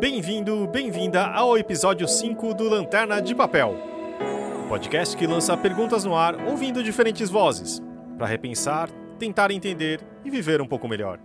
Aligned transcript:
Bem-vindo, 0.00 0.64
bem-vinda 0.68 1.26
ao 1.26 1.58
episódio 1.58 2.06
5 2.06 2.54
do 2.54 2.68
Lanterna 2.68 3.20
de 3.20 3.34
Papel. 3.34 3.74
Podcast 4.68 5.16
que 5.16 5.26
lança 5.26 5.56
perguntas 5.56 6.04
no 6.04 6.14
ar 6.14 6.36
ouvindo 6.46 6.84
diferentes 6.84 7.28
vozes, 7.28 7.82
para 8.16 8.28
repensar, 8.28 8.88
tentar 9.18 9.50
entender 9.50 10.00
e 10.24 10.30
viver 10.30 10.60
um 10.60 10.68
pouco 10.68 10.86
melhor. 10.86 11.18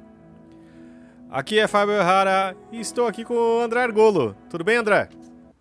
Aqui 1.29 1.59
é 1.59 1.67
Fábio 1.67 1.93
Errara 1.93 2.57
e 2.71 2.79
estou 2.79 3.05
aqui 3.05 3.23
com 3.23 3.35
o 3.35 3.59
André 3.59 3.83
Argolo. 3.83 4.35
Tudo 4.49 4.63
bem, 4.63 4.77
André? 4.77 5.07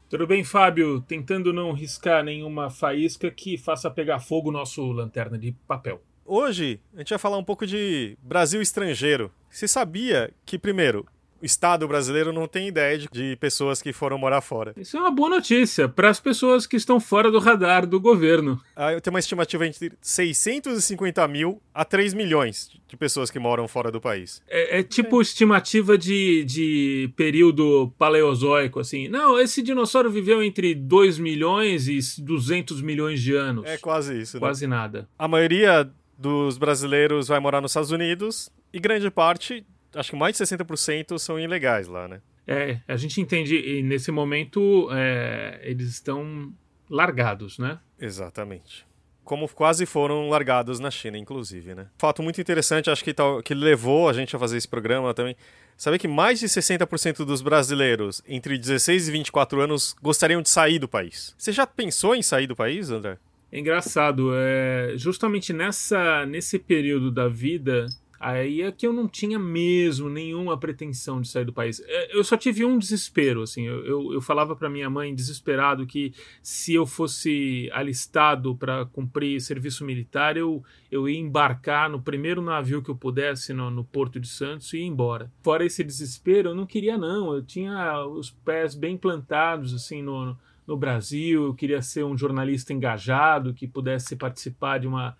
Tudo 0.08 0.26
bem, 0.26 0.42
Fábio? 0.42 1.02
Tentando 1.02 1.52
não 1.52 1.72
riscar 1.72 2.24
nenhuma 2.24 2.70
faísca 2.70 3.30
que 3.30 3.58
faça 3.58 3.90
pegar 3.90 4.20
fogo 4.20 4.48
o 4.48 4.52
nosso 4.52 4.90
lanterna 4.90 5.38
de 5.38 5.52
papel. 5.68 6.00
Hoje 6.24 6.80
a 6.94 7.00
gente 7.00 7.10
vai 7.10 7.18
falar 7.18 7.36
um 7.36 7.44
pouco 7.44 7.66
de 7.66 8.16
Brasil 8.22 8.62
estrangeiro. 8.62 9.30
Você 9.50 9.68
sabia 9.68 10.32
que, 10.46 10.58
primeiro, 10.58 11.06
Estado 11.42 11.86
brasileiro 11.88 12.32
não 12.32 12.46
tem 12.46 12.68
ideia 12.68 12.98
de, 12.98 13.08
de 13.10 13.36
pessoas 13.36 13.82
que 13.82 13.92
foram 13.92 14.18
morar 14.18 14.40
fora. 14.40 14.72
Isso 14.76 14.96
é 14.96 15.00
uma 15.00 15.10
boa 15.10 15.28
notícia 15.28 15.88
para 15.88 16.08
as 16.08 16.20
pessoas 16.20 16.66
que 16.66 16.76
estão 16.76 17.00
fora 17.00 17.30
do 17.30 17.38
radar 17.38 17.86
do 17.86 18.00
governo. 18.00 18.60
Ah, 18.76 18.92
eu 18.92 19.00
tenho 19.00 19.14
uma 19.14 19.20
estimativa 19.20 19.66
entre 19.66 19.92
650 20.00 21.26
mil 21.28 21.60
a 21.74 21.84
3 21.84 22.14
milhões 22.14 22.70
de 22.86 22.96
pessoas 22.96 23.30
que 23.30 23.38
moram 23.38 23.66
fora 23.66 23.90
do 23.90 24.00
país. 24.00 24.42
É, 24.48 24.80
é 24.80 24.82
tipo 24.82 25.18
é. 25.20 25.22
estimativa 25.22 25.96
de, 25.96 26.44
de 26.44 27.10
período 27.16 27.92
paleozoico, 27.98 28.80
assim. 28.80 29.08
Não, 29.08 29.38
esse 29.38 29.62
dinossauro 29.62 30.10
viveu 30.10 30.42
entre 30.42 30.74
2 30.74 31.18
milhões 31.18 31.88
e 31.88 31.98
200 32.22 32.82
milhões 32.82 33.20
de 33.20 33.34
anos. 33.34 33.64
É 33.66 33.78
quase 33.78 34.20
isso, 34.20 34.36
né? 34.36 34.40
Quase 34.40 34.66
nada. 34.66 35.08
A 35.18 35.26
maioria 35.26 35.90
dos 36.18 36.56
brasileiros 36.56 37.28
vai 37.28 37.40
morar 37.40 37.60
nos 37.60 37.72
Estados 37.72 37.90
Unidos 37.90 38.50
e 38.72 38.78
grande 38.78 39.10
parte 39.10 39.64
acho 39.94 40.10
que 40.10 40.16
mais 40.16 40.36
de 40.36 40.44
60% 40.44 41.18
são 41.18 41.38
ilegais 41.38 41.88
lá, 41.88 42.08
né? 42.08 42.20
É, 42.46 42.80
a 42.88 42.96
gente 42.96 43.20
entende, 43.20 43.56
e 43.56 43.82
nesse 43.82 44.10
momento 44.10 44.88
é, 44.92 45.60
eles 45.62 45.88
estão 45.88 46.52
largados, 46.90 47.58
né? 47.58 47.78
Exatamente. 47.98 48.84
Como 49.24 49.48
quase 49.48 49.86
foram 49.86 50.28
largados 50.28 50.80
na 50.80 50.90
China, 50.90 51.16
inclusive, 51.16 51.74
né? 51.74 51.86
Fato 51.96 52.22
muito 52.22 52.40
interessante, 52.40 52.90
acho 52.90 53.04
que, 53.04 53.14
tal, 53.14 53.40
que 53.42 53.54
levou 53.54 54.08
a 54.08 54.12
gente 54.12 54.34
a 54.34 54.38
fazer 54.38 54.56
esse 54.56 54.66
programa 54.66 55.14
também. 55.14 55.36
Saber 55.76 55.98
que 55.98 56.08
mais 56.08 56.40
de 56.40 56.46
60% 56.46 57.24
dos 57.24 57.40
brasileiros 57.40 58.20
entre 58.26 58.58
16 58.58 59.08
e 59.08 59.12
24 59.12 59.60
anos 59.60 59.96
gostariam 60.02 60.42
de 60.42 60.48
sair 60.48 60.78
do 60.78 60.88
país. 60.88 61.34
Você 61.38 61.52
já 61.52 61.66
pensou 61.66 62.14
em 62.14 62.22
sair 62.22 62.46
do 62.46 62.56
país, 62.56 62.90
André? 62.90 63.16
É 63.50 63.58
engraçado, 63.58 64.30
é, 64.34 64.94
justamente 64.96 65.52
nessa, 65.52 66.26
nesse 66.26 66.58
período 66.58 67.10
da 67.10 67.28
vida 67.28 67.86
Aí 68.24 68.62
é 68.62 68.70
que 68.70 68.86
eu 68.86 68.92
não 68.92 69.08
tinha 69.08 69.36
mesmo 69.36 70.08
nenhuma 70.08 70.56
pretensão 70.56 71.20
de 71.20 71.26
sair 71.26 71.44
do 71.44 71.52
país. 71.52 71.82
É, 71.84 72.16
eu 72.16 72.22
só 72.22 72.36
tive 72.36 72.64
um 72.64 72.78
desespero, 72.78 73.42
assim. 73.42 73.66
Eu, 73.66 73.84
eu, 73.84 74.12
eu 74.12 74.20
falava 74.20 74.54
para 74.54 74.70
minha 74.70 74.88
mãe, 74.88 75.12
desesperado, 75.12 75.84
que 75.84 76.14
se 76.40 76.72
eu 76.72 76.86
fosse 76.86 77.68
alistado 77.72 78.54
para 78.54 78.86
cumprir 78.86 79.40
serviço 79.40 79.84
militar, 79.84 80.36
eu, 80.36 80.62
eu 80.88 81.08
ia 81.08 81.18
embarcar 81.18 81.90
no 81.90 82.00
primeiro 82.00 82.40
navio 82.40 82.80
que 82.80 82.92
eu 82.92 82.94
pudesse 82.94 83.52
no, 83.52 83.72
no 83.72 83.82
Porto 83.82 84.20
de 84.20 84.28
Santos 84.28 84.72
e 84.72 84.78
ir 84.78 84.84
embora. 84.84 85.28
Fora 85.42 85.66
esse 85.66 85.82
desespero, 85.82 86.50
eu 86.50 86.54
não 86.54 86.64
queria, 86.64 86.96
não. 86.96 87.34
Eu 87.34 87.42
tinha 87.42 88.06
os 88.06 88.30
pés 88.30 88.76
bem 88.76 88.96
plantados, 88.96 89.74
assim, 89.74 90.00
no, 90.00 90.38
no 90.64 90.76
Brasil. 90.76 91.46
Eu 91.46 91.54
queria 91.54 91.82
ser 91.82 92.04
um 92.04 92.16
jornalista 92.16 92.72
engajado 92.72 93.52
que 93.52 93.66
pudesse 93.66 94.14
participar 94.14 94.78
de 94.78 94.86
uma 94.86 95.16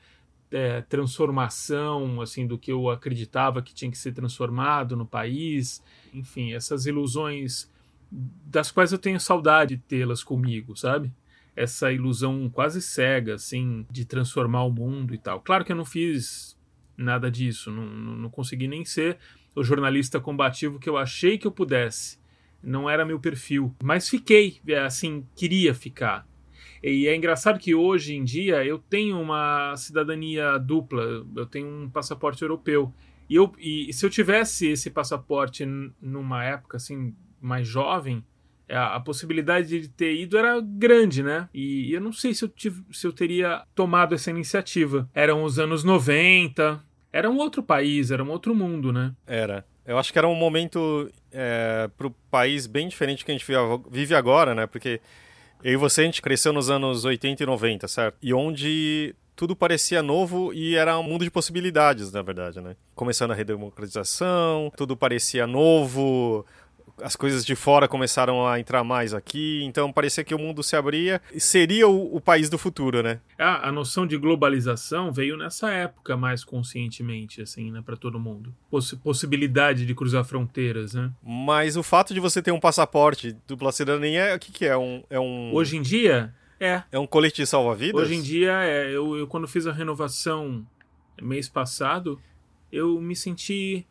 é, 0.53 0.83
transformação 0.83 2.21
assim 2.21 2.47
do 2.47 2.59
que 2.59 2.71
eu 2.71 2.91
acreditava 2.91 3.63
que 3.63 3.75
tinha 3.75 3.91
que 3.91 3.99
ser 3.99 4.13
transformado 4.13 4.97
no 4.97 5.07
país, 5.07 5.83
enfim, 6.13 6.53
essas 6.53 6.87
ilusões 6.87 7.71
das 8.11 8.71
quais 8.71 8.93
eu 8.93 8.99
tenho 8.99 9.19
saudade 9.19 9.77
de 9.77 9.83
tê-las 9.83 10.23
comigo, 10.23 10.77
sabe? 10.77 11.11
Essa 11.57 11.91
ilusão 11.91 12.49
quase 12.51 12.83
cega, 12.83 13.35
assim, 13.35 13.87
de 13.91 14.05
transformar 14.05 14.65
o 14.65 14.71
mundo 14.71 15.15
e 15.15 15.19
tal. 15.19 15.41
Claro 15.41 15.65
que 15.65 15.73
eu 15.73 15.77
não 15.77 15.85
fiz 15.85 16.57
nada 16.97 17.31
disso, 17.31 17.71
não, 17.71 17.87
não, 17.87 18.31
consegui 18.31 18.69
nem 18.69 18.85
ser 18.85 19.19
o 19.55 19.65
jornalista 19.65 20.21
combativo 20.21 20.79
que 20.79 20.89
eu 20.89 20.97
achei 20.97 21.39
que 21.39 21.47
eu 21.47 21.53
pudesse. 21.53 22.19
Não 22.63 22.89
era 22.89 23.05
meu 23.05 23.19
perfil, 23.19 23.75
mas 23.83 24.09
fiquei, 24.09 24.61
é, 24.69 24.79
assim, 24.79 25.27
queria 25.35 25.75
ficar. 25.75 26.27
E 26.83 27.07
é 27.07 27.15
engraçado 27.15 27.59
que 27.59 27.75
hoje 27.75 28.15
em 28.15 28.25
dia 28.25 28.65
eu 28.65 28.79
tenho 28.79 29.21
uma 29.21 29.77
cidadania 29.77 30.59
dupla, 30.59 31.25
eu 31.37 31.47
tenho 31.47 31.67
um 31.67 31.89
passaporte 31.89 32.43
europeu. 32.43 32.93
E, 33.31 33.37
eu, 33.37 33.53
e 33.59 33.93
se 33.93 34.05
eu 34.05 34.11
tivesse 34.11 34.69
esse 34.69 34.91
passaporte 34.91 35.65
numa 36.01 36.45
época 36.45 36.77
assim 36.77 37.15
mais 37.41 37.67
jovem, 37.67 38.25
a, 38.69 38.97
a 38.97 39.01
possibilidade 39.01 39.81
de 39.81 39.89
ter 39.89 40.15
ido 40.15 40.37
era 40.37 40.61
grande, 40.61 41.23
né? 41.23 41.49
E, 41.55 41.91
e 41.91 41.93
eu 41.95 42.01
não 42.01 42.13
sei 42.13 42.35
se 42.35 42.45
eu, 42.45 42.49
tive, 42.49 42.83
se 42.93 43.07
eu 43.07 43.13
teria 43.13 43.65
tomado 43.75 44.15
essa 44.15 44.31
iniciativa. 44.31 45.09
Eram 45.15 45.45
os 45.45 45.59
anos 45.59 45.85
90, 45.85 46.83
era 47.13 47.31
um 47.31 47.37
outro 47.37 47.63
país, 47.63 48.11
era 48.11 48.25
um 48.25 48.31
outro 48.31 48.55
mundo, 48.55 48.93
né? 48.93 49.15
Era. 49.27 49.65
Eu 49.85 49.99
acho 49.99 50.13
que 50.13 50.19
era 50.19 50.29
um 50.29 50.35
momento 50.35 51.11
é, 51.31 51.91
para 51.97 52.07
o 52.07 52.11
país 52.31 52.67
bem 52.67 52.89
diferente 52.89 53.25
que 53.25 53.31
a 53.31 53.35
gente 53.35 53.47
vive 53.91 54.15
agora, 54.15 54.55
né? 54.55 54.67
Porque 54.67 55.01
eu 55.65 55.73
e 55.73 55.77
você, 55.77 56.03
a 56.03 56.05
gente 56.05 56.23
cresceu 56.23 56.53
nos 56.53 56.71
anos 56.71 57.05
80 57.05 57.43
e 57.43 57.47
90, 57.47 57.89
certo? 57.89 58.17
E 58.23 58.35
onde 58.35 59.15
tudo 59.35 59.57
parecia 59.57 60.03
novo 60.03 60.53
e 60.53 60.77
era 60.77 60.99
um 60.99 61.03
mundo 61.03 61.25
de 61.25 61.31
possibilidades, 61.31 62.13
na 62.13 62.23
verdade, 62.23 62.61
né? 62.61 62.77
Começando 62.95 63.31
a 63.31 63.35
redemocratização, 63.35 64.73
tudo 64.77 64.97
parecia 64.97 65.47
novo, 65.47 66.45
as 67.01 67.17
coisas 67.17 67.45
de 67.45 67.55
fora 67.55 67.89
começaram 67.89 68.47
a 68.47 68.59
entrar 68.59 68.83
mais 68.85 69.15
aqui, 69.15 69.63
então 69.65 69.93
parecia 69.93 70.25
que 70.25 70.35
o 70.35 70.39
mundo 70.39 70.63
se 70.63 70.77
abria 70.77 71.21
e 71.33 71.41
seria 71.41 71.89
o, 71.89 72.17
o 72.17 72.21
país 72.21 72.51
do 72.51 72.59
futuro, 72.59 73.03
né? 73.03 73.21
A, 73.39 73.69
a, 73.69 73.73
noção 73.73 74.07
de 74.07 74.17
globalização 74.17 75.13
veio 75.13 75.37
nessa 75.37 75.71
época 75.71 76.17
mais 76.17 76.45
conscientemente, 76.45 77.41
assim, 77.43 77.71
né, 77.71 77.83
para 77.85 77.97
todo 77.97 78.19
mundo. 78.19 78.55
Poss 78.71 78.95
possibilidade 79.03 79.87
de 79.87 79.95
cruzar 79.95 80.25
fronteiras, 80.25 80.95
né? 80.95 81.11
Mas 81.23 81.77
o 81.77 81.83
fato 81.83 82.13
de 82.13 82.21
você 82.21 82.43
ter 82.43 82.53
um 82.53 82.61
passaporte 82.61 83.37
dupla 83.47 83.73
cidadania, 83.73 84.35
o 84.35 84.39
que, 84.39 84.53
que 84.53 84.67
é? 84.67 84.77
Um, 84.77 85.03
é 85.09 85.19
um... 85.19 85.53
Hoje 85.55 85.77
em 85.77 85.83
dia, 85.83 86.33
é. 86.63 86.85
É 86.93 86.99
um 86.99 87.09
colete 87.09 87.45
salva-vidas? 87.45 88.03
Hoje 88.03 88.15
em 88.15 88.23
dia, 88.23 88.53
é. 88.63 88.89
Eu, 88.89 89.17
eu, 89.17 89.27
quando 89.27 89.49
fiz 89.49 89.67
a 89.67 89.73
renovação 89.73 90.65
mês 91.21 91.49
passado, 91.49 92.21
eu 92.71 93.01
me 93.01 93.17
senti. 93.17 93.85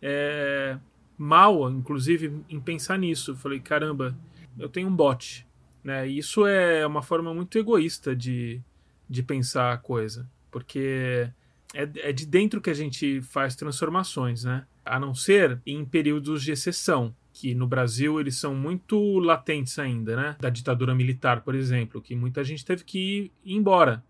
É, 0.00 0.78
mal, 1.16 1.70
inclusive, 1.70 2.32
em 2.48 2.60
pensar 2.60 2.98
nisso. 2.98 3.32
Eu 3.32 3.36
falei, 3.36 3.60
caramba, 3.60 4.16
eu 4.58 4.68
tenho 4.68 4.88
um 4.88 4.94
bot. 4.94 5.46
Né? 5.82 6.08
E 6.08 6.18
isso 6.18 6.46
é 6.46 6.86
uma 6.86 7.02
forma 7.02 7.32
muito 7.34 7.58
egoísta 7.58 8.16
de, 8.16 8.60
de 9.08 9.22
pensar 9.22 9.72
a 9.72 9.76
coisa, 9.76 10.28
porque 10.50 11.30
é, 11.74 11.88
é 11.96 12.12
de 12.12 12.24
dentro 12.24 12.60
que 12.60 12.70
a 12.70 12.74
gente 12.74 13.20
faz 13.20 13.54
transformações, 13.54 14.44
né? 14.44 14.64
A 14.84 14.98
não 14.98 15.14
ser 15.14 15.60
em 15.66 15.84
períodos 15.84 16.42
de 16.42 16.52
exceção, 16.52 17.14
que 17.32 17.54
no 17.54 17.66
Brasil 17.66 18.20
eles 18.20 18.36
são 18.36 18.54
muito 18.54 19.18
latentes 19.18 19.78
ainda, 19.78 20.16
né? 20.16 20.36
Da 20.38 20.48
ditadura 20.48 20.94
militar, 20.94 21.42
por 21.42 21.54
exemplo, 21.54 22.00
que 22.00 22.14
muita 22.14 22.44
gente 22.44 22.64
teve 22.64 22.84
que 22.84 23.32
ir 23.44 23.54
embora. 23.54 24.02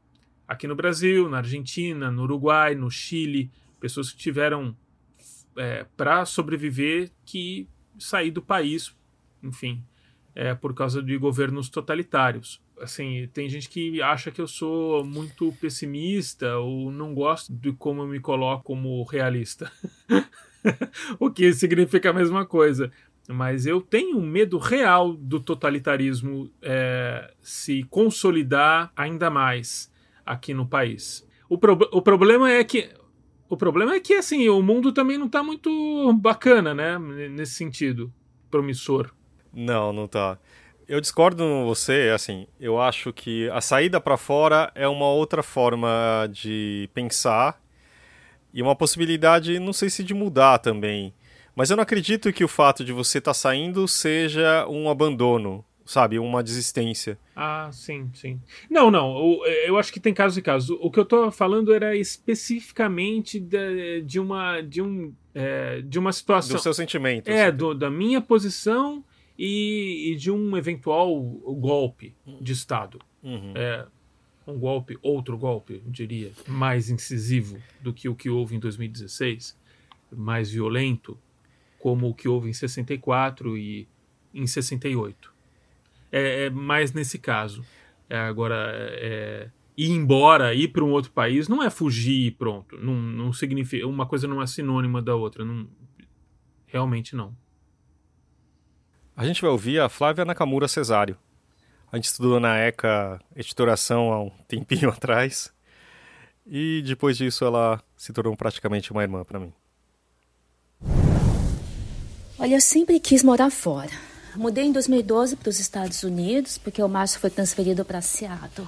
Aqui 0.46 0.68
no 0.68 0.76
Brasil, 0.76 1.28
na 1.28 1.38
Argentina, 1.38 2.10
no 2.10 2.24
Uruguai, 2.24 2.74
no 2.74 2.90
Chile, 2.90 3.50
pessoas 3.80 4.12
que 4.12 4.18
tiveram 4.18 4.76
é, 5.56 5.86
para 5.96 6.24
sobreviver 6.24 7.10
que 7.24 7.68
sair 7.98 8.30
do 8.30 8.42
país, 8.42 8.94
enfim, 9.42 9.84
é, 10.34 10.54
por 10.54 10.74
causa 10.74 11.02
de 11.02 11.16
governos 11.16 11.68
totalitários. 11.68 12.62
Assim, 12.80 13.28
tem 13.32 13.48
gente 13.48 13.68
que 13.68 14.02
acha 14.02 14.30
que 14.30 14.40
eu 14.40 14.48
sou 14.48 15.04
muito 15.04 15.52
pessimista 15.60 16.56
ou 16.58 16.90
não 16.90 17.14
gosto 17.14 17.52
de 17.52 17.72
como 17.72 18.02
eu 18.02 18.06
me 18.06 18.18
coloco 18.18 18.64
como 18.64 19.02
realista. 19.04 19.70
o 21.20 21.30
que 21.30 21.52
significa 21.52 22.10
a 22.10 22.12
mesma 22.12 22.44
coisa. 22.44 22.90
Mas 23.28 23.64
eu 23.64 23.80
tenho 23.80 24.18
um 24.18 24.26
medo 24.26 24.58
real 24.58 25.14
do 25.14 25.40
totalitarismo 25.40 26.50
é, 26.60 27.32
se 27.40 27.84
consolidar 27.84 28.92
ainda 28.94 29.30
mais 29.30 29.90
aqui 30.26 30.52
no 30.52 30.66
país. 30.66 31.26
O, 31.48 31.56
pro, 31.56 31.78
o 31.92 32.02
problema 32.02 32.50
é 32.50 32.62
que 32.64 32.90
o 33.48 33.56
problema 33.56 33.94
é 33.94 34.00
que, 34.00 34.14
assim, 34.14 34.48
o 34.48 34.62
mundo 34.62 34.92
também 34.92 35.18
não 35.18 35.28
tá 35.28 35.42
muito 35.42 36.12
bacana, 36.14 36.74
né? 36.74 36.98
Nesse 36.98 37.54
sentido, 37.54 38.12
promissor. 38.50 39.10
Não, 39.52 39.92
não 39.92 40.08
tá. 40.08 40.38
Eu 40.86 41.00
discordo 41.00 41.42
com 41.42 41.64
você, 41.64 42.12
assim, 42.14 42.46
eu 42.60 42.80
acho 42.80 43.12
que 43.12 43.48
a 43.50 43.60
saída 43.60 44.00
para 44.00 44.16
fora 44.16 44.70
é 44.74 44.86
uma 44.86 45.08
outra 45.08 45.42
forma 45.42 46.28
de 46.30 46.90
pensar 46.92 47.58
e 48.52 48.60
uma 48.60 48.76
possibilidade, 48.76 49.58
não 49.58 49.72
sei 49.72 49.88
se 49.88 50.04
de 50.04 50.12
mudar 50.12 50.58
também. 50.58 51.14
Mas 51.56 51.70
eu 51.70 51.76
não 51.76 51.82
acredito 51.82 52.32
que 52.32 52.44
o 52.44 52.48
fato 52.48 52.84
de 52.84 52.92
você 52.92 53.18
estar 53.18 53.30
tá 53.30 53.34
saindo 53.34 53.88
seja 53.88 54.66
um 54.68 54.90
abandono 54.90 55.64
sabe? 55.84 56.18
Uma 56.18 56.42
desistência. 56.42 57.18
Ah, 57.34 57.68
sim, 57.72 58.10
sim. 58.14 58.40
Não, 58.70 58.90
não, 58.90 59.16
eu, 59.16 59.46
eu 59.66 59.78
acho 59.78 59.92
que 59.92 60.00
tem 60.00 60.14
casos 60.14 60.38
e 60.38 60.42
casos. 60.42 60.76
O 60.80 60.90
que 60.90 60.98
eu 60.98 61.04
tô 61.04 61.30
falando 61.30 61.72
era 61.72 61.96
especificamente 61.96 63.38
de, 63.38 64.02
de 64.02 64.18
uma 64.18 64.60
de 64.60 64.80
um 64.80 65.12
é, 65.34 65.82
de 65.82 65.98
uma 65.98 66.12
situação. 66.12 66.56
Do 66.56 66.62
seu 66.62 66.74
sentimento. 66.74 67.28
É, 67.28 67.46
assim. 67.46 67.56
do, 67.56 67.74
da 67.74 67.90
minha 67.90 68.20
posição 68.20 69.04
e, 69.38 70.12
e 70.12 70.16
de 70.16 70.30
um 70.30 70.56
eventual 70.56 71.20
golpe 71.20 72.14
de 72.40 72.52
Estado. 72.52 72.98
Uhum. 73.22 73.52
É, 73.54 73.86
um 74.46 74.58
golpe, 74.58 74.98
outro 75.02 75.36
golpe, 75.38 75.82
eu 75.84 75.90
diria, 75.90 76.30
mais 76.46 76.90
incisivo 76.90 77.58
do 77.80 77.92
que 77.92 78.08
o 78.08 78.14
que 78.14 78.28
houve 78.28 78.54
em 78.54 78.58
2016, 78.58 79.56
mais 80.12 80.50
violento, 80.50 81.18
como 81.78 82.08
o 82.08 82.14
que 82.14 82.28
houve 82.28 82.50
em 82.50 82.52
64 82.52 83.56
e 83.56 83.88
em 84.32 84.46
68. 84.46 85.33
É, 86.14 86.44
é 86.44 86.50
mais 86.50 86.92
nesse 86.92 87.18
caso. 87.18 87.64
É, 88.08 88.16
agora, 88.16 88.70
é, 88.72 89.50
ir 89.76 89.90
embora, 89.90 90.54
ir 90.54 90.68
para 90.68 90.84
um 90.84 90.92
outro 90.92 91.10
país, 91.10 91.48
não 91.48 91.60
é 91.60 91.68
fugir 91.68 92.28
e 92.28 92.30
pronto. 92.30 92.78
Não, 92.78 92.94
não 92.94 93.32
significa. 93.32 93.84
Uma 93.84 94.06
coisa 94.06 94.28
não 94.28 94.40
é 94.40 94.46
sinônima 94.46 95.02
da 95.02 95.16
outra. 95.16 95.44
Não, 95.44 95.66
realmente 96.66 97.16
não. 97.16 97.36
A 99.16 99.26
gente 99.26 99.42
vai 99.42 99.50
ouvir 99.50 99.80
a 99.80 99.88
Flávia 99.88 100.24
Nakamura 100.24 100.68
Cesário. 100.68 101.18
A 101.90 101.96
gente 101.96 102.04
estudou 102.04 102.38
na 102.38 102.58
ECA 102.58 103.20
editoração 103.34 104.12
há 104.12 104.22
um 104.22 104.30
tempinho 104.46 104.90
atrás. 104.94 105.52
E 106.46 106.80
depois 106.86 107.16
disso 107.16 107.44
ela 107.44 107.82
se 107.96 108.12
tornou 108.12 108.36
praticamente 108.36 108.92
uma 108.92 109.02
irmã 109.02 109.24
para 109.24 109.40
mim. 109.40 109.52
Olha, 112.38 112.54
eu 112.54 112.60
sempre 112.60 113.00
quis 113.00 113.24
morar 113.24 113.50
fora. 113.50 114.13
Mudei 114.36 114.64
em 114.64 114.72
2012 114.72 115.36
para 115.36 115.48
os 115.48 115.60
Estados 115.60 116.02
Unidos, 116.02 116.58
porque 116.58 116.82
o 116.82 116.88
Márcio 116.88 117.20
foi 117.20 117.30
transferido 117.30 117.84
para 117.84 118.00
Seattle. 118.00 118.66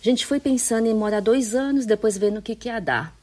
A 0.00 0.04
gente 0.04 0.26
foi 0.26 0.38
pensando 0.38 0.86
em 0.86 0.94
morar 0.94 1.20
dois 1.20 1.54
anos, 1.54 1.86
depois 1.86 2.16
vendo 2.16 2.38
o 2.38 2.42
que, 2.42 2.54
que 2.54 2.68
ia 2.68 2.78
dar. 2.78 3.16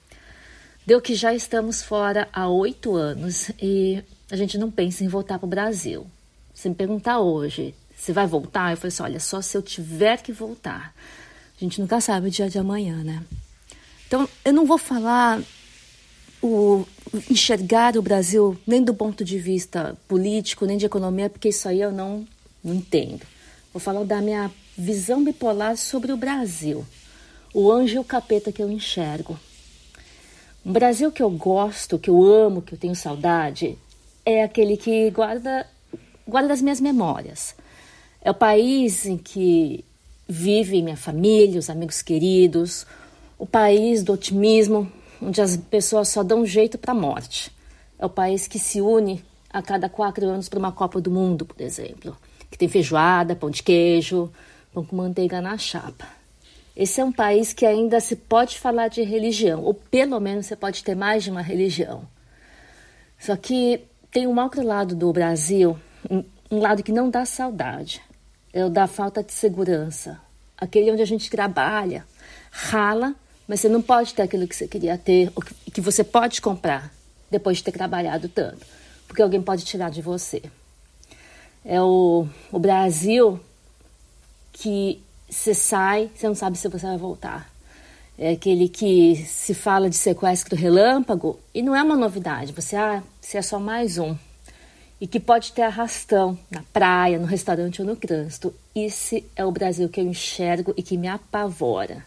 Deu 0.85 1.01
que 1.01 1.15
já 1.15 1.33
estamos 1.33 1.81
fora 1.81 2.27
há 2.33 2.47
oito 2.47 2.95
anos 2.95 3.49
e 3.61 4.03
a 4.29 4.35
gente 4.35 4.57
não 4.57 4.69
pensa 4.69 5.03
em 5.03 5.07
voltar 5.07 5.39
para 5.39 5.45
o 5.45 5.49
Brasil. 5.49 6.05
Se 6.53 6.69
me 6.69 6.75
perguntar 6.75 7.19
hoje 7.19 7.73
se 7.95 8.11
vai 8.11 8.27
voltar, 8.27 8.71
eu 8.71 8.77
falei 8.77 8.89
assim: 8.89 9.03
olha, 9.03 9.19
só 9.19 9.41
se 9.41 9.57
eu 9.57 9.61
tiver 9.61 10.21
que 10.21 10.31
voltar. 10.31 10.93
A 11.55 11.63
gente 11.63 11.79
nunca 11.79 12.01
sabe 12.01 12.27
o 12.27 12.31
dia 12.31 12.49
de 12.49 12.59
amanhã, 12.59 13.03
né? 13.03 13.23
Então, 14.07 14.27
eu 14.43 14.53
não 14.53 14.65
vou 14.65 14.77
falar 14.77 15.41
o 16.41 16.85
enxergar 17.29 17.97
o 17.97 18.01
Brasil 18.01 18.57
nem 18.65 18.83
do 18.83 18.93
ponto 18.93 19.23
de 19.23 19.37
vista 19.39 19.97
político, 20.07 20.65
nem 20.65 20.77
de 20.77 20.85
economia, 20.85 21.29
porque 21.29 21.49
isso 21.49 21.67
aí 21.67 21.81
eu 21.81 21.91
não, 21.91 22.25
não 22.63 22.73
entendo. 22.73 23.25
Vou 23.73 23.79
falar 23.79 24.03
da 24.03 24.21
minha 24.21 24.51
visão 24.77 25.23
bipolar 25.23 25.77
sobre 25.77 26.11
o 26.11 26.17
Brasil. 26.17 26.85
O 27.53 27.71
anjo 27.71 27.95
e 27.95 27.99
o 27.99 28.03
capeta 28.03 28.51
que 28.51 28.61
eu 28.61 28.69
enxergo. 28.69 29.39
Um 30.65 30.71
Brasil 30.71 31.11
que 31.11 31.21
eu 31.21 31.29
gosto, 31.29 31.99
que 31.99 32.09
eu 32.09 32.23
amo, 32.23 32.61
que 32.61 32.73
eu 32.73 32.77
tenho 32.77 32.95
saudade, 32.95 33.77
é 34.25 34.43
aquele 34.43 34.75
que 34.75 35.09
guarda, 35.11 35.67
guarda 36.27 36.53
as 36.53 36.61
minhas 36.61 36.81
memórias. 36.81 37.55
É 38.21 38.31
o 38.31 38.33
país 38.33 39.05
em 39.05 39.17
que 39.17 39.85
vive 40.27 40.81
minha 40.81 40.97
família, 40.97 41.59
os 41.59 41.69
amigos 41.69 42.01
queridos, 42.01 42.85
o 43.37 43.45
país 43.45 44.03
do 44.03 44.13
otimismo, 44.13 44.91
onde 45.21 45.41
as 45.41 45.57
pessoas 45.57 46.09
só 46.09 46.23
dão 46.23 46.45
jeito 46.45 46.77
para 46.77 46.91
a 46.91 46.95
morte. 46.95 47.51
É 47.97 48.05
o 48.05 48.09
país 48.09 48.47
que 48.47 48.59
se 48.59 48.81
une 48.81 49.23
a 49.49 49.61
cada 49.61 49.87
quatro 49.87 50.27
anos 50.27 50.49
para 50.49 50.59
uma 50.59 50.71
Copa 50.71 50.99
do 50.99 51.09
Mundo, 51.09 51.45
por 51.45 51.61
exemplo, 51.61 52.15
que 52.51 52.57
tem 52.57 52.67
feijoada, 52.67 53.35
pão 53.35 53.49
de 53.49 53.63
queijo, 53.63 54.31
pão 54.73 54.83
com 54.83 54.95
manteiga 54.95 55.41
na 55.41 55.57
chapa. 55.57 56.05
Esse 56.75 56.99
é 56.99 57.05
um 57.05 57.11
país 57.11 57.53
que 57.53 57.65
ainda 57.65 58.01
se 58.01 58.17
pode 58.17 58.59
falar 58.59 58.89
de 58.89 59.01
religião, 59.01 59.63
ou 59.63 59.73
pelo 59.73 60.19
menos 60.19 60.45
você 60.45 60.57
pode 60.57 60.83
ter 60.83 60.93
mais 60.93 61.23
de 61.23 61.31
uma 61.31 61.41
religião. 61.41 62.05
Só 63.17 63.35
que 63.37 63.81
tem 64.11 64.27
um 64.27 64.37
outro 64.37 64.61
lado 64.61 64.93
do 64.93 65.11
Brasil, 65.13 65.79
um 66.51 66.59
lado 66.59 66.83
que 66.83 66.91
não 66.91 67.09
dá 67.09 67.25
saudade, 67.25 68.01
é 68.51 68.65
o 68.65 68.69
da 68.69 68.87
falta 68.87 69.23
de 69.23 69.31
segurança. 69.31 70.19
Aquele 70.57 70.91
onde 70.91 71.01
a 71.01 71.05
gente 71.05 71.29
trabalha, 71.29 72.05
rala 72.51 73.15
mas 73.47 73.59
você 73.59 73.69
não 73.69 73.81
pode 73.81 74.13
ter 74.13 74.23
aquilo 74.23 74.47
que 74.47 74.55
você 74.55 74.67
queria 74.67 74.97
ter, 74.97 75.31
ou 75.35 75.43
que 75.71 75.81
você 75.81 76.03
pode 76.03 76.41
comprar 76.41 76.93
depois 77.29 77.57
de 77.57 77.63
ter 77.63 77.71
trabalhado 77.71 78.29
tanto, 78.29 78.65
porque 79.07 79.21
alguém 79.21 79.41
pode 79.41 79.65
tirar 79.65 79.89
de 79.89 80.01
você. 80.01 80.41
É 81.63 81.81
o, 81.81 82.27
o 82.51 82.59
Brasil 82.59 83.39
que 84.53 85.01
você 85.29 85.53
sai, 85.53 86.09
você 86.15 86.27
não 86.27 86.35
sabe 86.35 86.57
se 86.57 86.67
você 86.67 86.85
vai 86.85 86.97
voltar. 86.97 87.49
É 88.17 88.31
aquele 88.31 88.69
que 88.69 89.15
se 89.27 89.53
fala 89.53 89.89
de 89.89 89.97
sequestro 89.97 90.55
relâmpago 90.55 91.39
e 91.53 91.61
não 91.61 91.75
é 91.75 91.83
uma 91.83 91.97
novidade. 91.97 92.53
Você, 92.53 92.75
ah, 92.75 93.03
você 93.19 93.37
é 93.37 93.41
só 93.41 93.59
mais 93.59 93.97
um. 93.97 94.15
E 95.01 95.05
que 95.05 95.19
pode 95.19 95.51
ter 95.51 95.63
arrastão 95.63 96.39
na 96.49 96.63
praia, 96.71 97.19
no 97.19 97.25
restaurante 97.25 97.81
ou 97.81 97.87
no 97.87 97.97
trânsito. 97.97 98.53
Esse 98.73 99.25
é 99.35 99.43
o 99.43 99.51
Brasil 99.51 99.89
que 99.89 99.99
eu 99.99 100.05
enxergo 100.05 100.73
e 100.77 100.81
que 100.81 100.97
me 100.97 101.09
apavora. 101.09 102.05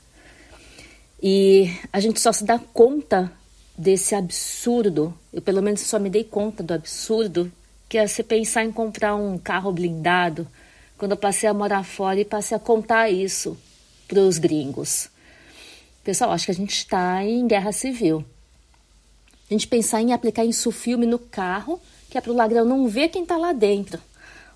E 1.21 1.77
a 1.93 1.99
gente 1.99 2.21
só 2.21 2.33
se 2.33 2.45
dá 2.45 2.59
conta 2.59 3.33
desse 3.77 4.15
absurdo, 4.15 5.15
eu 5.33 5.43
pelo 5.43 5.63
menos 5.63 5.81
só 5.81 5.99
me 5.99 6.11
dei 6.11 6.25
conta 6.25 6.63
do 6.63 6.75
absurdo, 6.75 7.51
que 7.89 7.99
é 7.99 8.07
você 8.07 8.23
pensar 8.23 8.65
em 8.65 8.73
comprar 8.73 9.15
um 9.15 9.39
carro 9.39 9.73
blindado, 9.73 10.47
quando 10.97 11.13
eu 11.13 11.17
passei 11.17 11.49
a 11.49 11.55
morar 11.55 11.85
fora 11.85 12.21
e 12.21 12.25
passei 12.25 12.57
a 12.57 12.61
contar 12.61 13.09
isso 13.09 13.57
para 14.07 14.21
os 14.21 14.39
gringos. 14.39 15.09
Pessoal, 16.03 16.33
acho 16.33 16.47
que 16.47 16.51
a 16.51 16.55
gente 16.55 16.75
está 16.75 17.25
em 17.25 17.47
guerra 17.47 17.73
civil. 17.73 18.25
A 19.49 19.55
gente 19.55 19.67
pensar 19.67 20.03
em 20.03 20.13
aplicar 20.13 20.45
isso 20.45 20.71
filme 20.71 21.07
no 21.07 21.19
carro, 21.19 21.81
que 22.11 22.19
é 22.19 22.21
para 22.21 22.33
o 22.33 22.37
ladrão 22.37 22.65
não 22.65 22.89
ver 22.89 23.09
quem 23.09 23.23
está 23.23 23.37
lá 23.37 23.53
dentro. 23.53 24.01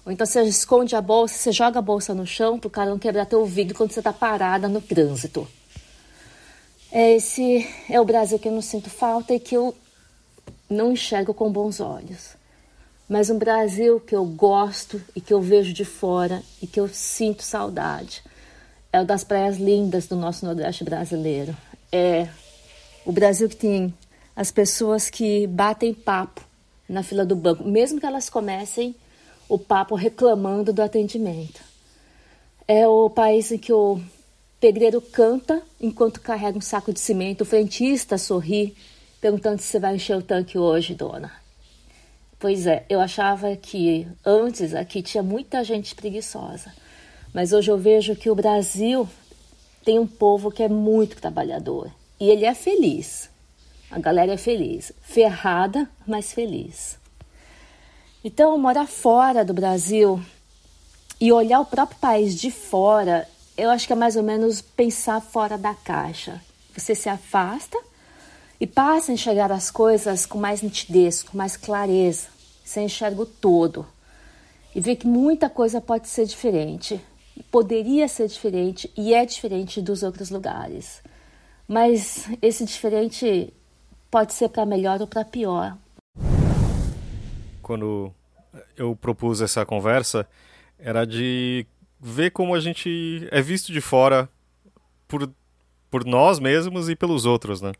Ou 0.04 0.12
então 0.12 0.26
você 0.26 0.42
esconde 0.42 0.96
a 0.96 1.00
bolsa, 1.00 1.34
você 1.34 1.52
joga 1.52 1.78
a 1.78 1.82
bolsa 1.82 2.12
no 2.12 2.26
chão 2.26 2.58
para 2.58 2.68
o 2.68 2.70
cara 2.70 2.90
não 2.90 2.98
quebrar 2.98 3.24
teu 3.24 3.44
vidro 3.46 3.74
quando 3.74 3.92
você 3.92 4.00
está 4.00 4.12
parada 4.12 4.68
no 4.68 4.80
trânsito. 4.80 5.46
É 6.94 7.14
esse 7.14 7.66
é 7.88 7.98
o 7.98 8.04
Brasil 8.04 8.38
que 8.38 8.46
eu 8.46 8.52
não 8.52 8.60
sinto 8.60 8.90
falta 8.90 9.32
e 9.32 9.40
que 9.40 9.56
eu 9.56 9.74
não 10.68 10.92
enxergo 10.92 11.32
com 11.32 11.50
bons 11.50 11.80
olhos. 11.80 12.36
Mas 13.08 13.30
um 13.30 13.38
Brasil 13.38 13.98
que 13.98 14.14
eu 14.14 14.26
gosto 14.26 15.02
e 15.16 15.20
que 15.20 15.32
eu 15.32 15.40
vejo 15.40 15.72
de 15.72 15.86
fora 15.86 16.42
e 16.60 16.66
que 16.66 16.78
eu 16.78 16.86
sinto 16.88 17.42
saudade. 17.42 18.22
É 18.92 19.00
o 19.00 19.06
das 19.06 19.24
praias 19.24 19.56
lindas 19.56 20.06
do 20.06 20.16
nosso 20.16 20.44
Nordeste 20.44 20.84
brasileiro. 20.84 21.56
É 21.90 22.28
o 23.06 23.12
Brasil 23.12 23.48
que 23.48 23.56
tem 23.56 23.94
as 24.36 24.50
pessoas 24.50 25.08
que 25.08 25.46
batem 25.46 25.94
papo 25.94 26.42
na 26.86 27.02
fila 27.02 27.24
do 27.24 27.34
banco, 27.34 27.64
mesmo 27.64 27.98
que 27.98 28.04
elas 28.04 28.28
comecem 28.28 28.94
o 29.48 29.58
papo 29.58 29.94
reclamando 29.94 30.74
do 30.74 30.82
atendimento. 30.82 31.62
É 32.68 32.86
o 32.86 33.08
país 33.08 33.50
em 33.50 33.56
que 33.56 33.72
o 33.72 33.98
pedreiro 34.62 35.00
canta 35.00 35.60
enquanto 35.80 36.20
carrega 36.20 36.56
um 36.56 36.60
saco 36.60 36.92
de 36.92 37.00
cimento. 37.00 37.40
O 37.40 37.44
frentista 37.44 38.16
sorri, 38.16 38.76
perguntando 39.20 39.60
se 39.60 39.66
você 39.66 39.80
vai 39.80 39.96
encher 39.96 40.16
o 40.16 40.22
tanque 40.22 40.56
hoje, 40.56 40.94
dona. 40.94 41.32
Pois 42.38 42.64
é, 42.64 42.86
eu 42.88 43.00
achava 43.00 43.56
que 43.56 44.06
antes 44.24 44.72
aqui 44.72 45.02
tinha 45.02 45.20
muita 45.20 45.64
gente 45.64 45.96
preguiçosa. 45.96 46.72
Mas 47.34 47.52
hoje 47.52 47.72
eu 47.72 47.76
vejo 47.76 48.14
que 48.14 48.30
o 48.30 48.36
Brasil 48.36 49.08
tem 49.84 49.98
um 49.98 50.06
povo 50.06 50.48
que 50.48 50.62
é 50.62 50.68
muito 50.68 51.16
trabalhador. 51.16 51.90
E 52.20 52.30
ele 52.30 52.44
é 52.44 52.54
feliz. 52.54 53.28
A 53.90 53.98
galera 53.98 54.34
é 54.34 54.36
feliz. 54.36 54.92
Ferrada, 55.02 55.90
mas 56.06 56.32
feliz. 56.32 57.00
Então, 58.22 58.56
morar 58.58 58.86
fora 58.86 59.44
do 59.44 59.52
Brasil 59.52 60.22
e 61.20 61.32
olhar 61.32 61.58
o 61.58 61.66
próprio 61.66 61.98
país 61.98 62.40
de 62.40 62.52
fora 62.52 63.26
eu 63.56 63.70
acho 63.70 63.86
que 63.86 63.92
é 63.92 63.96
mais 63.96 64.16
ou 64.16 64.22
menos 64.22 64.60
pensar 64.60 65.20
fora 65.20 65.58
da 65.58 65.74
caixa. 65.74 66.40
Você 66.76 66.94
se 66.94 67.08
afasta 67.08 67.78
e 68.60 68.66
passa 68.66 69.12
a 69.12 69.14
enxergar 69.14 69.52
as 69.52 69.70
coisas 69.70 70.24
com 70.24 70.38
mais 70.38 70.62
nitidez, 70.62 71.22
com 71.22 71.36
mais 71.36 71.56
clareza. 71.56 72.28
Você 72.64 72.80
enxerga 72.80 73.22
o 73.22 73.26
todo 73.26 73.86
e 74.74 74.80
vê 74.80 74.96
que 74.96 75.06
muita 75.06 75.50
coisa 75.50 75.80
pode 75.80 76.08
ser 76.08 76.24
diferente, 76.24 77.00
poderia 77.50 78.08
ser 78.08 78.26
diferente 78.28 78.90
e 78.96 79.12
é 79.12 79.26
diferente 79.26 79.82
dos 79.82 80.02
outros 80.02 80.30
lugares. 80.30 81.02
Mas 81.68 82.28
esse 82.40 82.64
diferente 82.64 83.52
pode 84.10 84.32
ser 84.32 84.48
para 84.48 84.64
melhor 84.64 85.00
ou 85.00 85.06
para 85.06 85.24
pior. 85.24 85.76
Quando 87.60 88.12
eu 88.76 88.96
propus 88.96 89.40
essa 89.40 89.64
conversa, 89.66 90.26
era 90.78 91.04
de 91.04 91.66
ver 92.02 92.32
como 92.32 92.54
a 92.54 92.60
gente 92.60 93.28
é 93.30 93.40
visto 93.40 93.72
de 93.72 93.80
fora 93.80 94.28
por, 95.06 95.32
por 95.88 96.04
nós 96.04 96.40
mesmos 96.40 96.90
e 96.90 96.96
pelos 96.96 97.24
outros, 97.24 97.62
né? 97.62 97.72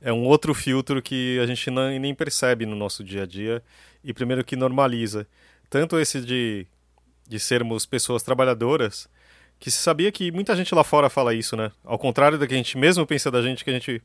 É 0.00 0.12
um 0.12 0.24
outro 0.24 0.52
filtro 0.52 1.00
que 1.00 1.38
a 1.38 1.46
gente 1.46 1.70
não, 1.70 1.88
nem 1.98 2.14
percebe 2.14 2.66
no 2.66 2.74
nosso 2.74 3.04
dia 3.04 3.22
a 3.22 3.26
dia 3.26 3.62
e 4.02 4.12
primeiro 4.12 4.44
que 4.44 4.56
normaliza. 4.56 5.26
Tanto 5.70 5.98
esse 6.00 6.20
de, 6.20 6.66
de 7.28 7.38
sermos 7.38 7.86
pessoas 7.86 8.22
trabalhadoras, 8.24 9.08
que 9.60 9.70
se 9.70 9.78
sabia 9.78 10.10
que 10.10 10.32
muita 10.32 10.56
gente 10.56 10.74
lá 10.74 10.82
fora 10.82 11.08
fala 11.08 11.32
isso, 11.32 11.56
né? 11.56 11.70
Ao 11.84 11.98
contrário 11.98 12.36
do 12.36 12.46
que 12.46 12.54
a 12.54 12.56
gente 12.56 12.76
mesmo 12.76 13.06
pensa 13.06 13.30
da 13.30 13.40
gente, 13.40 13.64
que 13.64 13.70
a 13.70 13.72
gente 13.72 14.02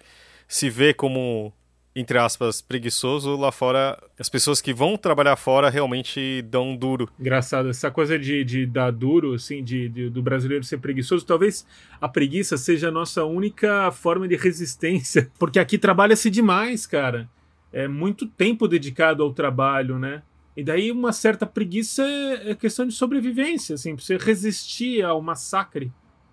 se 0.48 0.70
vê 0.70 0.94
como 0.94 1.52
entre 1.96 2.18
aspas, 2.18 2.62
preguiçoso, 2.62 3.36
lá 3.36 3.52
fora, 3.52 4.02
as 4.18 4.30
pessoas 4.30 4.62
que 4.62 4.74
vão 4.74 4.96
trabalhar 4.96 5.36
fora 5.36 5.70
realmente 5.70 6.42
dão 6.44 6.76
duro. 6.76 7.10
Engraçado, 7.20 7.70
essa 7.70 7.90
coisa 7.90 8.18
de, 8.18 8.44
de 8.44 8.66
dar 8.66 8.92
duro, 8.92 9.34
assim, 9.34 9.64
de, 9.64 9.90
de, 9.90 10.10
do 10.10 10.22
brasileiro 10.22 10.64
ser 10.64 10.78
preguiçoso, 10.78 11.26
talvez 11.26 11.66
a 12.00 12.08
preguiça 12.08 12.58
seja 12.58 12.90
a 12.90 12.92
nossa 12.92 13.26
única 13.26 13.92
forma 13.92 14.28
de 14.28 14.36
resistência, 14.36 15.32
porque 15.40 15.60
aqui 15.60 15.78
trabalha-se 15.78 16.30
demais, 16.30 16.86
cara. 16.86 17.30
É 17.72 17.88
muito 17.88 18.26
tempo 18.26 18.68
dedicado 18.68 19.22
ao 19.22 19.34
trabalho, 19.34 20.00
né? 20.00 20.24
E 20.56 20.64
daí 20.64 20.92
uma 20.92 21.14
certa 21.14 21.46
preguiça 21.46 22.04
é, 22.04 22.52
é 22.52 22.56
questão 22.56 22.86
de 22.86 22.94
sobrevivência, 22.94 23.76
assim, 23.76 23.96
pra 23.96 24.04
você 24.04 24.18
resistir 24.18 25.04
ao 25.04 25.22
massacre. 25.22 25.92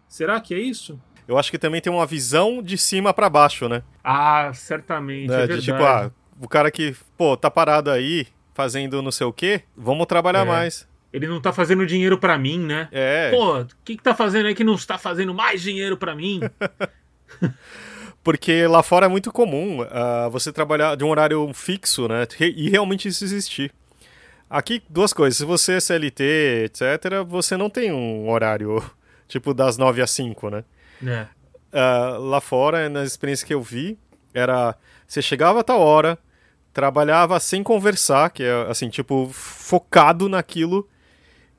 Será 0.08 0.40
que 0.40 0.54
é 0.54 0.58
isso? 0.58 0.98
Eu 1.28 1.38
acho 1.38 1.50
que 1.50 1.58
também 1.58 1.80
tem 1.80 1.92
uma 1.92 2.06
visão 2.06 2.62
de 2.62 2.78
cima 2.78 3.12
para 3.12 3.28
baixo, 3.28 3.68
né? 3.68 3.82
Ah, 4.02 4.50
certamente. 4.54 5.28
Né? 5.28 5.44
É 5.44 5.46
de 5.46 5.60
tipo, 5.60 5.82
ah, 5.82 6.10
o 6.40 6.48
cara 6.48 6.70
que, 6.70 6.94
pô, 7.16 7.36
tá 7.36 7.50
parado 7.50 7.90
aí 7.90 8.26
fazendo 8.54 9.02
não 9.02 9.12
sei 9.12 9.26
o 9.26 9.32
quê, 9.32 9.62
vamos 9.76 10.06
trabalhar 10.06 10.42
é. 10.42 10.44
mais. 10.44 10.88
Ele 11.12 11.26
não 11.26 11.40
tá 11.40 11.52
fazendo 11.52 11.86
dinheiro 11.86 12.18
para 12.18 12.38
mim, 12.38 12.58
né? 12.58 12.88
É. 12.92 13.30
Pô, 13.30 13.60
o 13.60 13.66
que, 13.84 13.96
que 13.96 14.02
tá 14.02 14.14
fazendo 14.14 14.46
aí 14.46 14.54
que 14.54 14.64
não 14.64 14.74
está 14.74 14.98
fazendo 14.98 15.32
mais 15.32 15.62
dinheiro 15.62 15.96
para 15.96 16.14
mim? 16.14 16.40
Porque 18.22 18.66
lá 18.66 18.82
fora 18.82 19.06
é 19.06 19.08
muito 19.08 19.32
comum 19.32 19.82
uh, 19.82 20.30
você 20.30 20.52
trabalhar 20.52 20.96
de 20.96 21.04
um 21.04 21.08
horário 21.08 21.50
fixo, 21.54 22.08
né? 22.08 22.26
E 22.40 22.68
realmente 22.68 23.08
isso 23.08 23.24
existir. 23.24 23.72
Aqui, 24.50 24.82
duas 24.90 25.12
coisas. 25.12 25.36
Se 25.38 25.44
você 25.44 25.74
é 25.74 25.80
CLT, 25.80 26.24
etc., 26.64 27.24
você 27.26 27.56
não 27.56 27.70
tem 27.70 27.92
um 27.92 28.28
horário 28.28 28.82
tipo 29.28 29.54
das 29.54 29.78
9 29.78 30.02
às 30.02 30.10
5, 30.10 30.50
né? 30.50 30.64
É. 31.04 31.26
Uh, 31.72 32.20
lá 32.20 32.40
fora, 32.40 32.88
nas 32.88 33.08
experiências 33.08 33.46
que 33.46 33.54
eu 33.54 33.60
vi, 33.60 33.98
era 34.32 34.76
você 35.06 35.22
chegava 35.22 35.60
a 35.60 35.64
tal 35.64 35.80
hora, 35.80 36.18
trabalhava 36.72 37.38
sem 37.40 37.62
conversar, 37.62 38.30
que 38.30 38.42
é 38.42 38.66
assim, 38.68 38.88
tipo, 38.88 39.30
focado 39.32 40.28
naquilo, 40.28 40.88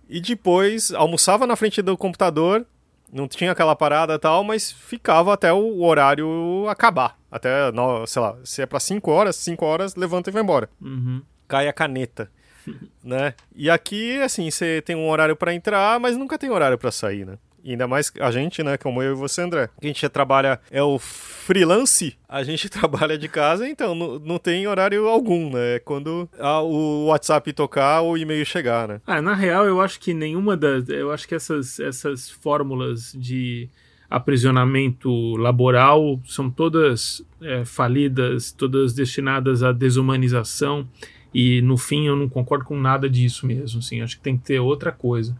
e 0.10 0.20
depois 0.20 0.92
almoçava 0.94 1.48
na 1.48 1.56
frente 1.56 1.82
do 1.82 1.98
computador, 1.98 2.66
não 3.12 3.28
tinha 3.28 3.52
aquela 3.52 3.76
parada 3.76 4.16
e 4.16 4.20
tal, 4.20 4.44
mas 4.44 4.72
ficava 4.72 5.34
até 5.34 5.52
o 5.52 5.82
horário 5.82 6.68
acabar. 6.70 7.18
Até, 7.32 7.72
sei 8.06 8.22
lá, 8.22 8.38
se 8.44 8.62
é 8.62 8.66
para 8.66 8.80
5 8.80 9.10
horas, 9.12 9.36
5 9.38 9.66
horas, 9.66 9.96
levanta 9.96 10.30
e 10.30 10.34
vai 10.34 10.44
embora. 10.44 10.70
Uhum. 10.82 11.22
Cai 11.48 11.68
a 11.68 11.74
caneta. 11.74 12.30
né? 13.04 13.34
E 13.56 13.70
aqui, 13.70 14.22
assim, 14.22 14.52
você 14.52 14.82
tem 14.82 14.96
um 14.96 15.10
horário 15.10 15.36
para 15.36 15.54
entrar, 15.54 16.00
mas 16.00 16.18
nunca 16.18 16.38
tem 16.38 16.50
horário 16.50 16.78
para 16.78 16.92
sair, 16.92 17.26
né? 17.26 17.38
Ainda 17.72 17.88
mais 17.88 18.12
a 18.20 18.32
gente, 18.32 18.64
né, 18.64 18.78
como 18.78 19.02
eu 19.02 19.12
e 19.14 19.16
você, 19.16 19.42
André. 19.42 19.70
A 19.82 19.86
gente 19.86 20.08
trabalha, 20.10 20.60
é 20.72 20.82
o 20.82 20.98
freelance, 20.98 22.18
a 22.28 22.44
gente 22.44 22.70
trabalha 22.70 23.18
de 23.18 23.28
casa, 23.28 23.68
então 23.68 23.94
não, 23.94 24.20
não 24.20 24.38
tem 24.38 24.68
horário 24.68 25.08
algum, 25.08 25.50
né? 25.50 25.76
É 25.76 25.80
quando 25.80 26.30
a, 26.40 26.62
o 26.62 27.06
WhatsApp 27.08 27.52
tocar 27.54 28.02
ou 28.02 28.14
o 28.14 28.18
e-mail 28.18 28.46
chegar, 28.46 28.88
né? 28.88 29.02
Ah, 29.06 29.22
na 29.22 29.34
real, 29.34 29.66
eu 29.66 29.82
acho 29.82 30.00
que 30.00 30.14
nenhuma 30.14 30.56
das. 30.56 30.88
Eu 30.90 31.12
acho 31.12 31.28
que 31.28 31.36
essas, 31.36 31.80
essas 31.80 32.30
fórmulas 32.30 33.14
de 33.14 33.70
aprisionamento 34.10 35.36
laboral 35.36 36.20
são 36.26 36.50
todas 36.50 37.22
é, 37.42 37.66
falidas, 37.66 38.52
todas 38.52 38.94
destinadas 38.94 39.64
à 39.64 39.72
desumanização. 39.72 40.88
E 41.34 41.62
no 41.62 41.78
fim 41.78 42.08
eu 42.08 42.16
não 42.16 42.30
concordo 42.30 42.66
com 42.66 42.80
nada 42.80 43.10
disso 43.10 43.46
mesmo. 43.46 43.80
Assim, 43.80 44.02
acho 44.02 44.18
que 44.18 44.24
tem 44.24 44.38
que 44.38 44.46
ter 44.46 44.60
outra 44.60 44.92
coisa. 44.92 45.38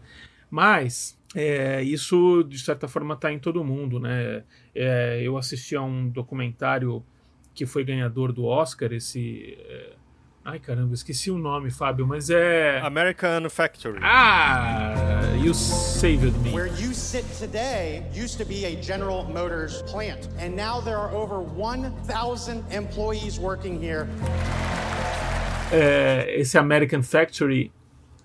Mas 0.50 1.17
é, 1.40 1.82
isso 1.84 2.42
de 2.42 2.58
certa 2.58 2.88
forma 2.88 3.14
está 3.14 3.32
em 3.32 3.38
todo 3.38 3.62
mundo, 3.62 4.00
né? 4.00 4.42
É, 4.74 5.20
eu 5.22 5.38
assisti 5.38 5.76
a 5.76 5.82
um 5.82 6.08
documentário 6.08 7.04
que 7.54 7.64
foi 7.64 7.84
ganhador 7.84 8.32
do 8.32 8.44
Oscar, 8.44 8.92
esse. 8.92 9.56
É... 9.60 9.92
Ai 10.44 10.58
caramba, 10.58 10.94
esqueci 10.94 11.30
o 11.30 11.38
nome, 11.38 11.70
Fábio, 11.70 12.08
mas 12.08 12.28
é. 12.28 12.80
American 12.80 13.48
Factory. 13.50 14.00
Ah, 14.02 15.36
you 15.40 15.54
saved 15.54 16.36
me. 16.42 16.50
Where 16.52 16.72
you 16.80 16.92
sit 16.92 17.24
today 17.38 18.02
used 18.12 18.36
to 18.38 18.44
be 18.44 18.64
a 18.64 18.74
General 18.82 19.22
Motors 19.24 19.82
plant, 19.82 20.28
and 20.40 20.56
now 20.56 20.80
there 20.80 20.96
are 20.96 21.14
over 21.14 21.38
1,000 21.38 22.64
employees 22.72 23.38
working 23.38 23.80
here. 23.80 24.08
É, 25.70 26.40
esse 26.40 26.58
American 26.58 27.02
Factory 27.02 27.70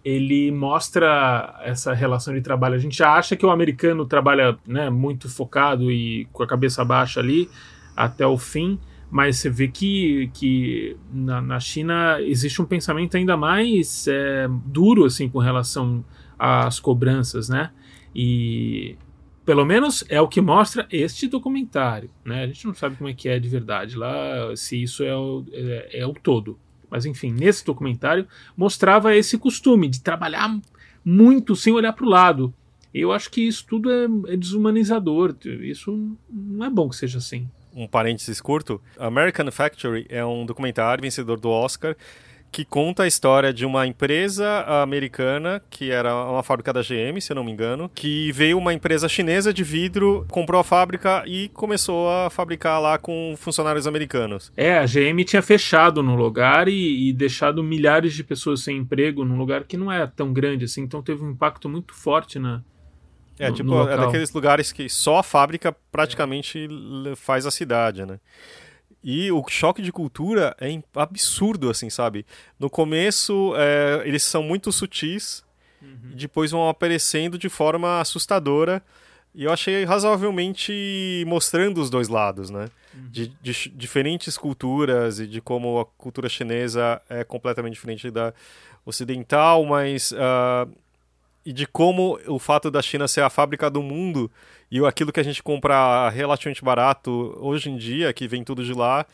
ele 0.03 0.51
mostra 0.51 1.60
essa 1.63 1.93
relação 1.93 2.33
de 2.33 2.41
trabalho. 2.41 2.75
A 2.75 2.79
gente 2.79 3.01
acha 3.01 3.36
que 3.36 3.45
o 3.45 3.50
americano 3.50 4.05
trabalha 4.05 4.57
né, 4.67 4.89
muito 4.89 5.29
focado 5.29 5.91
e 5.91 6.25
com 6.33 6.43
a 6.43 6.48
cabeça 6.48 6.83
baixa 6.83 7.19
ali 7.19 7.50
até 7.95 8.25
o 8.27 8.38
fim, 8.38 8.77
mas 9.10 9.38
você 9.38 9.50
vê 9.50 9.67
que, 9.67 10.29
que 10.33 10.98
na, 11.13 11.41
na 11.41 11.60
China 11.60 12.17
existe 12.19 12.62
um 12.62 12.65
pensamento 12.65 13.15
ainda 13.15 13.38
mais 13.38 14.07
é, 14.07 14.48
duro 14.65 15.05
assim 15.05 15.29
com 15.29 15.39
relação 15.39 16.03
às 16.38 16.79
cobranças, 16.79 17.48
né? 17.48 17.72
E 18.13 18.98
pelo 19.45 19.65
menos 19.65 20.03
é 20.10 20.19
o 20.19 20.27
que 20.27 20.41
mostra 20.41 20.88
este 20.91 21.27
documentário, 21.27 22.10
né? 22.25 22.43
A 22.43 22.48
gente 22.48 22.65
não 22.65 22.74
sabe 22.74 22.95
como 22.95 23.10
é 23.10 23.13
que 23.13 23.29
é 23.29 23.39
de 23.39 23.48
verdade 23.48 23.95
lá, 23.95 24.53
se 24.55 24.81
isso 24.81 25.03
é 25.03 25.15
o, 25.15 25.45
é, 25.51 26.00
é 26.00 26.07
o 26.07 26.13
todo. 26.13 26.57
Mas 26.94 27.08
enfim, 27.08 27.32
nesse 27.32 27.66
documentário 27.66 28.28
mostrava 28.56 29.16
esse 29.16 29.36
costume 29.36 29.90
de 29.90 30.00
trabalhar 30.00 30.56
muito 31.04 31.56
sem 31.56 31.74
olhar 31.74 31.92
para 31.92 32.06
o 32.06 32.10
lado. 32.10 32.54
Eu 32.94 33.12
acho 33.12 33.32
que 33.32 33.42
isso 33.42 33.66
tudo 33.68 33.92
é, 33.92 34.06
é, 34.32 34.38
desumanizador. 34.38 35.36
Isso 35.44 36.16
não 36.30 36.64
é 36.64 36.70
bom 36.70 36.88
que 36.88 36.96
seja 36.96 37.18
assim. 37.18 37.50
Um 37.74 37.88
parênteses 37.88 38.40
curto: 38.40 38.80
American 39.00 39.52
Factory 39.52 40.06
é 40.08 40.24
um 40.24 40.46
documentário 40.46 41.02
vencedor 41.02 41.40
do 41.40 41.50
Oscar 41.50 41.98
que 42.53 42.63
conta 42.63 43.01
a 43.01 43.07
história 43.07 43.51
de 43.51 43.65
uma 43.65 43.88
empresa 43.88 44.63
americana, 44.83 45.60
que 45.72 45.89
era 45.89 46.15
uma 46.15 46.43
fábrica 46.43 46.72
da 46.72 46.81
GM, 46.81 47.19
se 47.19 47.31
eu 47.31 47.36
não 47.36 47.43
me 47.43 47.51
engano, 47.51 47.89
que 47.93 48.31
veio 48.31 48.60
uma 48.60 48.72
empresa 48.72 49.10
chinesa 49.10 49.51
de 49.51 49.63
vidro, 49.63 50.24
comprou 50.29 50.62
a 50.62 50.63
fábrica 50.63 51.24
e 51.25 51.50
começou 51.50 52.07
a 52.07 52.29
fabricar 52.29 52.79
lá 52.79 53.00
com 53.00 53.33
funcionários 53.39 53.88
americanos. 53.88 54.53
É, 54.55 54.77
a 54.77 54.86
GM 54.86 55.24
tinha 55.25 55.41
fechado 55.41 56.03
no 56.03 56.15
lugar 56.15 56.67
e, 56.67 57.10
e 57.10 57.13
deixado 57.13 57.63
milhares 57.63 58.13
de 58.13 58.24
pessoas 58.24 58.63
sem 58.63 58.77
emprego 58.77 59.25
num 59.25 59.36
lugar 59.36 59.63
que 59.63 59.75
não 59.75 59.91
é 59.91 60.05
tão 60.05 60.31
grande 60.31 60.65
assim, 60.65 60.81
então 60.81 61.01
teve 61.01 61.24
um 61.24 61.31
impacto 61.31 61.67
muito 61.67 61.91
forte 61.91 62.38
na, 62.38 62.62
é, 63.39 63.50
no, 63.50 63.55
tipo, 63.55 63.69
no 63.69 63.89
é 63.89 63.98
daqueles 63.98 64.31
lugares 64.31 64.72
que 64.72 64.88
só 64.88 65.17
a 65.17 65.24
fábrica 65.24 65.75
praticamente 65.91 66.67
é. 67.12 67.15
faz 67.15 67.48
a 67.48 67.51
cidade, 67.51 68.05
né? 68.05 68.19
E 69.03 69.31
o 69.31 69.43
choque 69.50 69.81
de 69.81 69.91
cultura 69.91 70.55
é 70.62 70.81
absurdo, 70.95 71.69
assim, 71.69 71.89
sabe? 71.89 72.25
No 72.57 72.69
começo, 72.69 73.53
é, 73.57 74.01
eles 74.07 74.24
são 74.24 74.41
muito 74.41 74.72
sutis, 74.72 75.43
uhum. 75.81 76.12
e 76.12 76.15
depois 76.15 76.51
vão 76.51 76.69
aparecendo 76.69 77.38
de 77.38 77.50
forma 77.50 78.00
assustadora. 78.00 78.81
E 79.36 79.43
eu 79.43 79.51
achei 79.51 79.83
razoavelmente 79.83 81.24
mostrando 81.27 81.81
os 81.81 81.89
dois 81.89 82.07
lados, 82.07 82.50
né? 82.50 82.69
Uhum. 82.93 83.10
De, 83.10 83.27
de, 83.41 83.69
diferentes 83.69 84.38
culturas 84.38 85.19
e 85.19 85.27
de 85.27 85.41
como 85.41 85.79
a 85.79 85.86
cultura 85.86 86.29
chinesa 86.29 87.01
é 87.10 87.24
completamente 87.24 87.74
diferente 87.74 88.10
da 88.10 88.33
ocidental, 88.86 89.65
mas. 89.65 90.12
Uh, 90.12 90.83
e 91.46 91.52
de 91.52 91.68
como 91.68 92.20
o 92.28 92.40
fato 92.40 92.72
da 92.72 92.82
China 92.82 93.08
ser 93.08 93.22
a 93.22 93.30
fábrica 93.30 93.70
do 93.70 93.82
mundo 93.82 94.32
e 94.72 94.84
aquilo 94.86 95.12
que 95.12 95.20
a 95.20 95.24
gente 95.24 95.44
compra 95.44 96.10
relativamente 96.10 96.64
barato 96.64 97.38
hoje 97.40 97.70
em 97.70 97.78
dia, 97.78 98.14
que 98.14 98.28
vem 98.28 98.44
tudo 98.44 98.64
de 98.64 98.74
lá, 98.74 99.06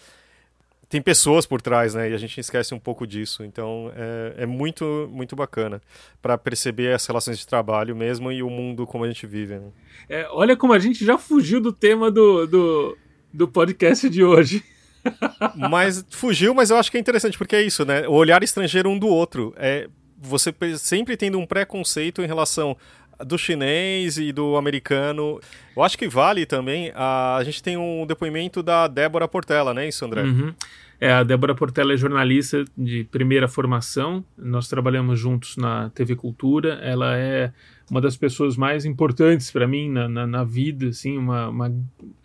tem 0.90 1.02
pessoas 1.02 1.46
por 1.46 1.62
trás, 1.62 1.94
né? 1.94 2.10
E 2.10 2.14
a 2.14 2.18
gente 2.18 2.40
esquece 2.40 2.74
um 2.74 2.80
pouco 2.80 3.06
disso. 3.06 3.44
Então 3.44 3.92
é, 3.96 4.44
é 4.44 4.46
muito, 4.46 5.08
muito 5.12 5.36
bacana 5.36 5.82
para 6.22 6.38
perceber 6.38 6.94
as 6.94 7.06
relações 7.06 7.38
de 7.38 7.46
trabalho 7.46 7.96
mesmo 7.96 8.32
e 8.32 8.42
o 8.42 8.50
mundo 8.50 8.88
como 8.88 9.04
a 9.04 9.08
gente 9.08 9.28
vive. 9.28 9.56
Né? 9.56 9.68
É, 10.10 10.28
olha 10.32 10.58
como 10.58 10.74
a 10.74 10.80
gente 10.80 11.06
já 11.06 11.18
fugiu 11.18 11.62
do 11.62 11.72
tema 11.72 12.10
do, 12.10 12.48
do, 12.48 12.98
do 13.32 13.48
podcast 13.48 14.10
de 14.10 14.24
hoje. 14.24 14.64
mas 15.56 16.04
fugiu, 16.10 16.54
mas 16.54 16.72
eu 16.72 16.78
acho 16.78 16.92
que 16.92 16.98
é 16.98 17.00
interessante, 17.00 17.38
porque 17.38 17.56
é 17.56 17.62
isso, 17.62 17.86
né? 17.86 18.08
O 18.08 18.14
olhar 18.14 18.42
estrangeiro 18.44 18.90
um 18.90 18.98
do 18.98 19.08
outro. 19.08 19.54
É, 19.58 19.88
você 20.22 20.54
sempre 20.78 21.16
tendo 21.16 21.40
um 21.40 21.46
preconceito 21.46 22.22
em 22.22 22.28
relação 22.28 22.76
do 23.26 23.38
chinês 23.38 24.18
e 24.18 24.32
do 24.32 24.56
americano. 24.56 25.40
Eu 25.76 25.84
acho 25.84 25.98
que 25.98 26.08
vale 26.08 26.46
também. 26.46 26.92
A, 26.96 27.36
a 27.38 27.44
gente 27.44 27.62
tem 27.62 27.78
um 27.78 28.06
depoimento 28.06 28.64
da 28.64 28.88
Débora 28.88 29.28
Portela, 29.28 29.74
né, 29.74 29.88
isso, 29.88 30.06
André? 30.06 30.24
Uhum. 30.24 30.54
É, 31.02 31.14
a 31.14 31.24
Débora 31.24 31.56
Portela 31.56 31.94
é 31.94 31.98
jornalista 31.98 32.66
de 32.78 33.06
primeira 33.06 33.48
formação. 33.48 34.24
Nós 34.38 34.68
trabalhamos 34.68 35.18
juntos 35.18 35.56
na 35.56 35.90
TV 35.92 36.16
Cultura. 36.16 36.74
Ela 36.82 37.18
é 37.18 37.54
uma 37.90 38.02
das 38.02 38.18
pessoas 38.18 38.58
mais 38.58 38.84
importantes 38.84 39.50
para 39.50 39.66
mim 39.66 39.90
na, 39.90 40.10
na, 40.10 40.28
na, 40.28 40.44
vida, 40.44 40.90
assim, 40.90 41.18
uma, 41.18 41.48
uma 41.48 41.74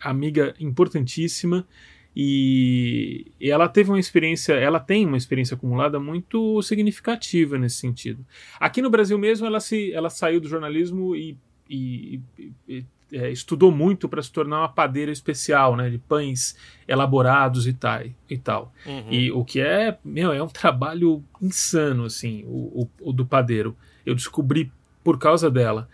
amiga 0.01 0.53
importantíssima. 0.59 1.65
E, 2.15 3.31
ela 3.41 3.67
teve 3.67 3.89
uma 3.89 3.99
experiência, 3.99 4.53
ela 4.53 4.79
tem 4.79 5.05
uma 5.05 5.17
experiência 5.17 5.55
acumulada 5.55 5.99
muito 5.99 6.61
significativa 6.61 7.57
nesse 7.57 7.77
sentido. 7.77 8.25
Aqui 8.59 8.81
no 8.81 8.89
Brasil 8.89 9.17
mesmo, 9.17 9.45
ela, 9.45 9.59
se, 9.59 9.91
ela 9.91 10.09
saiu 10.09 10.39
do 10.39 10.47
jornalismo 10.47 11.15
e 11.15 11.37
e, 11.69 12.19
e 12.67 12.85
é, 13.11 13.31
estudou 13.31 13.71
muito 13.71 14.09
para 14.09 14.21
se 14.21 14.31
tornar 14.31 14.59
uma 14.59 14.69
padeira 14.69 15.11
especial, 15.11 15.75
né, 15.75 15.89
de 15.89 15.97
pães 15.97 16.55
elaborados 16.87 17.67
e 17.67 17.73
tal. 17.73 18.01
E, 18.29 18.37
tal. 18.37 18.73
Uhum. 18.85 19.11
e 19.11 19.31
o 19.31 19.43
que 19.43 19.59
é, 19.59 19.97
meu, 20.03 20.31
é 20.31 20.41
um 20.41 20.47
trabalho 20.47 21.23
insano, 21.41 22.05
assim, 22.05 22.43
o, 22.45 22.81
o, 22.83 23.09
o 23.09 23.13
do 23.13 23.25
padeiro. 23.25 23.75
Eu 24.05 24.15
descobri 24.15 24.71
por 25.03 25.17
causa 25.17 25.49
dela. 25.49 25.87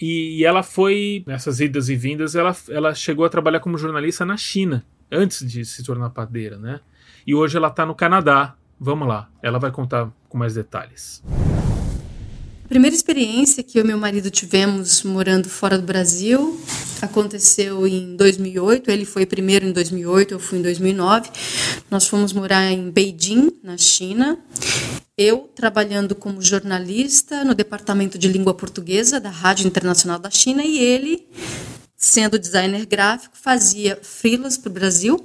E, 0.00 0.38
e, 0.38 0.44
ela 0.44 0.62
foi, 0.62 1.22
nessas 1.26 1.60
idas 1.60 1.88
e 1.88 1.96
vindas, 1.96 2.34
ela, 2.34 2.54
ela 2.68 2.94
chegou 2.94 3.24
a 3.24 3.28
trabalhar 3.28 3.60
como 3.60 3.78
jornalista 3.78 4.24
na 4.24 4.36
China, 4.36 4.84
antes 5.14 5.48
de 5.48 5.64
se 5.64 5.82
tornar 5.82 6.10
padeira, 6.10 6.58
né? 6.58 6.80
E 7.26 7.34
hoje 7.34 7.56
ela 7.56 7.68
está 7.68 7.86
no 7.86 7.94
Canadá. 7.94 8.54
Vamos 8.78 9.06
lá, 9.06 9.28
ela 9.42 9.58
vai 9.58 9.70
contar 9.70 10.10
com 10.28 10.36
mais 10.36 10.54
detalhes. 10.54 11.22
A 12.64 12.68
primeira 12.68 12.96
experiência 12.96 13.62
que 13.62 13.78
eu 13.78 13.84
e 13.84 13.86
meu 13.86 13.98
marido 13.98 14.30
tivemos 14.30 15.02
morando 15.02 15.48
fora 15.48 15.78
do 15.78 15.84
Brasil 15.84 16.58
aconteceu 17.02 17.86
em 17.86 18.16
2008. 18.16 18.90
Ele 18.90 19.04
foi 19.04 19.26
primeiro 19.26 19.66
em 19.66 19.72
2008, 19.72 20.32
eu 20.32 20.38
fui 20.40 20.58
em 20.58 20.62
2009. 20.62 21.30
Nós 21.90 22.08
fomos 22.08 22.32
morar 22.32 22.72
em 22.72 22.90
Beijing, 22.90 23.52
na 23.62 23.76
China. 23.76 24.38
Eu 25.16 25.50
trabalhando 25.54 26.14
como 26.14 26.42
jornalista 26.42 27.44
no 27.44 27.54
departamento 27.54 28.18
de 28.18 28.26
língua 28.28 28.54
portuguesa 28.54 29.20
da 29.20 29.30
Rádio 29.30 29.66
Internacional 29.66 30.18
da 30.18 30.30
China 30.30 30.64
e 30.64 30.78
ele 30.78 31.28
sendo 32.04 32.38
designer 32.38 32.84
gráfico, 32.84 33.34
fazia 33.34 33.98
frilas 34.02 34.58
para 34.58 34.68
o 34.68 34.72
Brasil, 34.72 35.24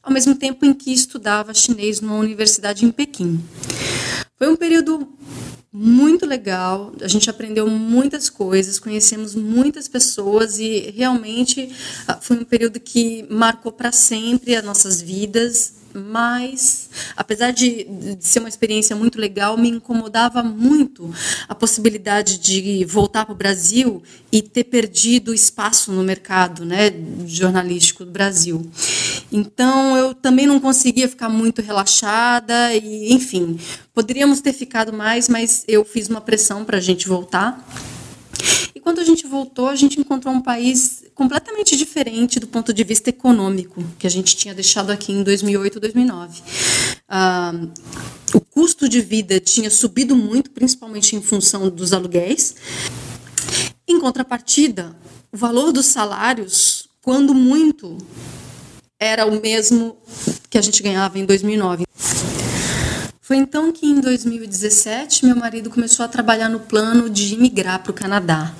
ao 0.00 0.12
mesmo 0.12 0.36
tempo 0.36 0.64
em 0.64 0.72
que 0.72 0.92
estudava 0.92 1.52
chinês 1.52 2.00
numa 2.00 2.14
universidade 2.14 2.84
em 2.84 2.92
Pequim. 2.92 3.42
Foi 4.38 4.48
um 4.48 4.54
período 4.54 5.08
muito 5.72 6.24
legal. 6.24 6.92
A 7.00 7.08
gente 7.08 7.28
aprendeu 7.28 7.66
muitas 7.68 8.30
coisas, 8.30 8.78
conhecemos 8.78 9.34
muitas 9.34 9.88
pessoas 9.88 10.60
e 10.60 10.92
realmente 10.96 11.74
ah, 12.06 12.18
foi 12.20 12.38
um 12.38 12.44
período 12.44 12.78
que 12.78 13.26
marcou 13.28 13.72
para 13.72 13.90
sempre 13.90 14.54
as 14.54 14.64
nossas 14.64 15.02
vidas 15.02 15.81
mas 15.94 16.90
apesar 17.16 17.50
de, 17.50 17.84
de, 17.84 18.26
ser 18.26 18.40
uma 18.40 18.48
experiência 18.48 18.94
muito 18.96 19.18
legal, 19.18 19.56
me 19.56 19.68
incomodava 19.68 20.42
muito 20.42 21.12
a 21.48 21.54
possibilidade 21.54 22.38
de 22.38 22.84
voltar 22.84 23.24
para 23.24 23.32
o 23.32 23.36
Brasil 23.36 24.02
e 24.30 24.42
ter 24.42 24.64
perdido 24.64 25.34
espaço 25.34 25.92
no 25.92 26.02
mercado 26.02 26.64
né, 26.64 26.92
jornalístico 27.26 28.04
do 28.04 28.10
Brasil. 28.10 28.70
Então 29.30 29.96
eu 29.96 30.14
também 30.14 30.46
não 30.46 30.60
conseguia 30.60 31.08
ficar 31.08 31.28
muito 31.28 31.62
relaxada 31.62 32.74
e, 32.74 33.12
enfim, 33.12 33.58
poderíamos 33.94 34.40
ter 34.40 34.52
ficado 34.52 34.92
mais, 34.92 35.28
mas 35.28 35.64
eu 35.68 35.84
fiz 35.84 36.08
uma 36.08 36.20
pressão 36.20 36.64
para 36.64 36.78
a 36.78 36.80
gente 36.80 37.08
voltar. 37.08 37.62
Quando 38.82 38.98
a 38.98 39.04
gente 39.04 39.28
voltou, 39.28 39.68
a 39.68 39.76
gente 39.76 40.00
encontrou 40.00 40.34
um 40.34 40.42
país 40.42 41.04
completamente 41.14 41.76
diferente 41.76 42.40
do 42.40 42.48
ponto 42.48 42.72
de 42.72 42.82
vista 42.82 43.10
econômico 43.10 43.82
que 43.96 44.08
a 44.08 44.10
gente 44.10 44.36
tinha 44.36 44.52
deixado 44.52 44.90
aqui 44.90 45.12
em 45.12 45.22
2008, 45.22 45.78
2009. 45.78 46.42
Ah, 47.08 47.52
o 48.34 48.40
custo 48.40 48.88
de 48.88 49.00
vida 49.00 49.38
tinha 49.38 49.70
subido 49.70 50.16
muito, 50.16 50.50
principalmente 50.50 51.14
em 51.14 51.22
função 51.22 51.70
dos 51.70 51.92
aluguéis. 51.92 52.56
Em 53.86 54.00
contrapartida, 54.00 54.96
o 55.30 55.36
valor 55.36 55.70
dos 55.72 55.86
salários, 55.86 56.88
quando 57.02 57.32
muito, 57.32 57.96
era 58.98 59.24
o 59.26 59.40
mesmo 59.40 59.96
que 60.50 60.58
a 60.58 60.62
gente 60.62 60.82
ganhava 60.82 61.20
em 61.20 61.24
2009. 61.24 61.84
Foi 63.24 63.36
então 63.36 63.70
que 63.70 63.86
em 63.86 64.00
2017 64.00 65.24
meu 65.24 65.36
marido 65.36 65.70
começou 65.70 66.04
a 66.04 66.08
trabalhar 66.08 66.48
no 66.48 66.58
plano 66.58 67.08
de 67.08 67.34
imigrar 67.34 67.80
para 67.80 67.92
o 67.92 67.94
Canadá. 67.94 68.52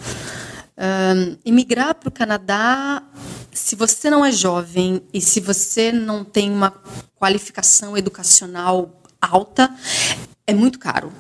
Um, 0.78 1.36
imigrar 1.44 1.96
para 1.96 2.08
o 2.08 2.12
Canadá, 2.12 3.02
se 3.52 3.74
você 3.74 4.08
não 4.08 4.24
é 4.24 4.30
jovem 4.30 5.02
e 5.12 5.20
se 5.20 5.40
você 5.40 5.90
não 5.90 6.24
tem 6.24 6.48
uma 6.48 6.70
qualificação 7.16 7.98
educacional 7.98 9.02
alta, 9.20 9.68
é 10.46 10.54
muito 10.54 10.78
caro. 10.78 11.12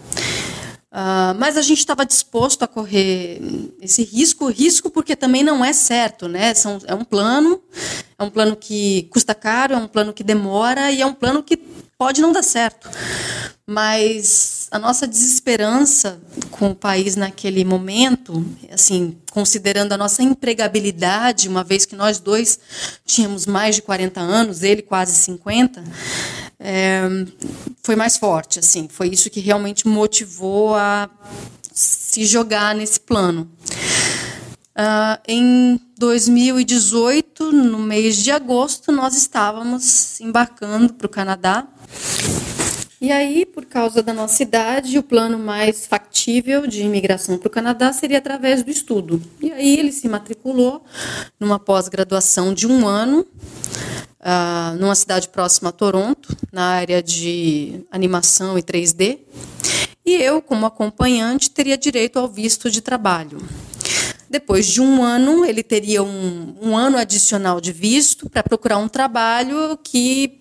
Uh, 0.92 1.34
mas 1.36 1.56
a 1.56 1.62
gente 1.62 1.78
estava 1.78 2.06
disposto 2.06 2.62
a 2.62 2.68
correr 2.68 3.40
esse 3.80 4.04
risco, 4.04 4.46
risco 4.46 4.88
porque 4.88 5.16
também 5.16 5.42
não 5.42 5.64
é 5.64 5.72
certo, 5.72 6.28
né? 6.28 6.54
São, 6.54 6.78
é 6.86 6.94
um 6.94 7.02
plano, 7.02 7.60
é 8.16 8.22
um 8.22 8.30
plano 8.30 8.54
que 8.54 9.08
custa 9.10 9.34
caro, 9.34 9.74
é 9.74 9.76
um 9.78 9.88
plano 9.88 10.12
que 10.12 10.22
demora 10.22 10.92
e 10.92 11.02
é 11.02 11.06
um 11.06 11.14
plano 11.14 11.42
que 11.42 11.56
pode 12.02 12.20
não 12.20 12.32
dar 12.32 12.42
certo. 12.42 12.90
Mas 13.64 14.66
a 14.72 14.78
nossa 14.78 15.06
desesperança 15.06 16.20
com 16.50 16.72
o 16.72 16.74
país 16.74 17.14
naquele 17.14 17.64
momento, 17.64 18.44
assim, 18.72 19.16
considerando 19.30 19.92
a 19.92 19.96
nossa 19.96 20.20
empregabilidade, 20.20 21.48
uma 21.48 21.62
vez 21.62 21.86
que 21.86 21.94
nós 21.94 22.18
dois 22.18 22.58
tínhamos 23.06 23.46
mais 23.46 23.76
de 23.76 23.82
40 23.82 24.20
anos, 24.20 24.64
ele 24.64 24.82
quase 24.82 25.14
50, 25.14 25.84
é, 26.58 27.02
foi 27.84 27.94
mais 27.94 28.16
forte, 28.16 28.58
assim, 28.58 28.88
foi 28.88 29.08
isso 29.08 29.30
que 29.30 29.38
realmente 29.38 29.86
motivou 29.86 30.74
a 30.74 31.08
se 31.72 32.26
jogar 32.26 32.74
nesse 32.74 32.98
plano. 32.98 33.48
Uh, 34.72 35.20
em 35.28 35.80
2018, 35.98 37.52
no 37.52 37.78
mês 37.78 38.16
de 38.16 38.32
agosto, 38.32 38.90
nós 38.90 39.14
estávamos 39.14 40.20
embarcando 40.20 40.94
para 40.94 41.06
o 41.06 41.10
Canadá. 41.10 41.68
E 43.02 43.10
aí, 43.10 43.44
por 43.44 43.66
causa 43.66 44.00
da 44.00 44.12
nossa 44.12 44.44
idade, 44.44 44.96
o 44.96 45.02
plano 45.02 45.36
mais 45.36 45.86
factível 45.86 46.68
de 46.68 46.82
imigração 46.82 47.36
para 47.36 47.48
o 47.48 47.50
Canadá 47.50 47.92
seria 47.92 48.18
através 48.18 48.62
do 48.62 48.70
estudo. 48.70 49.20
E 49.40 49.50
aí 49.50 49.76
ele 49.76 49.90
se 49.90 50.08
matriculou 50.08 50.84
numa 51.40 51.58
pós-graduação 51.58 52.54
de 52.54 52.64
um 52.64 52.86
ano 52.86 53.26
uh, 54.20 54.76
numa 54.78 54.94
cidade 54.94 55.26
próxima 55.26 55.70
a 55.70 55.72
Toronto, 55.72 56.36
na 56.52 56.62
área 56.62 57.02
de 57.02 57.84
animação 57.90 58.56
e 58.56 58.62
3D. 58.62 59.18
E 60.06 60.14
eu, 60.14 60.40
como 60.40 60.64
acompanhante, 60.64 61.50
teria 61.50 61.76
direito 61.76 62.20
ao 62.20 62.28
visto 62.28 62.70
de 62.70 62.80
trabalho. 62.80 63.38
Depois 64.30 64.64
de 64.64 64.80
um 64.80 65.02
ano, 65.02 65.44
ele 65.44 65.64
teria 65.64 66.04
um, 66.04 66.54
um 66.62 66.76
ano 66.76 66.96
adicional 66.96 67.60
de 67.60 67.72
visto 67.72 68.30
para 68.30 68.44
procurar 68.44 68.78
um 68.78 68.88
trabalho 68.88 69.76
que 69.82 70.40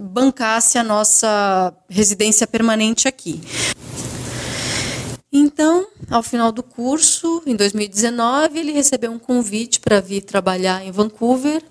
bancasse 0.00 0.78
a 0.78 0.84
nossa 0.84 1.74
residência 1.88 2.46
permanente 2.46 3.06
aqui. 3.06 3.40
Então, 5.32 5.86
ao 6.10 6.22
final 6.22 6.50
do 6.50 6.62
curso, 6.62 7.42
em 7.46 7.54
2019, 7.54 8.58
ele 8.58 8.72
recebeu 8.72 9.12
um 9.12 9.18
convite 9.18 9.78
para 9.78 10.00
vir 10.00 10.22
trabalhar 10.22 10.84
em 10.84 10.90
Vancouver 10.90 11.62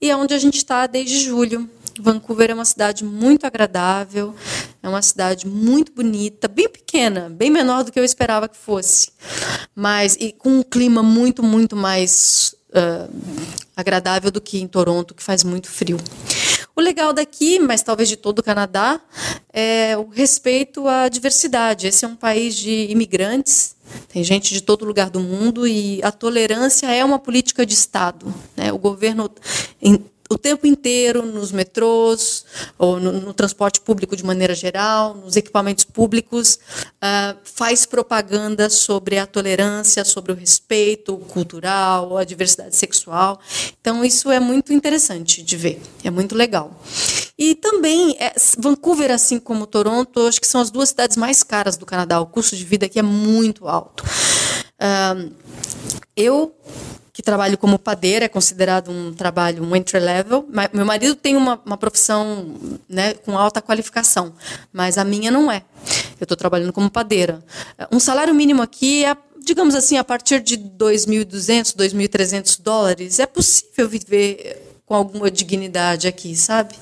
e 0.00 0.10
é 0.10 0.16
onde 0.16 0.34
a 0.34 0.38
gente 0.38 0.56
está 0.56 0.86
desde 0.86 1.20
julho. 1.20 1.68
Vancouver 2.00 2.50
é 2.50 2.54
uma 2.54 2.64
cidade 2.64 3.04
muito 3.04 3.44
agradável, 3.44 4.34
é 4.82 4.88
uma 4.88 5.02
cidade 5.02 5.46
muito 5.46 5.92
bonita, 5.92 6.48
bem 6.48 6.68
pequena, 6.68 7.28
bem 7.28 7.50
menor 7.50 7.84
do 7.84 7.92
que 7.92 7.98
eu 7.98 8.04
esperava 8.04 8.48
que 8.48 8.56
fosse, 8.56 9.10
mas 9.74 10.16
e 10.18 10.32
com 10.32 10.60
um 10.60 10.62
clima 10.62 11.02
muito, 11.02 11.42
muito 11.42 11.74
mais 11.74 12.54
uh, 12.70 13.12
agradável 13.76 14.30
do 14.30 14.40
que 14.40 14.60
em 14.60 14.66
Toronto, 14.68 15.14
que 15.14 15.22
faz 15.22 15.42
muito 15.42 15.68
frio. 15.68 15.98
O 16.78 16.80
legal 16.80 17.12
daqui, 17.12 17.58
mas 17.58 17.82
talvez 17.82 18.08
de 18.08 18.16
todo 18.16 18.38
o 18.38 18.42
Canadá, 18.42 19.00
é 19.52 19.96
o 19.98 20.06
respeito 20.06 20.86
à 20.86 21.08
diversidade. 21.08 21.88
Esse 21.88 22.04
é 22.04 22.08
um 22.08 22.14
país 22.14 22.54
de 22.54 22.86
imigrantes, 22.88 23.74
tem 24.08 24.22
gente 24.22 24.54
de 24.54 24.62
todo 24.62 24.84
lugar 24.84 25.10
do 25.10 25.18
mundo 25.18 25.66
e 25.66 26.00
a 26.04 26.12
tolerância 26.12 26.86
é 26.86 27.04
uma 27.04 27.18
política 27.18 27.66
de 27.66 27.74
Estado. 27.74 28.32
Né? 28.56 28.72
O 28.72 28.78
governo 28.78 29.28
o 30.28 30.36
tempo 30.36 30.66
inteiro 30.66 31.24
nos 31.24 31.50
metrôs, 31.50 32.44
ou 32.76 33.00
no, 33.00 33.12
no, 33.12 33.32
transporte 33.32 33.80
público 33.80 34.14
de 34.14 34.24
maneira 34.24 34.54
geral, 34.54 35.14
nos 35.14 35.36
equipamentos 35.36 35.84
públicos, 35.84 36.58
uh, 36.96 37.36
faz 37.42 37.86
propaganda 37.86 38.68
sobre 38.68 39.18
a 39.18 39.26
tolerância, 39.26 40.04
sobre 40.04 40.32
o 40.32 40.34
respeito 40.34 41.16
cultural, 41.16 42.18
a 42.18 42.24
diversidade 42.24 42.76
sexual. 42.76 43.40
Então, 43.80 44.04
isso 44.04 44.30
é 44.30 44.38
muito 44.38 44.72
interessante 44.72 45.42
de 45.42 45.56
ver, 45.56 45.80
é 46.04 46.10
muito 46.10 46.34
legal. 46.34 46.78
E 47.38 47.54
também, 47.54 48.16
é, 48.18 48.34
Vancouver, 48.58 49.10
assim 49.10 49.38
como 49.38 49.66
Toronto, 49.66 50.26
acho 50.26 50.40
que 50.40 50.46
são 50.46 50.60
as 50.60 50.70
duas 50.70 50.90
cidades 50.90 51.16
mais 51.16 51.42
caras 51.42 51.76
do 51.76 51.86
Canadá. 51.86 52.20
O 52.20 52.26
custo 52.26 52.56
de 52.56 52.64
vida 52.64 52.86
aqui 52.86 52.98
é 52.98 53.02
muito 53.02 53.68
alto. 53.68 54.04
Uh, 54.80 55.32
eu 56.16 56.52
que 57.18 57.22
trabalho 57.22 57.58
como 57.58 57.80
padeira, 57.80 58.26
é 58.26 58.28
considerado 58.28 58.92
um 58.92 59.12
trabalho, 59.12 59.64
um 59.64 59.74
entry 59.74 59.98
level. 59.98 60.48
Meu 60.72 60.86
marido 60.86 61.16
tem 61.16 61.36
uma, 61.36 61.60
uma 61.66 61.76
profissão 61.76 62.54
né, 62.88 63.12
com 63.12 63.36
alta 63.36 63.60
qualificação, 63.60 64.32
mas 64.72 64.96
a 64.96 65.02
minha 65.02 65.28
não 65.28 65.50
é. 65.50 65.64
Eu 66.20 66.22
estou 66.22 66.36
trabalhando 66.36 66.72
como 66.72 66.88
padeira. 66.88 67.44
Um 67.90 67.98
salário 67.98 68.32
mínimo 68.32 68.62
aqui 68.62 69.04
é, 69.04 69.16
digamos 69.42 69.74
assim, 69.74 69.98
a 69.98 70.04
partir 70.04 70.38
de 70.38 70.56
2.200, 70.56 71.74
2.300 71.74 72.60
dólares. 72.62 73.18
É 73.18 73.26
possível 73.26 73.88
viver 73.88 74.78
com 74.86 74.94
alguma 74.94 75.28
dignidade 75.28 76.06
aqui, 76.06 76.36
sabe? 76.36 76.76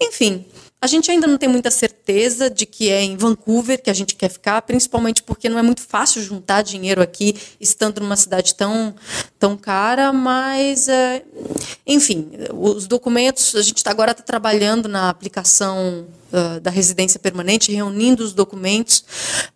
Enfim, 0.00 0.44
A 0.82 0.88
gente 0.88 1.08
ainda 1.12 1.28
não 1.28 1.38
tem 1.38 1.48
muita 1.48 1.70
certeza 1.70 2.50
de 2.50 2.66
que 2.66 2.90
é 2.90 3.00
em 3.00 3.16
Vancouver 3.16 3.80
que 3.80 3.88
a 3.88 3.92
gente 3.94 4.16
quer 4.16 4.28
ficar, 4.28 4.60
principalmente 4.62 5.22
porque 5.22 5.48
não 5.48 5.56
é 5.56 5.62
muito 5.62 5.80
fácil 5.80 6.20
juntar 6.20 6.62
dinheiro 6.62 7.00
aqui, 7.00 7.36
estando 7.60 8.00
numa 8.00 8.16
cidade 8.16 8.52
tão, 8.56 8.92
tão 9.38 9.56
cara, 9.56 10.12
mas, 10.12 10.88
é, 10.88 11.22
enfim, 11.86 12.32
os 12.52 12.88
documentos, 12.88 13.54
a 13.54 13.62
gente 13.62 13.84
tá, 13.84 13.92
agora 13.92 14.10
está 14.10 14.24
trabalhando 14.24 14.88
na 14.88 15.08
aplicação 15.08 16.04
uh, 16.32 16.58
da 16.58 16.70
residência 16.72 17.20
permanente, 17.20 17.70
reunindo 17.70 18.24
os 18.24 18.32
documentos 18.32 19.04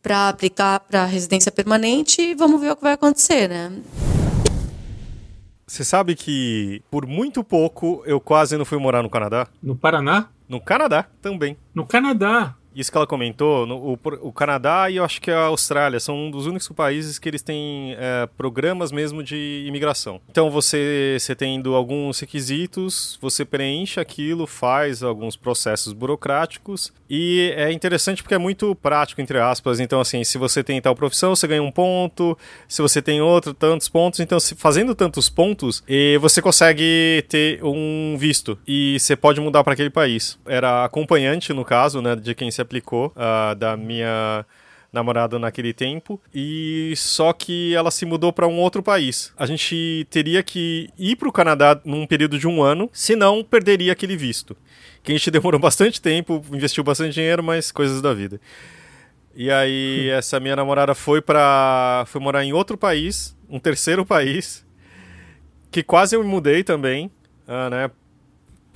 para 0.01 0.29
aplicar 0.29 0.79
para 0.79 1.03
a 1.03 1.07
residência 1.07 1.51
permanente 1.51 2.23
e 2.23 2.35
vamos 2.37 2.61
ver 2.61 2.71
o 2.71 2.77
que 2.77 2.83
vai 2.85 2.93
acontecer, 2.93 3.49
né? 3.49 3.73
Você 5.67 5.83
sabe 5.83 6.15
que 6.15 6.81
por 6.89 7.05
muito 7.05 7.43
pouco 7.43 8.01
eu 8.07 8.21
quase 8.21 8.57
não 8.57 8.65
fui 8.65 8.79
morar 8.79 9.03
no 9.03 9.11
Canadá? 9.11 9.49
No 9.61 9.75
Paraná? 9.75 10.29
No 10.49 10.61
Canadá 10.61 11.07
também. 11.21 11.57
No 11.75 11.87
Canadá. 11.87 12.56
Isso 12.77 12.93
que 12.93 12.99
ela 12.99 13.07
comentou, 13.07 13.65
no, 13.65 13.77
o, 13.77 13.99
o, 14.21 14.33
Canadá 14.33 14.91
e 14.91 14.97
eu 14.97 15.05
acho 15.05 15.19
que 15.19 15.31
a 15.31 15.47
Austrália 15.47 15.99
são 15.99 16.27
um 16.27 16.31
dos 16.31 16.45
únicos 16.45 16.69
países 16.69 17.19
que 17.19 17.27
eles 17.27 17.41
têm 17.41 17.97
é, 17.99 18.29
programas 18.37 18.93
mesmo 18.93 19.23
de 19.23 19.65
imigração. 19.67 20.21
Então 20.31 20.51
você, 20.51 21.17
você 21.19 21.35
tendo 21.35 21.75
alguns 21.75 22.21
requisitos, 22.21 23.19
você 23.19 23.47
preenche 23.47 23.99
aquilo, 23.99 24.47
faz 24.47 25.03
alguns 25.03 25.37
processos 25.37 25.95
burocráticos 25.95 26.93
e 27.09 27.53
é 27.57 27.73
interessante 27.73 28.23
porque 28.23 28.35
é 28.35 28.39
muito 28.39 28.75
prático, 28.75 29.21
entre 29.21 29.39
aspas. 29.39 29.81
Então, 29.81 30.01
assim, 30.01 30.25
se 30.25 30.39
você 30.39 30.63
tem 30.63 30.81
tal 30.81 30.95
profissão, 30.95 31.35
você 31.35 31.47
ganha 31.47 31.63
um 31.63 31.71
ponto, 31.71 32.37
se 32.69 32.83
você 32.83 33.01
tem 33.01 33.21
outro, 33.21 33.55
tantos 33.55 33.89
pontos. 33.89 34.21
Então, 34.21 34.39
se, 34.41 34.55
fazendo 34.55 34.95
tantos 34.95 35.29
pontos, 35.29 35.83
e 35.89 36.19
você 36.19 36.43
consegue 36.43 37.25
ter 37.29 37.63
um 37.63 38.17
visto 38.19 38.59
e 38.67 38.99
você 38.99 39.17
pode 39.17 39.41
mudar 39.41 39.63
para 39.63 39.73
aquele 39.73 39.91
país. 39.91 40.39
Era 40.47 40.85
acompanhante, 40.85 41.53
no 41.53 41.65
caso, 41.65 42.03
né, 42.03 42.17
de 42.17 42.35
quem 42.35 42.51
se 42.51 42.61
aplicou, 42.67 43.13
uh, 43.17 43.55
da 43.55 43.77
minha 43.77 44.45
namorada 44.93 45.39
naquele 45.39 45.73
tempo 45.73 46.21
e 46.35 46.95
só 46.97 47.33
que 47.33 47.75
ela 47.75 47.91
se 47.91 48.07
mudou 48.07 48.33
para 48.33 48.49
um 48.49 48.59
outro 48.59 48.83
país. 48.83 49.33
A 49.37 49.47
gente 49.47 50.07
teria 50.11 50.43
que 50.43 50.89
ir 50.99 51.17
para 51.17 51.29
o 51.29 51.33
Canadá 51.33 51.79
num 51.85 52.07
período 52.07 52.39
de 52.39 52.49
um 52.49 52.63
ano, 52.63 52.89
senão 52.93 53.45
perderia 53.45 53.93
aquele 53.93 54.17
visto. 54.17 54.57
Que 55.03 55.13
a 55.13 55.17
gente 55.17 55.31
demorou 55.33 55.61
bastante 55.61 56.01
tempo, 56.01 56.43
investiu 56.53 56.83
bastante 56.83 57.15
dinheiro, 57.15 57.43
mas 57.43 57.71
coisas 57.71 58.01
da 58.01 58.15
vida. 58.15 58.41
E 59.35 59.51
aí 59.51 60.09
essa 60.17 60.41
minha 60.41 60.57
namorada 60.57 60.95
foi 60.95 61.21
para 61.21 62.05
foi 62.07 62.21
morar 62.21 62.45
em 62.45 62.53
outro 62.53 62.77
país, 62.79 63.37
um 63.49 63.59
terceiro 63.59 64.05
país, 64.05 64.65
que 65.71 65.83
quase 65.83 66.17
eu 66.17 66.25
me 66.25 66.29
mudei 66.29 66.65
também, 66.65 67.11
uh, 67.47 67.71
né? 67.71 67.91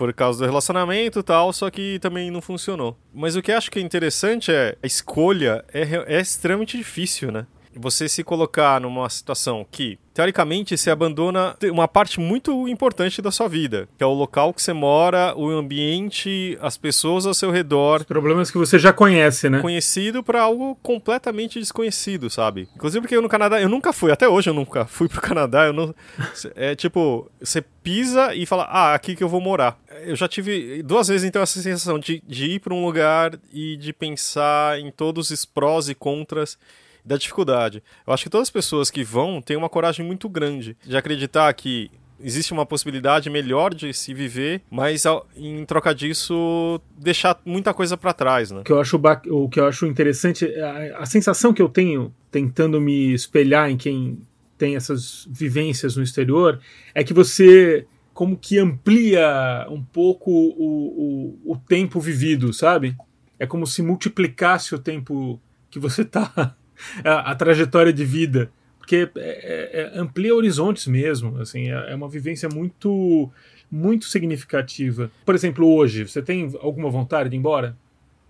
Por 0.00 0.14
causa 0.14 0.38
do 0.38 0.46
relacionamento 0.46 1.18
e 1.18 1.22
tal, 1.22 1.52
só 1.52 1.68
que 1.68 1.98
também 1.98 2.30
não 2.30 2.40
funcionou. 2.40 2.96
Mas 3.12 3.36
o 3.36 3.42
que 3.42 3.52
eu 3.52 3.58
acho 3.58 3.70
que 3.70 3.78
é 3.78 3.82
interessante 3.82 4.50
é 4.50 4.74
a 4.82 4.86
escolha 4.86 5.62
é, 5.74 5.82
é 6.16 6.18
extremamente 6.18 6.78
difícil, 6.78 7.30
né? 7.30 7.46
Você 7.76 8.08
se 8.08 8.24
colocar 8.24 8.80
numa 8.80 9.08
situação 9.10 9.64
que 9.70 9.98
teoricamente 10.12 10.76
você 10.76 10.90
abandona 10.90 11.56
uma 11.70 11.86
parte 11.86 12.18
muito 12.18 12.66
importante 12.66 13.22
da 13.22 13.30
sua 13.30 13.48
vida, 13.48 13.88
que 13.96 14.02
é 14.02 14.06
o 14.06 14.12
local 14.12 14.52
que 14.52 14.60
você 14.60 14.72
mora, 14.72 15.34
o 15.36 15.48
ambiente, 15.50 16.58
as 16.60 16.76
pessoas 16.76 17.26
ao 17.26 17.34
seu 17.34 17.50
redor. 17.50 18.00
Os 18.00 18.06
problemas 18.06 18.50
que 18.50 18.58
você 18.58 18.78
já 18.78 18.92
conhece, 18.92 19.48
né? 19.48 19.60
Conhecido 19.60 20.22
para 20.22 20.42
algo 20.42 20.76
completamente 20.82 21.58
desconhecido, 21.58 22.28
sabe? 22.28 22.68
Inclusive 22.74 23.02
porque 23.02 23.16
eu 23.16 23.22
no 23.22 23.28
Canadá, 23.28 23.60
eu 23.60 23.68
nunca 23.68 23.92
fui, 23.92 24.10
até 24.10 24.28
hoje 24.28 24.50
eu 24.50 24.54
nunca 24.54 24.84
fui 24.86 25.08
pro 25.08 25.20
Canadá, 25.20 25.66
eu 25.66 25.72
não 25.72 25.94
é 26.56 26.74
tipo, 26.74 27.30
você 27.40 27.62
pisa 27.62 28.34
e 28.34 28.44
fala: 28.46 28.64
"Ah, 28.64 28.94
aqui 28.94 29.14
que 29.14 29.22
eu 29.22 29.28
vou 29.28 29.40
morar". 29.40 29.78
Eu 30.04 30.16
já 30.16 30.28
tive 30.28 30.82
duas 30.82 31.08
vezes 31.08 31.28
então 31.28 31.42
essa 31.42 31.60
sensação 31.60 31.98
de, 31.98 32.22
de 32.26 32.46
ir 32.46 32.60
para 32.60 32.74
um 32.74 32.84
lugar 32.84 33.38
e 33.52 33.76
de 33.76 33.92
pensar 33.92 34.78
em 34.78 34.90
todos 34.90 35.30
os 35.30 35.44
prós 35.44 35.88
e 35.88 35.94
contras 35.94 36.58
da 37.04 37.16
dificuldade. 37.16 37.82
Eu 38.06 38.12
acho 38.12 38.24
que 38.24 38.30
todas 38.30 38.48
as 38.48 38.52
pessoas 38.52 38.90
que 38.90 39.02
vão 39.02 39.40
têm 39.40 39.56
uma 39.56 39.68
coragem 39.68 40.04
muito 40.04 40.28
grande 40.28 40.76
de 40.84 40.96
acreditar 40.96 41.52
que 41.54 41.90
existe 42.22 42.52
uma 42.52 42.66
possibilidade 42.66 43.30
melhor 43.30 43.74
de 43.74 43.92
se 43.94 44.12
viver, 44.12 44.60
mas 44.70 45.04
em 45.34 45.64
troca 45.64 45.94
disso 45.94 46.80
deixar 46.96 47.40
muita 47.44 47.72
coisa 47.72 47.96
para 47.96 48.12
trás, 48.12 48.50
né? 48.50 48.60
O 48.60 48.64
que 48.64 48.72
eu 48.72 48.80
acho 48.80 49.00
o 49.28 49.48
que 49.48 49.58
eu 49.58 49.66
acho 49.66 49.86
interessante, 49.86 50.44
a, 50.60 50.98
a 50.98 51.06
sensação 51.06 51.52
que 51.52 51.62
eu 51.62 51.68
tenho 51.68 52.14
tentando 52.30 52.80
me 52.80 53.12
espelhar 53.12 53.70
em 53.70 53.76
quem 53.76 54.20
tem 54.58 54.76
essas 54.76 55.26
vivências 55.30 55.96
no 55.96 56.02
exterior 56.02 56.60
é 56.94 57.02
que 57.02 57.14
você 57.14 57.86
como 58.20 58.36
que 58.36 58.58
amplia 58.58 59.66
um 59.70 59.82
pouco 59.82 60.30
o, 60.30 61.38
o, 61.46 61.52
o 61.52 61.56
tempo 61.56 61.98
vivido, 61.98 62.52
sabe? 62.52 62.94
É 63.38 63.46
como 63.46 63.66
se 63.66 63.80
multiplicasse 63.80 64.74
o 64.74 64.78
tempo 64.78 65.40
que 65.70 65.78
você 65.78 66.04
tá 66.04 66.54
a, 67.02 67.30
a 67.30 67.34
trajetória 67.34 67.90
de 67.90 68.04
vida, 68.04 68.52
porque 68.76 69.10
é, 69.16 69.20
é, 69.22 69.80
é, 69.80 69.98
amplia 69.98 70.34
horizontes 70.34 70.86
mesmo, 70.86 71.38
assim, 71.40 71.70
é, 71.70 71.92
é 71.92 71.94
uma 71.94 72.10
vivência 72.10 72.46
muito 72.46 73.30
muito 73.72 74.04
significativa. 74.04 75.10
Por 75.24 75.34
exemplo, 75.34 75.66
hoje, 75.66 76.06
você 76.06 76.20
tem 76.20 76.52
alguma 76.60 76.90
vontade 76.90 77.30
de 77.30 77.36
ir 77.36 77.38
embora? 77.38 77.74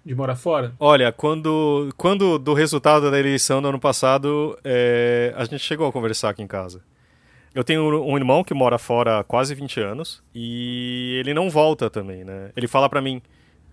De 0.07 0.15
morar 0.15 0.37
fora? 0.37 0.73
Olha, 0.79 1.11
quando, 1.11 1.93
quando 1.97 2.39
do 2.39 2.55
resultado 2.55 3.11
da 3.11 3.19
eleição 3.19 3.61
do 3.61 3.67
ano 3.67 3.81
passado, 3.81 4.57
é, 4.63 5.35
a 5.37 5.45
gente 5.47 5.59
chegou 5.59 5.89
a 5.89 5.93
conversar 5.93 6.29
aqui 6.29 6.43
em 6.43 6.47
casa. 6.47 6.81
Eu 7.55 7.65
tenho 7.65 8.05
um 8.05 8.17
irmão 8.17 8.45
que 8.45 8.55
mora 8.55 8.79
fora 8.79 9.19
há 9.21 9.25
quase 9.25 9.55
20 9.55 9.81
anos 9.81 10.23
e 10.35 11.17
ele 11.19 11.35
não 11.35 11.51
volta 11.51 11.91
também, 11.91 12.25
né? 12.25 12.53
Ele 12.57 12.69
fala 12.69 12.89
para 12.89 13.01
mim, 13.03 13.21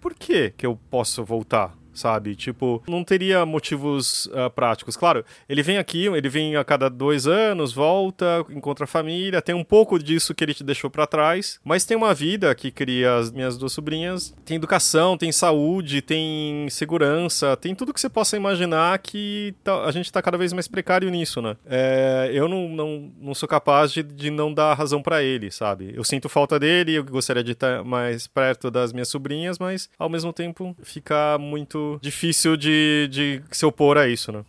por 0.02 0.16
que 0.16 0.52
que 0.52 0.66
eu 0.66 0.80
posso 0.90 1.24
voltar? 1.24 1.76
Sabe? 1.98 2.36
Tipo, 2.36 2.82
não 2.88 3.04
teria 3.04 3.46
motivos 3.46 4.28
uh, 4.28 4.50
práticos. 4.54 4.96
Claro, 4.96 5.26
ele 5.50 5.62
vem 5.62 5.78
aqui, 5.78 6.06
ele 6.06 6.30
vem 6.30 6.56
a 6.56 6.64
cada 6.64 6.90
dois 6.90 7.28
anos, 7.28 7.74
volta, 7.74 8.46
encontra 8.50 8.86
a 8.86 8.88
família, 8.88 9.42
tem 9.42 9.56
um 9.56 9.64
pouco 9.64 10.00
disso 10.00 10.34
que 10.34 10.44
ele 10.44 10.54
te 10.54 10.64
deixou 10.64 10.90
para 10.90 11.08
trás, 11.08 11.60
mas 11.64 11.86
tem 11.86 11.98
uma 11.98 12.14
vida 12.14 12.54
que 12.56 12.72
cria 12.72 13.16
as 13.16 13.32
minhas 13.32 13.58
duas 13.58 13.74
sobrinhas, 13.74 14.34
tem 14.46 14.58
educação, 14.58 15.18
tem 15.18 15.32
saúde, 15.32 16.02
tem 16.02 16.70
segurança, 16.70 17.58
tem 17.58 17.76
tudo 17.76 17.94
que 17.94 18.00
você 18.00 18.10
possa 18.10 18.38
imaginar 18.38 18.98
que 19.00 19.54
tá, 19.64 19.84
a 19.84 19.92
gente 19.92 20.12
tá 20.12 20.22
cada 20.22 20.38
vez 20.38 20.54
mais 20.54 20.68
precário 20.68 21.10
nisso, 21.10 21.42
né? 21.42 21.58
É, 21.66 22.30
eu 22.34 22.48
não, 22.48 22.70
não, 22.70 23.12
não 23.20 23.34
sou 23.34 23.48
capaz 23.48 23.92
de, 23.92 24.04
de 24.04 24.30
não 24.30 24.54
dar 24.54 24.74
razão 24.74 25.02
para 25.02 25.24
ele, 25.24 25.52
sabe? 25.52 25.94
Eu 25.96 26.04
sinto 26.04 26.30
falta 26.30 26.60
dele, 26.60 26.94
eu 26.94 27.04
gostaria 27.04 27.44
de 27.44 27.52
estar 27.52 27.84
mais 27.84 28.28
perto 28.28 28.70
das 28.70 28.94
minhas 28.94 29.08
sobrinhas, 29.08 29.58
mas 29.60 29.90
ao 29.98 30.10
mesmo 30.10 30.32
tempo 30.34 30.76
fica 30.84 31.38
muito 31.40 31.87
difícil 32.02 32.58
de, 32.58 33.08
de 33.10 33.42
se 33.52 33.66
opor 33.66 33.98
a 33.98 34.08
isso, 34.08 34.32
né? 34.32 34.44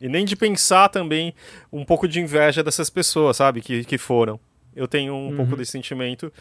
E 0.00 0.08
nem 0.08 0.24
de 0.24 0.34
pensar 0.34 0.88
também 0.88 1.32
um 1.72 1.84
pouco 1.84 2.08
de 2.08 2.20
inveja 2.20 2.62
dessas 2.62 2.90
pessoas, 2.90 3.36
sabe? 3.36 3.60
Que, 3.60 3.84
que 3.84 3.96
foram. 3.96 4.40
Eu 4.74 4.88
tenho 4.88 5.14
um 5.14 5.28
uhum. 5.28 5.36
pouco 5.36 5.56
desse 5.56 5.72
sentimento, 5.72 6.32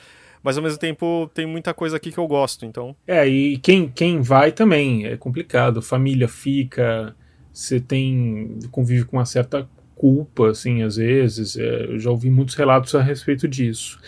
mas 0.41 0.57
ao 0.57 0.63
mesmo 0.63 0.79
tempo 0.79 1.29
tem 1.33 1.45
muita 1.45 1.73
coisa 1.73 1.97
aqui 1.97 2.11
que 2.11 2.17
eu 2.17 2.27
gosto, 2.27 2.65
então. 2.65 2.95
É, 3.05 3.27
e 3.27 3.57
quem, 3.57 3.87
quem 3.87 4.21
vai 4.21 4.51
também 4.51 5.05
é 5.05 5.15
complicado. 5.15 5.81
Família 5.81 6.27
fica, 6.27 7.15
você 7.53 7.79
tem. 7.79 8.57
convive 8.71 9.05
com 9.05 9.17
uma 9.17 9.25
certa 9.25 9.69
culpa, 10.01 10.49
assim, 10.49 10.81
às 10.81 10.95
vezes. 10.95 11.55
É, 11.55 11.85
eu 11.85 11.99
já 11.99 12.09
ouvi 12.09 12.31
muitos 12.31 12.55
relatos 12.55 12.95
a 12.95 13.03
respeito 13.03 13.47
disso. 13.47 13.99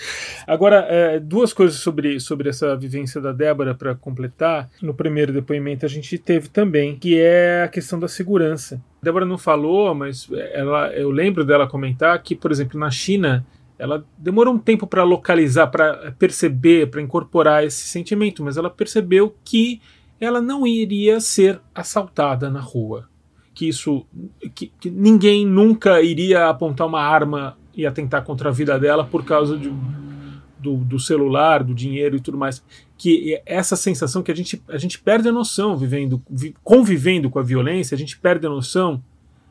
Agora, 0.47 0.88
é, 0.89 1.19
duas 1.19 1.53
coisas 1.53 1.77
sobre, 1.79 2.19
sobre 2.19 2.49
essa 2.49 2.75
vivência 2.75 3.21
da 3.21 3.32
Débora 3.32 3.75
para 3.75 3.93
completar. 3.93 4.71
No 4.82 4.95
primeiro 4.95 5.32
depoimento 5.32 5.86
a 5.86 5.89
gente 5.89 6.17
teve 6.17 6.49
também, 6.49 6.95
que 6.97 7.19
é 7.19 7.62
a 7.62 7.67
questão 7.67 7.99
da 7.99 8.08
segurança. 8.08 8.82
A 9.03 9.06
Débora 9.06 9.23
não 9.23 9.38
falou, 9.38 9.93
mas 9.93 10.27
ela, 10.51 10.91
eu 10.93 11.12
lembro 11.12 11.45
dela 11.45 11.67
comentar 11.67 12.19
que, 12.23 12.36
por 12.36 12.51
exemplo, 12.51 12.79
na 12.79 12.89
China, 12.89 13.45
ela 13.77 14.03
demorou 14.17 14.56
um 14.56 14.60
tempo 14.60 14.88
para 14.88 15.03
localizar, 15.03 15.67
para 15.67 16.12
perceber, 16.17 16.89
para 16.89 17.03
incorporar 17.03 17.63
esse 17.63 17.86
sentimento, 17.86 18.43
mas 18.43 18.58
ela 18.58 18.69
percebeu 18.71 19.36
que 19.45 19.79
ela 20.19 20.41
não 20.41 20.65
iria 20.65 21.19
ser 21.19 21.62
assaltada 21.75 22.49
na 22.49 22.62
rua 22.62 23.12
que 23.54 23.68
isso 23.68 24.06
que, 24.54 24.72
que, 24.80 24.89
ninguém 24.89 25.46
nunca 25.46 26.02
iria 26.02 26.50
apontar 26.50 26.88
uma 26.88 27.02
arma 27.02 27.58
e 27.76 27.86
atentar 27.86 28.24
contra 28.24 28.50
a 28.50 28.52
vida 28.52 28.80
dela 28.80 29.06
por 29.06 29.24
causa 29.24 29.58
de, 29.58 29.72
do, 30.60 30.78
do, 30.78 31.00
celular, 31.00 31.63
do 31.63 31.74
dinheiro 31.74 32.16
e 32.16 32.20
tudo 32.20 32.38
mais. 32.38 32.63
Que 32.98 33.42
essa 33.46 33.76
sensação 33.76 34.24
que 34.24 34.32
a 34.32 34.36
gente, 34.36 34.62
a 34.68 34.78
gente 34.78 35.00
perde 35.00 35.28
a 35.28 35.32
noção 35.32 35.78
vivendo, 35.78 36.22
convivendo 36.63 37.30
com 37.30 37.39
a 37.39 37.44
violência, 37.44 37.96
a 37.96 37.98
gente 37.98 38.18
perde 38.18 38.46
a 38.46 38.50
noção 38.50 39.04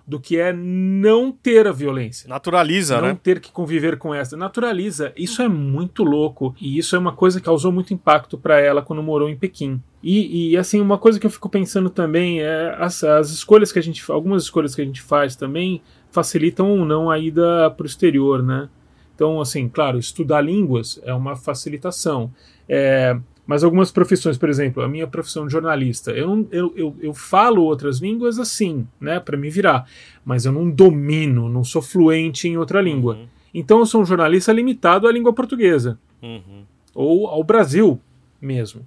do 0.07 0.19
que 0.19 0.39
é 0.39 0.53
não 0.53 1.31
ter 1.31 1.67
a 1.67 1.73
violência. 1.73 2.29
Naturaliza, 2.29 2.97
não 2.97 3.03
né? 3.03 3.09
Não 3.09 3.17
ter 3.17 3.41
que 3.41 3.53
conviver 3.53 3.99
com 3.99 4.15
essa. 4.15 4.37
Naturaliza. 4.37 5.13
Isso 5.17 5.43
é 5.43 5.49
muito 5.49 6.03
louco. 6.03 6.55
E 6.61 6.79
isso 6.79 6.97
é 6.97 6.99
uma 6.99 7.13
coisa 7.13 7.39
que 7.39 7.47
causou 7.47 7.73
muito 7.73 7.95
impacto 7.95 8.37
para 8.37 8.61
ela 8.61 8.83
quando 8.83 9.03
morou 9.03 9.29
em 9.29 9.37
Pequim. 9.37 9.81
E, 10.03 10.51
e, 10.51 10.57
assim, 10.57 10.81
uma 10.81 10.99
coisa 10.99 11.21
que 11.21 11.27
eu 11.27 11.31
fico 11.31 11.49
pensando 11.49 11.89
também 11.89 12.41
é 12.41 12.75
as, 12.79 13.05
as 13.05 13.31
escolhas 13.31 13.71
que 13.71 13.79
a 13.79 13.83
gente 13.83 14.03
algumas 14.11 14.43
escolhas 14.43 14.75
que 14.75 14.83
a 14.83 14.85
gente 14.85 15.01
faz 15.01 15.37
também 15.37 15.81
facilitam 16.11 16.71
ou 16.71 16.85
não 16.85 17.09
a 17.09 17.19
ida 17.19 17.71
para 17.71 17.85
o 17.85 17.87
exterior, 17.87 18.43
né? 18.43 18.69
Então, 19.15 19.41
assim, 19.41 19.69
claro, 19.69 19.99
estudar 19.99 20.41
línguas 20.41 21.01
é 21.05 21.15
uma 21.15 21.37
facilitação. 21.37 22.33
É, 22.69 23.17
Mas 23.47 23.65
algumas 23.65 23.91
profissões, 23.91 24.39
por 24.39 24.49
exemplo, 24.49 24.83
a 24.83 24.89
minha 24.89 25.07
profissão 25.07 25.47
de 25.47 25.53
jornalista, 25.53 26.13
eu, 26.13 26.29
não, 26.29 26.49
eu, 26.53 26.73
eu, 26.77 26.97
eu 27.01 27.15
falo 27.15 27.65
outras 27.65 27.99
línguas 27.99 28.39
assim, 28.39 28.87
né, 29.01 29.19
para 29.19 29.37
me 29.37 29.51
virar, 29.51 29.87
mas 30.25 30.45
eu 30.45 30.53
não 30.53 30.71
domino, 30.71 31.49
não 31.49 31.65
sou 31.65 31.83
fluente 31.83 32.47
em 32.47 32.57
outra 32.57 32.81
língua. 32.81 33.17
Uhum. 33.17 33.27
Então 33.53 33.81
eu 33.81 33.87
sou 33.87 34.03
um 34.03 34.05
jornalista 34.05 34.53
limitado 34.53 35.09
à 35.09 35.13
língua 35.13 35.33
portuguesa. 35.33 35.99
Uhum. 36.23 36.65
Ou 36.95 37.27
ao 37.27 37.43
Brasil 37.43 38.01
mesmo, 38.41 38.87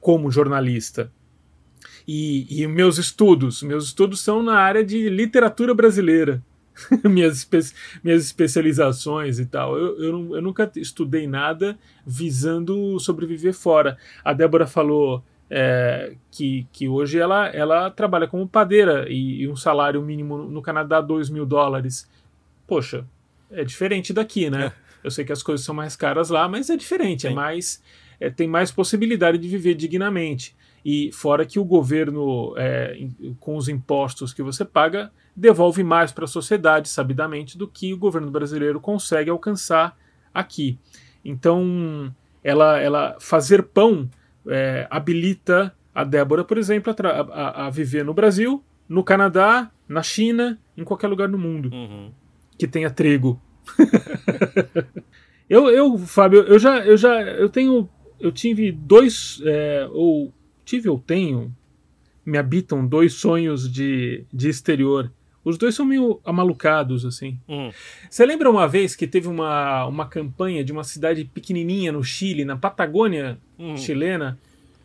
como 0.00 0.30
jornalista. 0.30 1.10
E, 2.06 2.46
e 2.62 2.66
meus 2.68 2.98
estudos, 2.98 3.62
meus 3.62 3.86
estudos 3.86 4.20
são 4.20 4.42
na 4.42 4.56
área 4.56 4.84
de 4.84 5.08
literatura 5.08 5.74
brasileira. 5.74 6.42
minhas, 7.04 7.38
espe 7.38 7.58
minhas 8.02 8.24
especializações 8.24 9.38
e 9.38 9.46
tal. 9.46 9.76
Eu, 9.76 9.98
eu, 9.98 10.36
eu, 10.36 10.42
nunca 10.42 10.70
estudei 10.76 11.26
nada 11.26 11.78
visando 12.06 12.98
sobreviver 12.98 13.54
fora. 13.54 13.96
A 14.24 14.32
Débora 14.32 14.66
falou 14.66 15.22
é, 15.50 16.14
que, 16.30 16.66
que 16.72 16.88
hoje 16.88 17.18
ela, 17.18 17.48
ela 17.48 17.90
trabalha 17.90 18.26
como 18.26 18.46
padeira 18.46 19.06
e, 19.08 19.42
e 19.42 19.48
um 19.48 19.56
salário 19.56 20.02
mínimo 20.02 20.38
no 20.38 20.62
Canadá, 20.62 21.00
2 21.00 21.30
mil 21.30 21.46
dólares. 21.46 22.08
Poxa, 22.66 23.06
é 23.50 23.64
diferente 23.64 24.12
daqui, 24.12 24.50
né? 24.50 24.66
É. 24.66 24.86
Eu 25.04 25.10
sei 25.10 25.24
que 25.24 25.32
as 25.32 25.42
coisas 25.42 25.64
são 25.64 25.74
mais 25.74 25.94
caras 25.94 26.30
lá, 26.30 26.48
mas 26.48 26.68
é 26.68 26.76
diferente, 26.76 27.28
é 27.28 27.30
mais, 27.30 27.80
é, 28.18 28.28
tem 28.28 28.48
mais 28.48 28.72
possibilidade 28.72 29.38
de 29.38 29.46
viver 29.46 29.74
dignamente. 29.74 30.56
E 30.88 31.10
fora 31.10 31.44
que 31.44 31.58
o 31.58 31.64
governo, 31.64 32.54
é, 32.56 33.08
com 33.40 33.56
os 33.56 33.68
impostos 33.68 34.32
que 34.32 34.40
você 34.40 34.64
paga, 34.64 35.10
devolve 35.34 35.82
mais 35.82 36.12
para 36.12 36.26
a 36.26 36.28
sociedade, 36.28 36.88
sabidamente, 36.88 37.58
do 37.58 37.66
que 37.66 37.92
o 37.92 37.98
governo 37.98 38.30
brasileiro 38.30 38.80
consegue 38.80 39.28
alcançar 39.28 39.98
aqui. 40.32 40.78
Então, 41.24 42.14
ela, 42.40 42.78
ela 42.78 43.16
fazer 43.18 43.64
pão 43.64 44.08
é, 44.46 44.86
habilita 44.88 45.74
a 45.92 46.04
Débora, 46.04 46.44
por 46.44 46.56
exemplo, 46.56 46.94
a, 46.96 47.06
a, 47.08 47.66
a, 47.66 47.70
viver 47.70 48.04
no 48.04 48.14
Brasil, 48.14 48.62
no 48.88 49.02
Canadá, 49.02 49.68
na 49.88 50.04
China, 50.04 50.56
em 50.76 50.84
qualquer 50.84 51.08
lugar 51.08 51.26
do 51.26 51.36
mundo 51.36 51.68
uhum. 51.72 52.12
que 52.56 52.68
tenha 52.68 52.90
trigo. 52.90 53.42
eu, 55.50 55.68
eu, 55.68 55.98
Fábio, 55.98 56.42
eu 56.42 56.60
já, 56.60 56.78
eu 56.86 56.96
já, 56.96 57.22
eu 57.22 57.48
tenho, 57.48 57.88
eu 58.20 58.30
tive 58.30 58.70
dois, 58.70 59.42
é, 59.44 59.88
ou 59.90 60.32
tive 60.66 60.88
ou 60.90 60.98
tenho, 60.98 61.54
me 62.24 62.36
habitam 62.36 62.86
dois 62.86 63.14
sonhos 63.14 63.72
de, 63.72 64.24
de 64.32 64.48
exterior. 64.48 65.10
Os 65.44 65.56
dois 65.56 65.76
são 65.76 65.86
meio 65.86 66.20
amalucados, 66.24 67.06
assim. 67.06 67.38
Hum. 67.48 67.70
Você 68.10 68.26
lembra 68.26 68.50
uma 68.50 68.66
vez 68.66 68.96
que 68.96 69.06
teve 69.06 69.28
uma, 69.28 69.86
uma 69.86 70.06
campanha 70.06 70.64
de 70.64 70.72
uma 70.72 70.82
cidade 70.82 71.24
pequenininha 71.24 71.92
no 71.92 72.02
Chile, 72.02 72.44
na 72.44 72.56
Patagônia 72.56 73.38
hum. 73.56 73.76
chilena, 73.76 74.36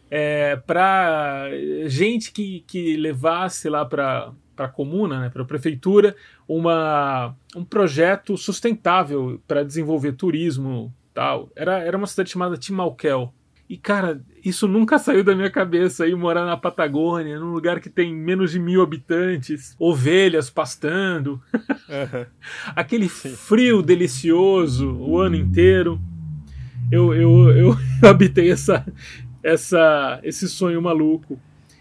é, 0.10 0.56
para 0.56 1.50
gente 1.88 2.32
que, 2.32 2.64
que 2.68 2.96
levasse 2.96 3.68
lá 3.70 3.84
para 3.84 4.32
a 4.56 4.68
comuna, 4.68 5.22
né, 5.22 5.30
para 5.30 5.42
a 5.42 5.46
prefeitura, 5.46 6.16
uma, 6.48 7.36
um 7.56 7.66
projeto 7.66 8.38
sustentável 8.38 9.42
para 9.48 9.64
desenvolver 9.64 10.12
turismo 10.12 10.94
tal. 11.12 11.50
Era, 11.56 11.80
era 11.80 11.98
uma 11.98 12.06
cidade 12.06 12.30
chamada 12.30 12.56
Timalquel. 12.56 13.34
E, 13.72 13.78
cara, 13.78 14.22
isso 14.44 14.68
nunca 14.68 15.00
saiu 15.00 15.24
da 15.24 15.34
minha 15.34 15.50
cabeça 15.50 16.04
aí 16.04 16.14
morar 16.14 16.46
na 16.46 16.58
Patagônia, 16.58 17.40
num 17.40 17.54
lugar 17.54 17.80
que 17.80 17.90
tem 17.90 18.14
menos 18.14 18.52
de 18.52 18.60
mil 18.60 18.82
habitantes, 18.82 19.78
ovelhas 19.80 20.50
pastando, 20.50 21.42
uhum. 21.54 22.26
aquele 22.76 23.08
frio 23.08 23.82
delicioso 23.82 24.94
o 25.00 25.18
ano 25.18 25.38
inteiro. 25.38 25.98
Eu, 26.92 27.14
eu, 27.14 27.50
eu 27.52 27.78
habitei 28.04 28.52
essa, 28.52 28.86
essa, 29.42 30.20
esse 30.22 30.50
sonho 30.50 30.82
maluco. 30.82 31.40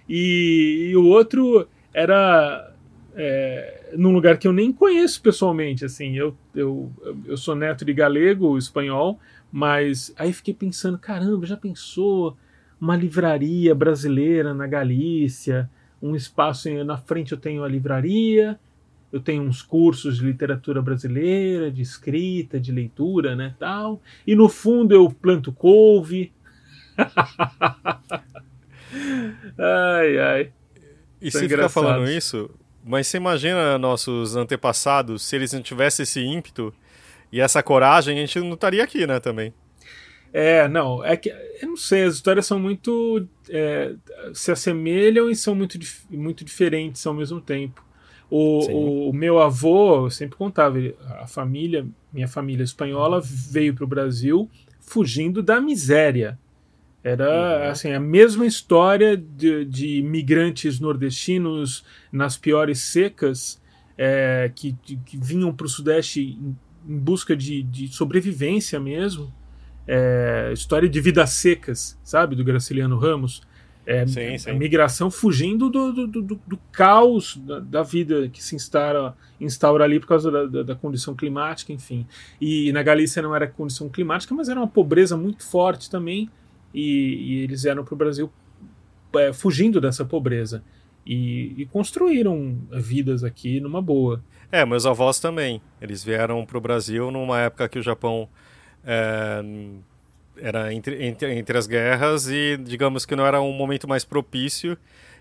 E, 0.08 0.90
e 0.92 0.96
o 0.96 1.04
outro 1.06 1.66
era 1.92 2.72
é, 3.16 3.94
num 3.96 4.12
lugar 4.12 4.38
que 4.38 4.46
eu 4.46 4.52
nem 4.52 4.72
conheço 4.72 5.20
pessoalmente. 5.20 5.84
Assim, 5.84 6.16
eu, 6.16 6.36
eu, 6.54 6.88
eu 7.26 7.36
sou 7.36 7.56
neto 7.56 7.84
de 7.84 7.92
galego, 7.92 8.56
espanhol, 8.56 9.18
mas 9.50 10.12
aí 10.16 10.32
fiquei 10.32 10.54
pensando, 10.54 10.98
caramba, 10.98 11.46
já 11.46 11.56
pensou 11.56 12.36
uma 12.80 12.96
livraria 12.96 13.74
brasileira 13.74 14.54
na 14.54 14.66
Galícia, 14.66 15.68
um 16.00 16.16
espaço 16.16 16.68
em, 16.68 16.82
na 16.82 16.96
frente 16.96 17.32
eu 17.32 17.38
tenho 17.38 17.62
a 17.62 17.68
livraria, 17.68 18.58
eu 19.12 19.20
tenho 19.20 19.42
uns 19.42 19.60
cursos 19.60 20.18
de 20.18 20.24
literatura 20.24 20.80
brasileira, 20.80 21.70
de 21.70 21.82
escrita, 21.82 22.60
de 22.60 22.72
leitura, 22.72 23.34
né, 23.34 23.54
tal. 23.58 24.00
E 24.26 24.34
no 24.34 24.48
fundo 24.48 24.94
eu 24.94 25.10
planto 25.10 25.52
couve. 25.52 26.32
ai, 29.58 30.18
ai. 30.18 30.52
E 31.20 31.30
você 31.30 31.48
fica 31.48 31.68
falando 31.68 32.08
isso, 32.08 32.48
mas 32.84 33.06
você 33.08 33.18
imagina 33.18 33.76
nossos 33.78 34.36
antepassados, 34.36 35.22
se 35.22 35.36
eles 35.36 35.52
não 35.52 35.60
tivessem 35.60 36.04
esse 36.04 36.20
ímpeto, 36.20 36.72
e 37.32 37.40
essa 37.40 37.62
coragem, 37.62 38.18
a 38.18 38.20
gente 38.20 38.40
não 38.40 38.54
estaria 38.54 38.82
aqui, 38.82 39.06
né, 39.06 39.20
também. 39.20 39.52
É, 40.32 40.68
não, 40.68 41.04
é 41.04 41.16
que 41.16 41.28
eu 41.28 41.68
não 41.68 41.76
sei, 41.76 42.04
as 42.04 42.14
histórias 42.14 42.46
são 42.46 42.58
muito 42.58 43.26
é, 43.48 43.94
se 44.32 44.52
assemelham 44.52 45.28
e 45.28 45.34
são 45.34 45.54
muito, 45.54 45.78
muito 46.08 46.44
diferentes 46.44 47.04
ao 47.06 47.14
mesmo 47.14 47.40
tempo. 47.40 47.84
O, 48.30 49.08
o, 49.08 49.12
meu 49.12 49.40
avô, 49.40 50.06
eu 50.06 50.10
sempre 50.10 50.36
contava, 50.36 50.78
a 51.20 51.26
família, 51.26 51.84
minha 52.12 52.28
família 52.28 52.62
espanhola 52.62 53.20
veio 53.20 53.74
para 53.74 53.84
o 53.84 53.88
Brasil 53.88 54.48
fugindo 54.80 55.42
da 55.42 55.60
miséria. 55.60 56.38
Era 57.02 57.28
uhum. 57.28 57.70
assim 57.70 57.92
a 57.92 57.98
mesma 57.98 58.46
história 58.46 59.16
de, 59.16 59.64
de 59.64 59.98
imigrantes 59.98 60.78
nordestinos 60.78 61.84
nas 62.12 62.36
piores 62.36 62.78
secas 62.80 63.60
é, 63.98 64.50
que, 64.54 64.76
que 64.82 65.16
vinham 65.16 65.52
para 65.52 65.66
o 65.66 65.68
Sudeste 65.68 66.38
em 66.86 66.98
busca 66.98 67.36
de, 67.36 67.62
de 67.62 67.88
sobrevivência 67.88 68.78
mesmo. 68.78 69.32
É, 69.86 70.50
história 70.52 70.88
de 70.88 71.00
vidas 71.00 71.30
secas, 71.30 71.98
sabe? 72.04 72.36
Do 72.36 72.44
Graciliano 72.44 72.98
Ramos. 72.98 73.42
É, 73.86 74.06
sim, 74.06 74.38
sim. 74.38 74.50
A 74.50 74.54
migração 74.54 75.10
fugindo 75.10 75.68
do, 75.68 75.92
do, 75.92 76.06
do, 76.06 76.40
do 76.46 76.56
caos 76.70 77.36
da, 77.38 77.58
da, 77.58 77.82
vida 77.82 78.28
que 78.28 78.42
se 78.42 78.54
instaura, 78.54 79.16
instaura 79.40 79.84
ali 79.84 79.98
por 79.98 80.06
causa 80.06 80.30
da, 80.30 80.46
da, 80.46 80.62
da, 80.62 80.74
condição 80.76 81.14
climática, 81.14 81.72
enfim. 81.72 82.06
E, 82.40 82.70
na 82.72 82.82
Galícia 82.82 83.22
não 83.22 83.34
era 83.34 83.48
condição 83.48 83.88
climática, 83.88 84.34
mas 84.34 84.48
era 84.48 84.60
uma 84.60 84.68
pobreza 84.68 85.16
muito 85.16 85.44
forte 85.44 85.90
também. 85.90 86.30
E, 86.72 86.82
e 86.82 87.42
eles 87.42 87.62
vieram 87.62 87.84
para 87.84 87.94
o 87.94 87.96
Brasil 87.96 88.30
é, 89.16 89.32
fugindo 89.32 89.80
dessa 89.80 90.04
pobreza. 90.04 90.62
E, 91.04 91.54
e, 91.56 91.66
construíram 91.66 92.58
vidas 92.70 93.24
aqui 93.24 93.58
numa 93.60 93.80
boa. 93.80 94.22
É, 94.52 94.64
meus 94.64 94.84
avós 94.84 95.20
também. 95.20 95.62
Eles 95.80 96.02
vieram 96.02 96.44
para 96.44 96.58
o 96.58 96.60
Brasil 96.60 97.10
numa 97.10 97.40
época 97.40 97.68
que 97.68 97.78
o 97.78 97.82
Japão 97.82 98.28
é, 98.84 99.42
era 100.36 100.72
entre, 100.72 101.04
entre, 101.04 101.34
entre 101.34 101.58
as 101.58 101.66
guerras 101.66 102.28
e, 102.28 102.56
digamos 102.56 103.06
que 103.06 103.14
não 103.14 103.26
era 103.26 103.40
um 103.40 103.52
momento 103.52 103.88
mais 103.88 104.04
propício. 104.04 104.76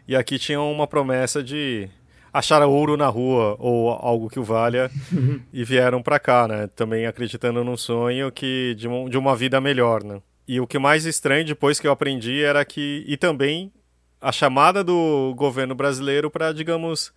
E 0.08 0.16
aqui 0.16 0.40
tinham 0.40 0.72
uma 0.72 0.88
promessa 0.88 1.44
de 1.44 1.88
achar 2.34 2.64
ouro 2.66 2.96
na 2.98 3.08
rua 3.08 3.56
ou 3.60 3.90
algo 3.92 4.30
que 4.30 4.40
o 4.40 4.44
valha 4.44 4.90
e 5.54 5.64
vieram 5.64 6.02
para 6.02 6.20
cá, 6.20 6.48
né? 6.48 6.68
Também 6.76 7.06
acreditando 7.06 7.64
num 7.64 7.78
sonho 7.78 8.32
que 8.32 8.74
de, 8.76 8.88
um, 8.88 9.08
de 9.08 9.18
uma 9.18 9.36
vida 9.36 9.62
melhor, 9.62 10.04
né? 10.04 10.22
E 10.48 10.60
o 10.60 10.66
que 10.66 10.80
mais 10.80 11.06
estranho 11.06 11.46
depois 11.46 11.80
que 11.80 11.86
eu 11.86 11.92
aprendi 11.92 12.44
era 12.44 12.66
que 12.66 13.04
e 13.08 13.16
também 13.18 13.72
a 14.20 14.32
chamada 14.32 14.84
do 14.84 15.34
governo 15.38 15.76
brasileiro 15.76 16.30
para, 16.30 16.52
digamos, 16.52 17.14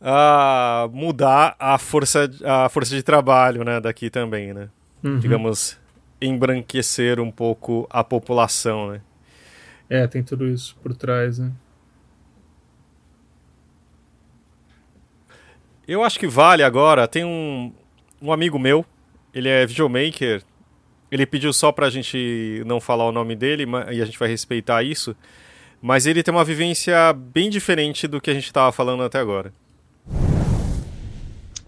a 0.00 0.88
mudar 0.92 1.56
a 1.58 1.78
força, 1.78 2.30
a 2.44 2.68
força 2.68 2.94
de 2.94 3.02
trabalho 3.02 3.64
né, 3.64 3.80
daqui 3.80 4.10
também, 4.10 4.52
né? 4.52 4.68
Uhum. 5.02 5.18
Digamos, 5.18 5.78
embranquecer 6.20 7.20
um 7.20 7.30
pouco 7.30 7.86
a 7.90 8.02
população, 8.02 8.90
né? 8.92 9.00
É, 9.88 10.06
tem 10.06 10.22
tudo 10.22 10.46
isso 10.46 10.76
por 10.82 10.94
trás, 10.94 11.38
né? 11.38 11.52
Eu 15.86 16.02
acho 16.02 16.18
que 16.18 16.26
vale 16.26 16.64
agora. 16.64 17.06
Tem 17.06 17.24
um, 17.24 17.72
um 18.20 18.32
amigo 18.32 18.58
meu, 18.58 18.84
ele 19.32 19.48
é 19.48 19.64
videomaker. 19.64 20.42
Ele 21.10 21.24
pediu 21.24 21.52
só 21.52 21.70
pra 21.70 21.88
gente 21.88 22.62
não 22.66 22.80
falar 22.80 23.04
o 23.04 23.12
nome 23.12 23.36
dele 23.36 23.64
e 23.92 24.02
a 24.02 24.04
gente 24.04 24.18
vai 24.18 24.28
respeitar 24.28 24.82
isso. 24.82 25.14
Mas 25.80 26.04
ele 26.04 26.22
tem 26.22 26.34
uma 26.34 26.44
vivência 26.44 27.12
bem 27.12 27.48
diferente 27.48 28.08
do 28.08 28.20
que 28.20 28.30
a 28.30 28.34
gente 28.34 28.46
estava 28.46 28.72
falando 28.72 29.04
até 29.04 29.20
agora. 29.20 29.52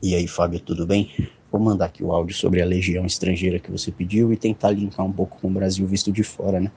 E 0.00 0.14
aí, 0.14 0.28
Fábio, 0.28 0.60
tudo 0.60 0.86
bem? 0.86 1.10
Vou 1.50 1.60
mandar 1.60 1.86
aqui 1.86 2.04
o 2.04 2.12
áudio 2.12 2.36
sobre 2.36 2.62
a 2.62 2.64
legião 2.64 3.04
estrangeira 3.04 3.58
que 3.58 3.70
você 3.70 3.90
pediu 3.90 4.32
e 4.32 4.36
tentar 4.36 4.70
linkar 4.70 5.04
um 5.04 5.12
pouco 5.12 5.40
com 5.40 5.48
o 5.48 5.50
Brasil 5.50 5.86
visto 5.86 6.12
de 6.12 6.22
fora, 6.22 6.60
né? 6.60 6.70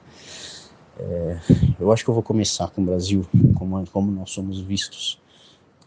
É, 0.98 1.38
eu 1.78 1.92
acho 1.92 2.02
que 2.02 2.10
eu 2.10 2.14
vou 2.14 2.22
começar 2.22 2.68
com 2.70 2.82
o 2.82 2.84
Brasil, 2.84 3.24
como, 3.54 3.88
como 3.90 4.10
nós 4.10 4.30
somos 4.30 4.60
vistos 4.60 5.20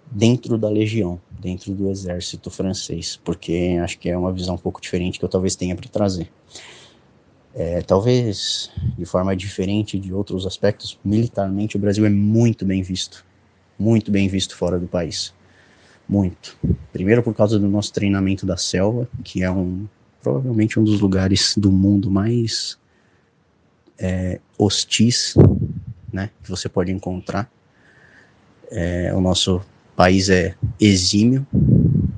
dentro 0.10 0.58
da 0.58 0.70
legião, 0.70 1.20
dentro 1.38 1.74
do 1.74 1.90
exército 1.90 2.50
francês, 2.50 3.20
porque 3.22 3.78
acho 3.84 4.00
que 4.00 4.10
é 4.10 4.18
uma 4.18 4.32
visão 4.32 4.56
um 4.56 4.58
pouco 4.58 4.80
diferente 4.80 5.20
que 5.20 5.26
eu 5.26 5.30
talvez 5.30 5.58
tenha 5.58 5.76
para 5.76 5.90
trazer. 5.90 6.32
É, 7.54 7.82
talvez 7.82 8.72
de 8.98 9.06
forma 9.06 9.36
diferente 9.36 10.00
de 10.00 10.14
outros 10.14 10.48
aspectos, 10.48 10.98
militarmente 11.04 11.76
o 11.76 11.80
Brasil 11.80 12.06
é 12.06 12.10
muito 12.10 12.66
bem 12.66 12.82
visto, 12.82 13.26
muito 13.78 14.10
bem 14.10 14.30
visto 14.30 14.56
fora 14.56 14.80
do 14.80 14.88
país, 14.88 15.35
muito. 16.08 16.58
Primeiro 16.92 17.24
por 17.24 17.34
causa 17.34 17.60
do 17.60 17.68
nosso 17.68 17.92
treinamento 17.94 18.46
da 18.46 18.58
selva, 18.58 19.08
que 19.24 19.44
é 19.44 19.52
um 19.52 19.88
provavelmente 20.22 20.80
um 20.80 20.84
dos 20.84 21.00
lugares 21.00 21.54
do 21.56 21.72
mundo 21.72 22.10
mais 22.10 22.80
é, 24.00 24.40
hostis, 24.58 25.36
né, 26.12 26.32
que 26.44 26.50
você 26.50 26.68
pode 26.68 26.92
encontrar. 26.92 27.50
É, 28.72 29.14
o 29.14 29.22
nosso 29.22 29.62
país 29.96 30.30
é 30.30 30.56
exímio 30.80 31.46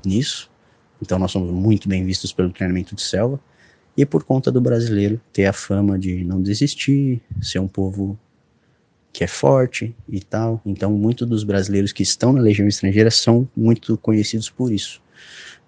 nisso, 0.05 0.49
então 1.01 1.19
nós 1.19 1.31
somos 1.31 1.51
muito 1.51 1.89
bem 1.89 2.05
vistos 2.05 2.31
pelo 2.31 2.49
treinamento 2.49 2.95
de 2.95 3.01
selva 3.01 3.39
e 3.97 4.05
por 4.05 4.23
conta 4.23 4.51
do 4.51 4.61
brasileiro 4.61 5.19
ter 5.33 5.45
a 5.45 5.53
fama 5.53 5.99
de 5.99 6.23
não 6.23 6.41
desistir, 6.41 7.21
ser 7.41 7.59
um 7.59 7.67
povo 7.67 8.17
que 9.11 9.23
é 9.23 9.27
forte 9.27 9.95
e 10.07 10.19
tal. 10.19 10.61
Então, 10.65 10.91
muitos 10.91 11.27
dos 11.27 11.43
brasileiros 11.43 11.91
que 11.91 12.03
estão 12.03 12.33
na 12.33 12.41
Legião 12.41 12.67
Estrangeira 12.67 13.09
são 13.09 13.47
muito 13.55 13.97
conhecidos 13.97 14.49
por 14.49 14.71
isso, 14.71 15.01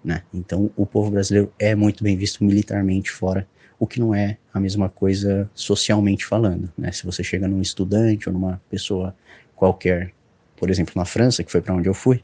né? 0.04 0.22
Então, 0.32 0.70
o 0.76 0.86
povo 0.86 1.10
brasileiro 1.10 1.52
é 1.58 1.74
muito 1.74 2.04
bem 2.04 2.16
visto 2.16 2.44
militarmente 2.44 3.10
fora, 3.10 3.46
o 3.78 3.86
que 3.86 3.98
não 3.98 4.14
é 4.14 4.36
a 4.52 4.60
mesma 4.60 4.88
coisa 4.88 5.50
socialmente 5.54 6.24
falando, 6.24 6.70
né? 6.76 6.92
Se 6.92 7.04
você 7.04 7.24
chega 7.24 7.48
num 7.48 7.60
estudante 7.60 8.28
ou 8.28 8.32
numa 8.32 8.60
pessoa 8.70 9.14
qualquer, 9.56 10.12
por 10.56 10.70
exemplo, 10.70 10.92
na 10.96 11.04
França, 11.04 11.42
que 11.42 11.50
foi 11.50 11.60
para 11.60 11.74
onde 11.74 11.88
eu 11.88 11.94
fui, 11.94 12.22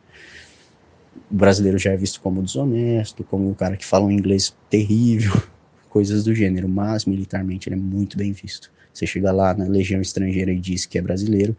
o 1.31 1.35
brasileiro 1.35 1.79
já 1.79 1.92
é 1.92 1.96
visto 1.96 2.20
como 2.20 2.42
desonesto, 2.42 3.24
como 3.24 3.50
o 3.50 3.55
cara 3.55 3.76
que 3.76 3.87
fala 3.87 4.05
um 4.05 4.11
inglês 4.11 4.55
terrível, 4.68 5.33
coisas 5.96 6.24
do 6.24 6.35
gênero, 6.35 6.68
mas 6.68 7.06
militarmente 7.06 7.70
ele 7.70 7.76
é 7.76 7.78
muito 7.78 8.18
bem 8.18 8.30
visto. 8.30 8.70
Você 8.92 9.06
chega 9.06 9.32
lá 9.32 9.54
na 9.54 9.64
legião 9.64 9.98
estrangeira 9.98 10.52
e 10.52 10.61
diz 10.61 10.85
que 10.85 10.98
é 10.98 11.00
brasileiro, 11.00 11.56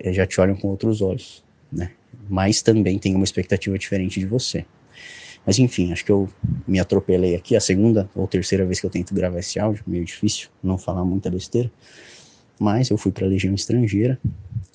eh, 0.00 0.12
já 0.12 0.26
te 0.26 0.40
olham 0.40 0.56
com 0.56 0.66
outros 0.66 1.00
olhos, 1.00 1.44
né? 1.70 1.92
Mas 2.28 2.60
também 2.60 2.98
tem 2.98 3.14
uma 3.14 3.22
expectativa 3.22 3.78
diferente 3.78 4.18
de 4.18 4.26
você. 4.26 4.66
Mas 5.46 5.60
enfim, 5.60 5.92
acho 5.92 6.04
que 6.04 6.10
eu 6.10 6.28
me 6.66 6.80
atropelei 6.80 7.36
aqui, 7.36 7.54
a 7.54 7.60
segunda 7.60 8.10
ou 8.16 8.26
terceira 8.26 8.66
vez 8.66 8.80
que 8.80 8.86
eu 8.86 8.90
tento 8.90 9.14
gravar 9.14 9.38
esse 9.38 9.60
áudio, 9.60 9.84
meio 9.86 10.04
difícil 10.04 10.48
não 10.60 10.76
falar 10.76 11.04
muita 11.04 11.30
besteira. 11.30 11.70
Mas 12.58 12.90
eu 12.90 12.98
fui 12.98 13.12
para 13.12 13.26
a 13.26 13.28
Legião 13.28 13.54
Estrangeira, 13.54 14.18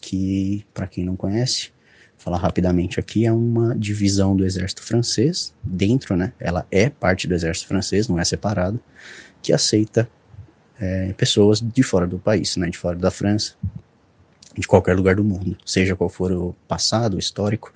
que 0.02 0.66
para 0.74 0.88
quem 0.88 1.04
não 1.04 1.18
conhece, 1.18 1.74
falar 2.22 2.38
rapidamente 2.38 3.00
aqui, 3.00 3.26
é 3.26 3.32
uma 3.32 3.76
divisão 3.76 4.36
do 4.36 4.46
exército 4.46 4.84
francês, 4.84 5.56
dentro, 5.64 6.16
né, 6.16 6.32
ela 6.40 6.68
é 6.70 6.88
parte 6.88 7.28
do 7.28 7.34
exército 7.34 7.68
francês, 7.68 8.08
não 8.08 8.20
é 8.20 8.24
separado, 8.24 8.80
que 9.42 9.52
aceita 9.52 10.08
é, 10.80 11.14
pessoas 11.14 11.60
de 11.60 11.82
fora 11.82 12.06
do 12.06 12.20
país, 12.20 12.56
né, 12.58 12.70
de 12.70 12.78
fora 12.78 12.96
da 12.96 13.10
França, 13.10 13.56
de 14.56 14.68
qualquer 14.68 14.96
lugar 14.96 15.16
do 15.16 15.24
mundo, 15.24 15.58
seja 15.66 15.96
qual 15.96 16.10
for 16.12 16.32
o 16.32 16.56
passado, 16.68 17.16
o 17.16 17.20
histórico, 17.20 17.74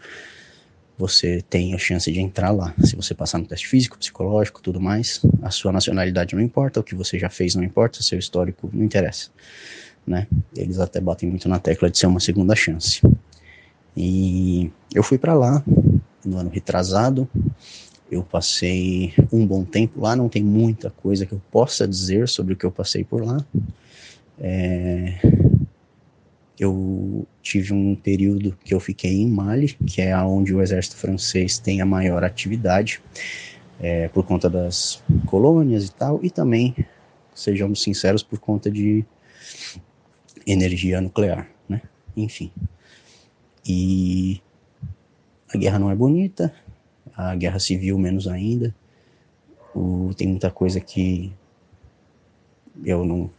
você 0.95 1.43
tem 1.49 1.73
a 1.73 1.77
chance 1.79 2.10
de 2.12 2.21
entrar 2.21 2.51
lá. 2.51 2.73
Se 2.84 2.95
você 2.95 3.13
passar 3.13 3.39
no 3.39 3.45
teste 3.45 3.67
físico, 3.67 3.97
psicológico, 3.97 4.62
tudo 4.62 4.79
mais, 4.79 5.21
a 5.41 5.49
sua 5.49 5.71
nacionalidade 5.71 6.36
não 6.36 6.41
importa, 6.41 6.79
o 6.79 6.84
que 6.84 6.93
você 6.93 7.17
já 7.17 7.29
fez 7.29 7.55
não 7.55 7.63
importa, 7.63 8.03
seu 8.03 8.19
histórico 8.19 8.69
não 8.71 8.84
interessa, 8.84 9.29
né? 10.05 10.27
Eles 10.55 10.79
até 10.79 11.01
batem 11.01 11.27
muito 11.27 11.49
na 11.49 11.60
tecla 11.60 11.89
de 11.89 11.97
ser 11.97 12.05
uma 12.05 12.19
segunda 12.19 12.55
chance. 12.55 13.01
E 13.95 14.71
eu 14.93 15.03
fui 15.03 15.17
para 15.17 15.34
lá 15.34 15.63
no 16.23 16.38
ano 16.38 16.49
retrasado. 16.49 17.27
Eu 18.12 18.23
passei 18.23 19.13
um 19.31 19.45
bom 19.45 19.63
tempo 19.63 20.01
lá, 20.01 20.15
não 20.15 20.29
tem 20.29 20.43
muita 20.43 20.89
coisa 20.89 21.25
que 21.25 21.34
eu 21.34 21.41
possa 21.51 21.88
dizer 21.88 22.27
sobre 22.27 22.53
o 22.53 22.58
que 22.58 22.65
eu 22.65 22.71
passei 22.71 23.03
por 23.03 23.23
lá. 23.25 23.43
É, 24.39 25.19
eu 26.60 27.25
tive 27.41 27.73
um 27.73 27.95
período 27.95 28.58
que 28.63 28.73
eu 28.73 28.79
fiquei 28.79 29.21
em 29.21 29.27
Mali, 29.27 29.73
que 29.73 30.01
é 30.01 30.15
onde 30.17 30.53
o 30.53 30.62
exército 30.62 30.95
francês 30.95 31.58
tem 31.58 31.81
a 31.81 31.86
maior 31.86 32.23
atividade, 32.23 33.01
é, 33.79 34.08
por 34.08 34.25
conta 34.25 34.49
das 34.49 35.03
colônias 35.25 35.88
e 35.88 35.91
tal, 35.91 36.19
e 36.23 36.29
também, 36.29 36.75
sejamos 37.34 37.81
sinceros, 37.84 38.23
por 38.23 38.39
conta 38.39 38.71
de 38.71 39.03
energia 40.47 41.01
nuclear, 41.01 41.49
né? 41.67 41.81
Enfim. 42.15 42.51
E 43.65 44.41
a 45.54 45.58
guerra 45.58 45.80
não 45.80 45.89
é 45.89 45.95
bonita, 45.95 46.54
a 47.15 47.36
guerra 47.36 47.60
civil 47.60 47.97
menos 47.97 48.28
ainda. 48.28 48.75
O, 49.73 50.13
tem 50.15 50.28
muita 50.28 50.51
coisa 50.51 50.80
que 50.80 51.34
eu 52.84 53.06
não. 53.06 53.30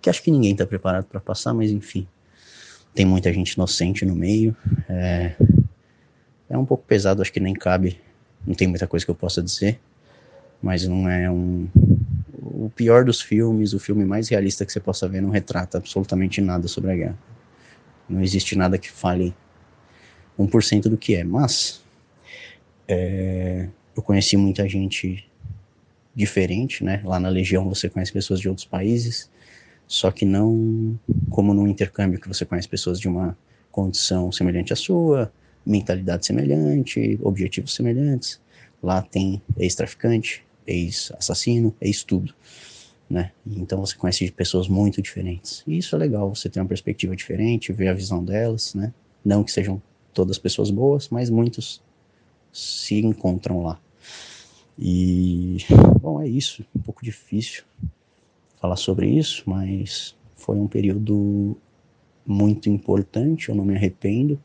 que 0.00 0.08
acho 0.08 0.22
que 0.22 0.30
ninguém 0.30 0.52
está 0.52 0.66
preparado 0.66 1.04
para 1.04 1.20
passar, 1.20 1.52
mas 1.52 1.70
enfim. 1.70 2.06
Tem 2.94 3.04
muita 3.04 3.32
gente 3.32 3.52
inocente 3.52 4.04
no 4.04 4.14
meio. 4.14 4.56
É, 4.88 5.36
é 6.48 6.58
um 6.58 6.64
pouco 6.64 6.84
pesado, 6.84 7.22
acho 7.22 7.32
que 7.32 7.40
nem 7.40 7.54
cabe. 7.54 8.00
Não 8.46 8.54
tem 8.54 8.66
muita 8.66 8.86
coisa 8.86 9.04
que 9.04 9.10
eu 9.10 9.14
possa 9.14 9.42
dizer. 9.42 9.78
Mas 10.62 10.86
não 10.86 11.08
é 11.08 11.30
um. 11.30 11.68
O 12.40 12.70
pior 12.74 13.04
dos 13.04 13.20
filmes, 13.20 13.72
o 13.72 13.78
filme 13.78 14.04
mais 14.04 14.28
realista 14.28 14.64
que 14.64 14.72
você 14.72 14.80
possa 14.80 15.08
ver, 15.08 15.20
não 15.20 15.30
retrata 15.30 15.78
absolutamente 15.78 16.40
nada 16.40 16.66
sobre 16.66 16.90
a 16.90 16.96
guerra. 16.96 17.18
Não 18.08 18.20
existe 18.20 18.56
nada 18.56 18.78
que 18.78 18.90
fale 18.90 19.34
1% 20.38 20.82
do 20.82 20.96
que 20.96 21.14
é. 21.14 21.24
Mas 21.24 21.82
é, 22.86 23.68
eu 23.96 24.02
conheci 24.02 24.36
muita 24.36 24.68
gente 24.68 25.28
diferente, 26.14 26.82
né? 26.82 27.00
Lá 27.04 27.20
na 27.20 27.28
Legião 27.28 27.68
você 27.68 27.88
conhece 27.88 28.12
pessoas 28.12 28.40
de 28.40 28.48
outros 28.48 28.66
países, 28.66 29.30
só 29.86 30.10
que 30.10 30.24
não 30.24 30.98
como 31.30 31.54
no 31.54 31.66
intercâmbio 31.66 32.20
que 32.20 32.28
você 32.28 32.44
conhece 32.44 32.68
pessoas 32.68 32.98
de 32.98 33.08
uma 33.08 33.36
condição 33.70 34.32
semelhante 34.32 34.72
à 34.72 34.76
sua, 34.76 35.32
mentalidade 35.64 36.26
semelhante, 36.26 37.18
objetivos 37.22 37.74
semelhantes. 37.74 38.40
Lá 38.82 39.02
tem 39.02 39.42
ex-traficante, 39.56 40.44
ex-assassino, 40.66 41.74
ex-tudo. 41.80 42.34
Né? 43.08 43.32
Então 43.46 43.80
você 43.80 43.96
conhece 43.96 44.30
pessoas 44.30 44.68
muito 44.68 45.00
diferentes. 45.00 45.62
E 45.66 45.78
isso 45.78 45.94
é 45.94 45.98
legal, 45.98 46.34
você 46.34 46.48
tem 46.48 46.62
uma 46.62 46.68
perspectiva 46.68 47.14
diferente, 47.16 47.72
ver 47.72 47.88
a 47.88 47.94
visão 47.94 48.24
delas, 48.24 48.74
né? 48.74 48.92
Não 49.24 49.42
que 49.42 49.50
sejam 49.50 49.80
todas 50.12 50.38
pessoas 50.38 50.70
boas, 50.70 51.08
mas 51.08 51.30
muitos 51.30 51.82
se 52.52 52.98
encontram 53.00 53.62
lá. 53.62 53.80
E, 54.78 55.58
bom, 56.00 56.20
é 56.20 56.28
isso. 56.28 56.64
Um 56.74 56.80
pouco 56.80 57.04
difícil 57.04 57.64
falar 58.60 58.76
sobre 58.76 59.08
isso, 59.08 59.42
mas 59.46 60.14
foi 60.36 60.56
um 60.56 60.68
período 60.68 61.56
muito 62.24 62.68
importante, 62.68 63.48
eu 63.48 63.54
não 63.54 63.64
me 63.64 63.74
arrependo. 63.74 64.40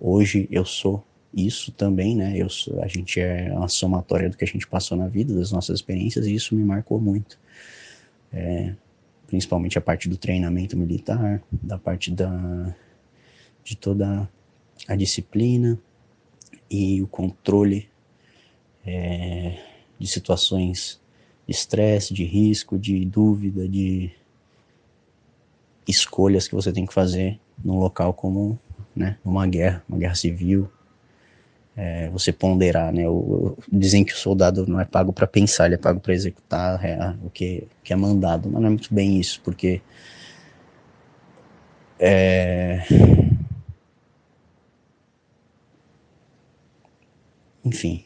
Hoje 0.00 0.48
eu 0.50 0.64
sou 0.64 1.04
isso 1.34 1.70
também, 1.72 2.16
né? 2.16 2.36
Eu 2.36 2.48
sou, 2.48 2.82
a 2.82 2.86
gente 2.86 3.20
é 3.20 3.52
uma 3.52 3.68
somatória 3.68 4.30
do 4.30 4.36
que 4.36 4.44
a 4.44 4.46
gente 4.46 4.66
passou 4.66 4.96
na 4.96 5.06
vida, 5.06 5.34
das 5.34 5.52
nossas 5.52 5.76
experiências, 5.76 6.26
e 6.26 6.34
isso 6.34 6.54
me 6.54 6.64
marcou 6.64 7.00
muito. 7.00 7.38
É, 8.32 8.74
principalmente 9.26 9.78
a 9.78 9.80
parte 9.80 10.08
do 10.08 10.16
treinamento 10.16 10.76
militar, 10.76 11.42
da 11.52 11.78
parte 11.78 12.10
da, 12.10 12.74
de 13.62 13.76
toda 13.76 14.28
a 14.86 14.94
disciplina 14.94 15.78
e 16.70 17.02
o 17.02 17.06
controle 17.06 17.88
é, 18.86 19.58
de 19.98 20.06
situações 20.06 21.00
de 21.46 21.52
estresse, 21.52 22.12
de 22.12 22.24
risco, 22.24 22.78
de 22.78 23.04
dúvida, 23.04 23.66
de 23.68 24.10
escolhas 25.86 26.46
que 26.46 26.54
você 26.54 26.70
tem 26.70 26.86
que 26.86 26.92
fazer 26.92 27.40
num 27.64 27.78
local 27.78 28.12
como 28.12 28.58
né, 28.94 29.16
uma 29.24 29.46
guerra, 29.46 29.82
uma 29.88 29.98
guerra 29.98 30.14
civil. 30.14 30.70
É, 31.74 32.08
você 32.08 32.32
ponderar, 32.32 32.92
né? 32.92 33.08
O, 33.08 33.12
o, 33.12 33.58
dizem 33.70 34.04
que 34.04 34.12
o 34.12 34.16
soldado 34.16 34.66
não 34.66 34.80
é 34.80 34.84
pago 34.84 35.12
para 35.12 35.28
pensar, 35.28 35.66
ele 35.66 35.76
é 35.76 35.78
pago 35.78 36.00
para 36.00 36.12
executar 36.12 36.84
é, 36.84 37.14
o 37.22 37.30
que, 37.30 37.68
que 37.84 37.92
é 37.92 37.96
mandado. 37.96 38.50
Mas 38.50 38.60
não 38.60 38.66
é 38.66 38.70
muito 38.70 38.92
bem 38.92 39.20
isso, 39.20 39.40
porque 39.44 39.80
é, 42.00 42.82
enfim, 47.68 48.02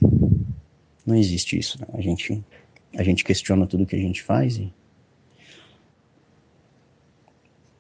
não 1.06 1.14
existe 1.16 1.58
isso. 1.58 1.80
Né? 1.80 1.86
A 1.94 2.00
gente 2.00 2.44
a 2.94 3.02
gente 3.02 3.24
questiona 3.24 3.66
tudo 3.66 3.86
que 3.86 3.96
a 3.96 3.98
gente 3.98 4.22
faz 4.22 4.58
e 4.58 4.72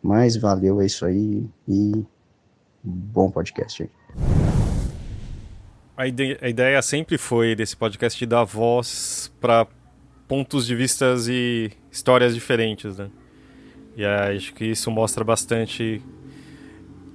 mas 0.02 0.36
valeu 0.36 0.80
é 0.80 0.86
isso 0.86 1.04
aí 1.04 1.44
e 1.68 2.04
bom 2.82 3.30
podcast 3.30 3.82
aí. 3.82 3.90
A 5.96 6.06
ideia, 6.08 6.38
a 6.40 6.48
ideia 6.48 6.82
sempre 6.82 7.16
foi 7.18 7.54
desse 7.54 7.76
podcast 7.76 8.18
de 8.18 8.26
dar 8.26 8.42
voz 8.42 9.32
para 9.40 9.66
pontos 10.26 10.66
de 10.66 10.74
vistas 10.74 11.28
e 11.28 11.70
histórias 11.90 12.34
diferentes, 12.34 12.96
né? 12.96 13.10
E 13.96 14.04
acho 14.04 14.54
que 14.54 14.64
isso 14.64 14.90
mostra 14.90 15.22
bastante 15.22 16.02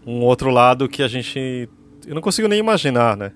um 0.06 0.22
outro 0.22 0.50
lado 0.50 0.88
que 0.88 1.04
a 1.04 1.08
gente 1.08 1.68
eu 2.06 2.16
não 2.16 2.22
consigo 2.22 2.48
nem 2.48 2.60
imaginar, 2.60 3.18
né? 3.18 3.34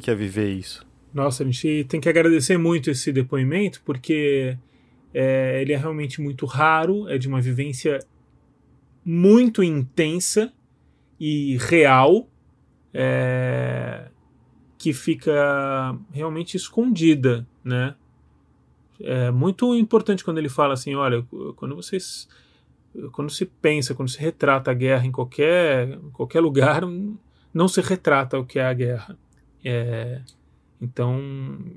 Que, 0.00 0.10
é 0.10 0.14
viver 0.14 0.50
isso? 0.52 0.86
Nossa, 1.12 1.42
a 1.42 1.46
gente 1.46 1.84
tem 1.84 2.00
que 2.00 2.08
agradecer 2.08 2.56
muito 2.56 2.90
esse 2.90 3.12
depoimento, 3.12 3.82
porque 3.84 4.56
é, 5.12 5.60
ele 5.62 5.72
é 5.72 5.76
realmente 5.76 6.20
muito 6.20 6.46
raro, 6.46 7.08
é 7.08 7.18
de 7.18 7.28
uma 7.28 7.40
vivência 7.40 8.00
muito 9.04 9.62
intensa 9.62 10.52
e 11.20 11.56
real, 11.58 12.28
é, 12.92 14.08
que 14.78 14.92
fica 14.92 15.96
realmente 16.12 16.56
escondida, 16.56 17.46
né? 17.62 17.94
É 19.00 19.30
muito 19.30 19.74
importante 19.74 20.24
quando 20.24 20.38
ele 20.38 20.48
fala 20.48 20.74
assim, 20.74 20.94
olha, 20.94 21.24
quando 21.56 21.74
vocês 21.74 22.28
quando 23.12 23.30
se 23.30 23.44
pensa, 23.44 23.94
quando 23.94 24.08
se 24.08 24.18
retrata 24.18 24.70
a 24.70 24.74
guerra 24.74 25.06
em 25.06 25.12
qualquer, 25.12 25.88
em 25.88 26.10
qualquer 26.10 26.40
lugar, 26.40 26.82
não 27.52 27.68
se 27.68 27.80
retrata 27.80 28.38
o 28.38 28.46
que 28.46 28.58
é 28.58 28.66
a 28.66 28.72
guerra. 28.72 29.18
É, 29.64 30.20
então, 30.80 31.18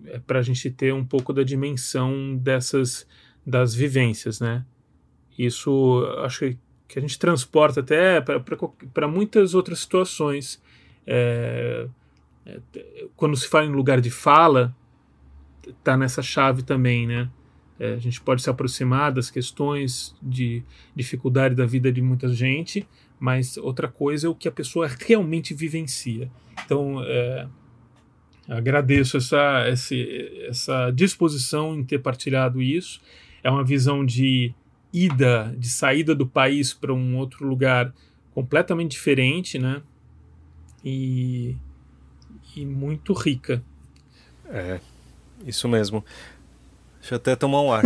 é 0.07 0.19
para 0.19 0.39
a 0.39 0.41
gente 0.41 0.69
ter 0.69 0.93
um 0.93 1.05
pouco 1.05 1.31
da 1.31 1.43
dimensão 1.43 2.35
dessas 2.35 3.07
das 3.45 3.73
vivências, 3.73 4.41
né? 4.41 4.65
Isso 5.38 6.05
acho 6.19 6.39
que, 6.39 6.97
a 6.97 6.99
gente 6.99 7.17
transporta 7.17 7.79
até 7.79 8.19
para 8.21 9.07
muitas 9.07 9.53
outras 9.53 9.79
situações. 9.79 10.61
É, 11.05 11.88
é, 12.45 12.59
quando 13.15 13.38
se 13.38 13.47
fala 13.47 13.65
em 13.65 13.71
lugar 13.71 14.01
de 14.01 14.09
fala, 14.09 14.75
tá 15.83 15.95
nessa 15.95 16.21
chave 16.21 16.63
também, 16.63 17.07
né? 17.07 17.29
É, 17.79 17.93
a 17.93 17.99
gente 17.99 18.19
pode 18.19 18.41
se 18.41 18.49
aproximar 18.49 19.11
das 19.11 19.29
questões 19.29 20.15
de 20.21 20.63
dificuldade 20.95 21.55
da 21.55 21.65
vida 21.65 21.91
de 21.91 22.01
muita 22.01 22.27
gente, 22.29 22.88
mas 23.19 23.55
outra 23.57 23.88
coisa 23.88 24.27
é 24.27 24.29
o 24.29 24.35
que 24.35 24.47
a 24.47 24.51
pessoa 24.51 24.88
realmente 24.88 25.53
vivencia. 25.53 26.29
Então, 26.65 27.01
é, 27.03 27.47
Agradeço 28.48 29.18
essa, 29.18 29.66
essa 30.48 30.91
disposição 30.91 31.76
em 31.76 31.84
ter 31.84 32.00
partilhado 32.00 32.62
isso. 32.62 33.02
É 33.43 33.52
uma 33.52 33.64
visão 33.64 34.06
de 34.06 34.54
ida, 34.93 35.54
de 35.58 35.68
saída 35.68 36.16
do 36.16 36.26
país 36.26 36.74
para 36.74 36.93
um 36.93 37.18
outro 37.18 37.45
lugar 37.45 37.93
completamente 38.34 38.91
diferente, 38.91 39.60
né? 39.60 39.82
E, 40.84 41.56
e 42.56 42.66
muito 42.66 43.12
rica. 43.12 43.62
É, 44.45 44.80
isso 45.45 45.68
mesmo. 45.68 46.06
Deixa 47.02 47.16
eu 47.16 47.18
até 47.18 47.36
tomar 47.36 47.62
um 47.62 47.72
ar. 47.74 47.84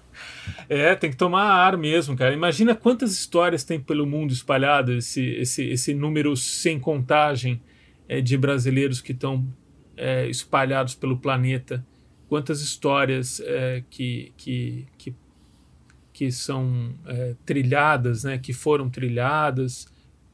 é, 0.68 0.94
tem 0.94 1.10
que 1.10 1.16
tomar 1.16 1.44
ar 1.44 1.78
mesmo, 1.78 2.14
cara. 2.14 2.34
Imagina 2.34 2.74
quantas 2.74 3.12
histórias 3.12 3.64
tem 3.64 3.80
pelo 3.80 4.06
mundo 4.06 4.32
espalhado, 4.32 4.92
esse, 4.92 5.22
esse, 5.36 5.64
esse 5.64 5.94
número 5.94 6.36
sem 6.36 6.78
contagem 6.78 7.62
é, 8.06 8.20
de 8.20 8.36
brasileiros 8.36 9.00
que 9.00 9.12
estão 9.12 9.46
é, 9.96 10.28
espalhados 10.28 10.94
pelo 10.94 11.18
planeta, 11.18 11.84
quantas 12.28 12.60
histórias 12.60 13.40
é, 13.40 13.82
que, 13.88 14.32
que, 14.36 14.86
que, 14.98 15.14
que 16.12 16.32
são 16.32 16.94
é, 17.06 17.34
trilhadas, 17.44 18.24
né, 18.24 18.38
que 18.38 18.52
foram 18.52 18.88
trilhadas 18.88 19.86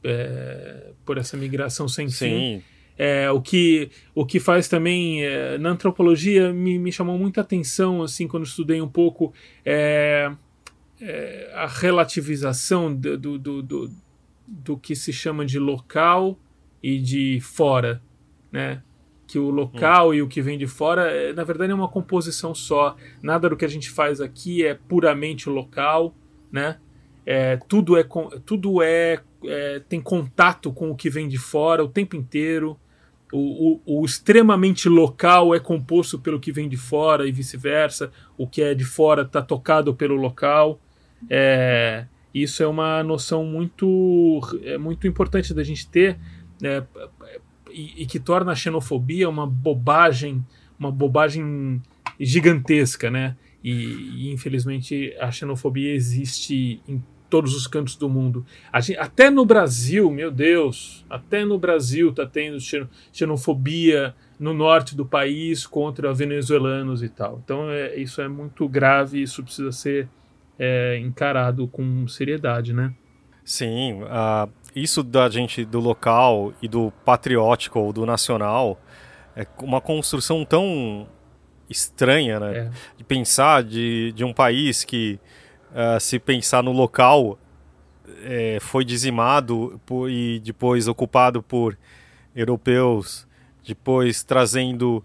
é, 0.03 0.91
por 1.05 1.17
essa 1.17 1.37
migração 1.37 1.87
sem 1.87 2.09
Sim. 2.09 2.15
fim. 2.59 2.63
É, 2.97 3.31
o, 3.31 3.41
que, 3.41 3.89
o 4.13 4.25
que 4.25 4.39
faz 4.39 4.67
também 4.67 5.23
é, 5.23 5.57
na 5.57 5.69
antropologia 5.69 6.53
me, 6.53 6.77
me 6.77 6.91
chamou 6.91 7.17
muita 7.17 7.41
atenção 7.41 8.03
assim 8.03 8.27
quando 8.27 8.45
estudei 8.45 8.81
um 8.81 8.87
pouco 8.87 9.33
é, 9.65 10.31
é 10.99 11.51
a 11.55 11.65
relativização 11.65 12.93
do, 12.93 13.17
do, 13.17 13.63
do, 13.63 13.91
do, 14.47 14.77
que 14.77 14.95
se 14.95 15.11
chama 15.11 15.45
de 15.45 15.57
local 15.57 16.37
e 16.83 16.99
de 16.99 17.39
fora, 17.41 18.01
né? 18.51 18.83
Que 19.31 19.39
o 19.39 19.49
local 19.49 20.09
hum. 20.09 20.13
e 20.13 20.21
o 20.21 20.27
que 20.27 20.41
vem 20.41 20.57
de 20.57 20.67
fora, 20.67 21.09
é, 21.09 21.31
na 21.31 21.45
verdade, 21.45 21.71
é 21.71 21.75
uma 21.75 21.87
composição 21.87 22.53
só. 22.53 22.97
Nada 23.23 23.47
do 23.47 23.55
que 23.55 23.63
a 23.63 23.67
gente 23.67 23.89
faz 23.89 24.19
aqui 24.19 24.65
é 24.65 24.73
puramente 24.73 25.49
local, 25.49 26.13
né? 26.51 26.77
É, 27.25 27.55
tudo 27.55 27.97
é, 27.97 28.05
tudo 28.45 28.81
é, 28.81 29.21
é, 29.45 29.79
tem 29.87 30.01
contato 30.01 30.73
com 30.73 30.91
o 30.91 30.95
que 30.97 31.09
vem 31.09 31.29
de 31.29 31.37
fora 31.37 31.81
o 31.81 31.87
tempo 31.87 32.17
inteiro. 32.17 32.77
O, 33.31 33.79
o, 33.85 34.01
o, 34.01 34.05
extremamente 34.05 34.89
local 34.89 35.55
é 35.55 35.59
composto 35.61 36.19
pelo 36.19 36.37
que 36.37 36.51
vem 36.51 36.67
de 36.67 36.75
fora 36.75 37.25
e 37.25 37.31
vice-versa. 37.31 38.11
O 38.37 38.45
que 38.45 38.61
é 38.61 38.73
de 38.73 38.83
fora 38.83 39.21
está 39.21 39.41
tocado 39.41 39.95
pelo 39.95 40.15
local. 40.15 40.77
É, 41.29 42.05
isso 42.33 42.61
é 42.61 42.67
uma 42.67 43.01
noção 43.01 43.45
muito, 43.45 44.41
é 44.65 44.77
muito 44.77 45.07
importante 45.07 45.53
da 45.53 45.63
gente 45.63 45.87
ter. 45.87 46.19
É, 46.61 46.83
e, 47.73 48.03
e, 48.03 48.05
que 48.05 48.19
torna 48.19 48.51
a 48.51 48.55
xenofobia 48.55 49.29
uma 49.29 49.47
bobagem, 49.47 50.45
uma 50.79 50.91
bobagem 50.91 51.81
gigantesca, 52.19 53.09
né? 53.09 53.35
E, 53.63 53.71
e 53.71 54.31
infelizmente 54.31 55.15
a 55.19 55.31
xenofobia 55.31 55.93
existe 55.93 56.81
em 56.87 57.01
todos 57.29 57.55
os 57.55 57.65
cantos 57.65 57.95
do 57.95 58.09
mundo. 58.09 58.45
Gente, 58.81 58.99
até 58.99 59.29
no 59.29 59.45
Brasil, 59.45 60.11
meu 60.11 60.29
Deus, 60.29 61.05
até 61.09 61.45
no 61.45 61.57
Brasil 61.57 62.11
tá 62.13 62.25
tendo 62.25 62.57
xenofobia 63.13 64.13
no 64.37 64.53
norte 64.53 64.95
do 64.95 65.05
país 65.05 65.65
contra 65.65 66.13
venezuelanos 66.13 67.01
e 67.01 67.07
tal. 67.07 67.39
Então 67.43 67.69
é, 67.71 67.95
isso 67.95 68.21
é 68.21 68.27
muito 68.27 68.67
grave, 68.67 69.21
isso 69.21 69.43
precisa 69.43 69.71
ser 69.71 70.09
é, 70.59 70.97
encarado 70.97 71.67
com 71.67 72.07
seriedade, 72.07 72.73
né? 72.73 72.93
Sim, 73.43 74.03
uh, 74.03 74.51
isso 74.75 75.03
da 75.03 75.29
gente 75.29 75.65
do 75.65 75.79
local 75.79 76.53
e 76.61 76.67
do 76.67 76.91
patriótico 77.03 77.79
ou 77.79 77.93
do 77.93 78.05
nacional 78.05 78.79
é 79.35 79.45
uma 79.61 79.81
construção 79.81 80.43
tão 80.43 81.07
estranha, 81.69 82.39
né? 82.39 82.57
É. 82.57 82.71
De 82.97 83.03
pensar 83.03 83.63
de, 83.63 84.11
de 84.13 84.23
um 84.23 84.33
país 84.33 84.83
que, 84.83 85.19
uh, 85.71 85.99
se 85.99 86.19
pensar 86.19 86.61
no 86.61 86.71
local, 86.71 87.39
é, 88.23 88.57
foi 88.59 88.83
dizimado 88.83 89.79
por, 89.85 90.09
e 90.09 90.39
depois 90.39 90.87
ocupado 90.87 91.41
por 91.41 91.77
europeus, 92.35 93.27
depois 93.65 94.23
trazendo, 94.23 95.03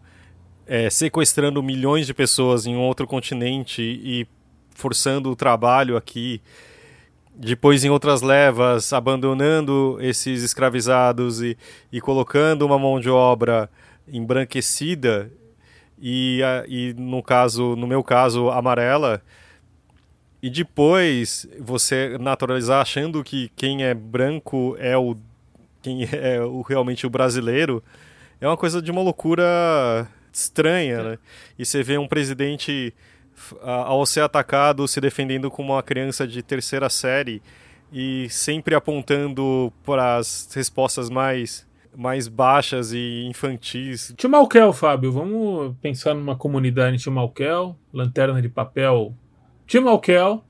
é, 0.66 0.90
sequestrando 0.90 1.62
milhões 1.62 2.06
de 2.06 2.14
pessoas 2.14 2.66
em 2.66 2.74
um 2.74 2.80
outro 2.80 3.06
continente 3.06 3.82
e 3.82 4.26
forçando 4.70 5.30
o 5.30 5.36
trabalho 5.36 5.96
aqui 5.96 6.42
depois 7.36 7.84
em 7.84 7.90
outras 7.90 8.22
levas 8.22 8.92
abandonando 8.94 9.98
esses 10.00 10.42
escravizados 10.42 11.42
e, 11.42 11.56
e 11.92 12.00
colocando 12.00 12.64
uma 12.64 12.78
mão 12.78 12.98
de 12.98 13.10
obra 13.10 13.68
embranquecida 14.08 15.30
e, 16.00 16.40
e 16.66 16.94
no 16.94 17.22
caso 17.22 17.76
no 17.76 17.86
meu 17.86 18.02
caso 18.02 18.48
amarela 18.48 19.22
e 20.42 20.48
depois 20.48 21.46
você 21.60 22.16
naturalizar 22.18 22.80
achando 22.80 23.22
que 23.22 23.50
quem 23.54 23.84
é 23.84 23.92
branco 23.92 24.74
é 24.78 24.96
o 24.96 25.14
quem 25.82 26.08
é 26.10 26.40
o, 26.40 26.62
realmente 26.62 27.06
o 27.06 27.10
brasileiro 27.10 27.84
é 28.40 28.46
uma 28.46 28.56
coisa 28.56 28.80
de 28.80 28.90
uma 28.90 29.02
loucura 29.02 30.08
estranha 30.32 31.02
né? 31.02 31.18
e 31.58 31.66
você 31.66 31.82
vê 31.82 31.98
um 31.98 32.08
presidente 32.08 32.94
ao 33.62 34.04
ser 34.06 34.20
atacado, 34.20 34.86
se 34.88 35.00
defendendo 35.00 35.50
como 35.50 35.72
uma 35.72 35.82
criança 35.82 36.26
de 36.26 36.42
terceira 36.42 36.88
série 36.88 37.42
e 37.92 38.28
sempre 38.30 38.74
apontando 38.74 39.72
para 39.84 40.16
as 40.16 40.48
respostas 40.54 41.08
mais 41.08 41.66
mais 41.96 42.28
baixas 42.28 42.92
e 42.92 43.24
infantis. 43.24 44.12
Timalquel, 44.18 44.70
Fábio, 44.74 45.10
vamos 45.10 45.74
pensar 45.80 46.12
numa 46.12 46.36
comunidade 46.36 46.98
Timalquel, 46.98 47.74
lanterna 47.90 48.42
de 48.42 48.50
papel. 48.50 49.14
Timalquel, 49.66 50.44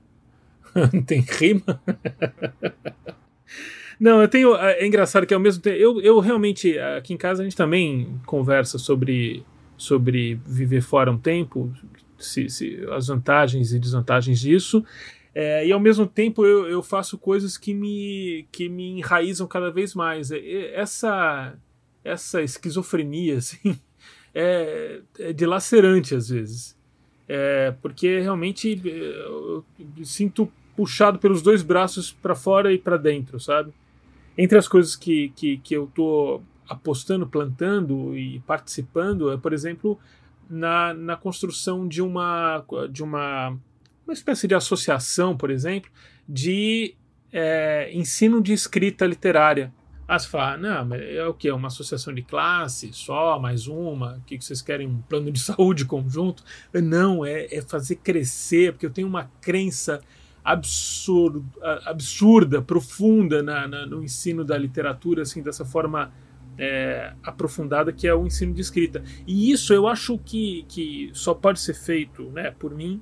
tem 1.07 1.21
rima? 1.21 1.63
Não, 3.99 4.21
eu 4.21 4.27
tenho. 4.27 4.55
É 4.55 4.85
engraçado 4.85 5.25
que 5.25 5.33
ao 5.33 5.39
mesmo 5.39 5.61
tempo. 5.61 5.77
Eu, 5.77 5.99
eu 6.01 6.19
realmente. 6.19 6.77
Aqui 6.77 7.13
em 7.13 7.17
casa 7.17 7.41
a 7.41 7.45
gente 7.45 7.55
também 7.55 8.19
conversa 8.25 8.77
sobre, 8.77 9.43
sobre 9.75 10.35
viver 10.45 10.81
fora 10.81 11.11
um 11.11 11.17
tempo 11.17 11.73
se, 12.17 12.49
se, 12.49 12.85
as 12.91 13.07
vantagens 13.07 13.73
e 13.73 13.79
desvantagens 13.79 14.39
disso. 14.39 14.83
É, 15.33 15.67
e 15.67 15.71
ao 15.71 15.79
mesmo 15.79 16.07
tempo 16.07 16.45
eu, 16.45 16.67
eu, 16.67 16.81
faço 16.81 17.17
coisas 17.17 17.57
que 17.57 17.73
me, 17.73 18.47
que 18.51 18.67
me 18.67 18.97
enraizam 18.97 19.45
cada 19.47 19.69
vez 19.69 19.93
mais. 19.93 20.31
Essa, 20.31 21.53
essa 22.03 22.41
esquizofrenia 22.41 23.37
assim, 23.37 23.79
é, 24.33 25.01
é 25.19 25.33
dilacerante 25.33 26.15
às 26.15 26.29
vezes. 26.29 26.77
É, 27.27 27.73
porque 27.81 28.19
realmente 28.19 28.81
é, 28.83 28.89
eu 28.89 29.65
sinto 30.03 30.51
puxado 30.75 31.19
pelos 31.19 31.41
dois 31.41 31.61
braços 31.61 32.11
para 32.11 32.35
fora 32.35 32.71
e 32.71 32.77
para 32.77 32.97
dentro, 32.97 33.39
sabe? 33.39 33.73
Entre 34.37 34.57
as 34.57 34.67
coisas 34.67 34.95
que, 34.95 35.29
que, 35.35 35.57
que 35.57 35.75
eu 35.75 35.91
tô 35.93 36.41
apostando, 36.69 37.25
plantando 37.27 38.15
e 38.17 38.39
participando, 38.41 39.31
é, 39.31 39.37
por 39.37 39.53
exemplo, 39.53 39.99
na, 40.49 40.93
na 40.93 41.15
construção 41.15 41.87
de 41.87 42.01
uma, 42.01 42.63
de 42.91 43.03
uma, 43.03 43.57
uma 44.05 44.13
espécie 44.13 44.47
de 44.47 44.55
associação, 44.55 45.35
por 45.35 45.49
exemplo, 45.49 45.89
de 46.27 46.95
é, 47.31 47.89
ensino 47.93 48.41
de 48.41 48.53
escrita 48.53 49.05
literária 49.05 49.73
Ah, 50.07 50.17
você 50.17 50.27
fala, 50.27 50.57
não, 50.57 50.95
é 50.95 51.27
o 51.27 51.33
que? 51.33 51.51
Uma 51.51 51.67
associação 51.67 52.13
de 52.13 52.21
classe 52.21 52.91
só, 52.93 53.39
mais 53.39 53.67
uma? 53.67 54.17
O 54.17 54.21
que 54.21 54.39
vocês 54.39 54.61
querem? 54.61 54.87
Um 54.87 55.01
plano 55.01 55.31
de 55.31 55.39
saúde 55.41 55.85
conjunto? 55.85 56.43
Não, 56.73 57.25
é, 57.25 57.53
é 57.53 57.61
fazer 57.61 57.97
crescer, 57.97 58.73
porque 58.73 58.85
eu 58.85 58.91
tenho 58.91 59.07
uma 59.07 59.29
crença 59.41 60.01
absurdo, 60.43 61.45
absurda, 61.85 62.61
profunda 62.61 63.43
na, 63.43 63.67
na, 63.67 63.85
no 63.85 64.01
ensino 64.01 64.45
da 64.45 64.57
literatura, 64.57 65.23
assim, 65.23 65.43
dessa 65.43 65.65
forma 65.65 66.09
é, 66.57 67.13
aprofundada 67.23 67.93
que 67.93 68.07
é 68.07 68.13
o 68.13 68.25
ensino 68.25 68.53
de 68.53 68.61
escrita. 68.61 69.03
E 69.25 69.51
isso 69.51 69.73
eu 69.73 69.87
acho 69.87 70.17
que, 70.17 70.65
que 70.67 71.09
só 71.13 71.33
pode 71.33 71.59
ser 71.59 71.73
feito 71.73 72.23
né, 72.31 72.51
por 72.57 72.73
mim 72.73 73.01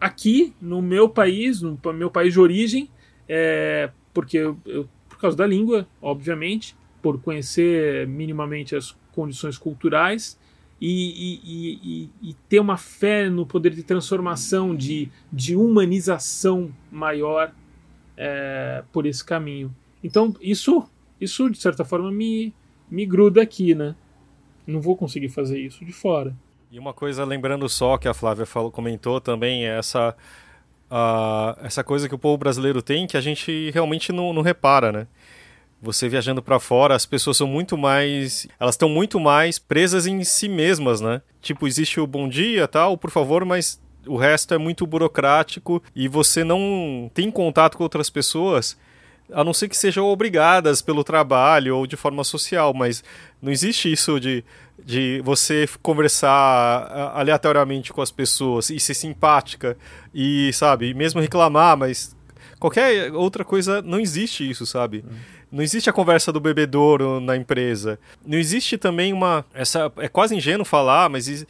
aqui 0.00 0.52
no 0.60 0.82
meu 0.82 1.08
país, 1.08 1.62
no 1.62 1.78
meu 1.94 2.10
país 2.10 2.32
de 2.32 2.40
origem, 2.40 2.90
é, 3.28 3.90
porque 4.12 4.36
eu, 4.36 4.58
eu, 4.66 4.88
por 5.08 5.16
causa 5.16 5.36
da 5.36 5.46
língua, 5.46 5.86
obviamente, 6.00 6.76
por 7.00 7.20
conhecer 7.20 8.06
minimamente 8.08 8.74
as 8.74 8.96
condições 9.12 9.56
culturais 9.56 10.38
e, 10.80 10.88
e, 11.44 12.10
e, 12.24 12.30
e, 12.30 12.34
ter 12.48 12.58
uma 12.58 12.76
fé 12.76 13.30
no 13.30 13.46
poder 13.46 13.70
de 13.70 13.84
transformação, 13.84 14.74
de, 14.74 15.08
de 15.32 15.54
humanização 15.54 16.74
maior 16.90 17.52
é, 18.16 18.82
por 18.92 19.06
esse 19.06 19.24
caminho. 19.24 19.72
Então, 20.02 20.34
isso, 20.40 20.84
isso 21.20 21.48
de 21.48 21.58
certa 21.58 21.84
forma 21.84 22.10
me, 22.10 22.52
me 22.92 23.06
gruda 23.06 23.40
aqui, 23.40 23.74
né? 23.74 23.94
Não 24.66 24.80
vou 24.80 24.94
conseguir 24.94 25.30
fazer 25.30 25.58
isso 25.58 25.82
de 25.84 25.92
fora. 25.92 26.36
E 26.70 26.78
uma 26.78 26.92
coisa, 26.92 27.24
lembrando 27.24 27.66
só 27.68 27.96
que 27.96 28.06
a 28.06 28.12
Flávia 28.14 28.44
falou, 28.44 28.70
comentou 28.70 29.20
também, 29.20 29.66
é 29.66 29.78
essa, 29.78 30.14
essa 31.62 31.82
coisa 31.82 32.06
que 32.06 32.14
o 32.14 32.18
povo 32.18 32.36
brasileiro 32.36 32.82
tem 32.82 33.06
que 33.06 33.16
a 33.16 33.20
gente 33.20 33.70
realmente 33.70 34.12
não, 34.12 34.32
não 34.32 34.42
repara, 34.42 34.92
né? 34.92 35.06
Você 35.80 36.08
viajando 36.08 36.42
para 36.42 36.60
fora, 36.60 36.94
as 36.94 37.06
pessoas 37.06 37.36
são 37.36 37.46
muito 37.46 37.76
mais. 37.76 38.46
Elas 38.60 38.74
estão 38.74 38.88
muito 38.88 39.18
mais 39.18 39.58
presas 39.58 40.06
em 40.06 40.22
si 40.22 40.48
mesmas, 40.48 41.00
né? 41.00 41.22
Tipo, 41.40 41.66
existe 41.66 41.98
o 41.98 42.06
bom 42.06 42.28
dia, 42.28 42.68
tal, 42.68 42.96
por 42.96 43.10
favor, 43.10 43.44
mas 43.44 43.80
o 44.06 44.16
resto 44.16 44.54
é 44.54 44.58
muito 44.58 44.86
burocrático 44.86 45.82
e 45.96 46.08
você 46.08 46.44
não 46.44 47.10
tem 47.12 47.30
contato 47.30 47.76
com 47.76 47.82
outras 47.82 48.10
pessoas 48.10 48.76
a 49.32 49.44
não 49.44 49.52
ser 49.52 49.68
que 49.68 49.76
sejam 49.76 50.06
obrigadas 50.06 50.82
pelo 50.82 51.04
trabalho 51.04 51.76
ou 51.76 51.86
de 51.86 51.96
forma 51.96 52.24
social, 52.24 52.72
mas 52.74 53.02
não 53.40 53.50
existe 53.50 53.90
isso 53.90 54.20
de, 54.20 54.44
de 54.84 55.20
você 55.24 55.68
conversar 55.82 57.12
aleatoriamente 57.14 57.92
com 57.92 58.02
as 58.02 58.10
pessoas 58.10 58.70
e 58.70 58.78
ser 58.78 58.94
simpática 58.94 59.76
e, 60.14 60.52
sabe, 60.52 60.94
mesmo 60.94 61.20
reclamar, 61.20 61.76
mas 61.76 62.14
qualquer 62.58 63.12
outra 63.12 63.44
coisa, 63.44 63.82
não 63.82 63.98
existe 63.98 64.48
isso, 64.48 64.64
sabe? 64.66 65.04
Não 65.50 65.62
existe 65.62 65.90
a 65.90 65.92
conversa 65.92 66.32
do 66.32 66.40
bebedouro 66.40 67.20
na 67.20 67.36
empresa. 67.36 67.98
Não 68.24 68.38
existe 68.38 68.78
também 68.78 69.12
uma. 69.12 69.44
Essa, 69.52 69.92
é 69.98 70.08
quase 70.08 70.34
ingênuo 70.34 70.64
falar, 70.64 71.10
mas 71.10 71.44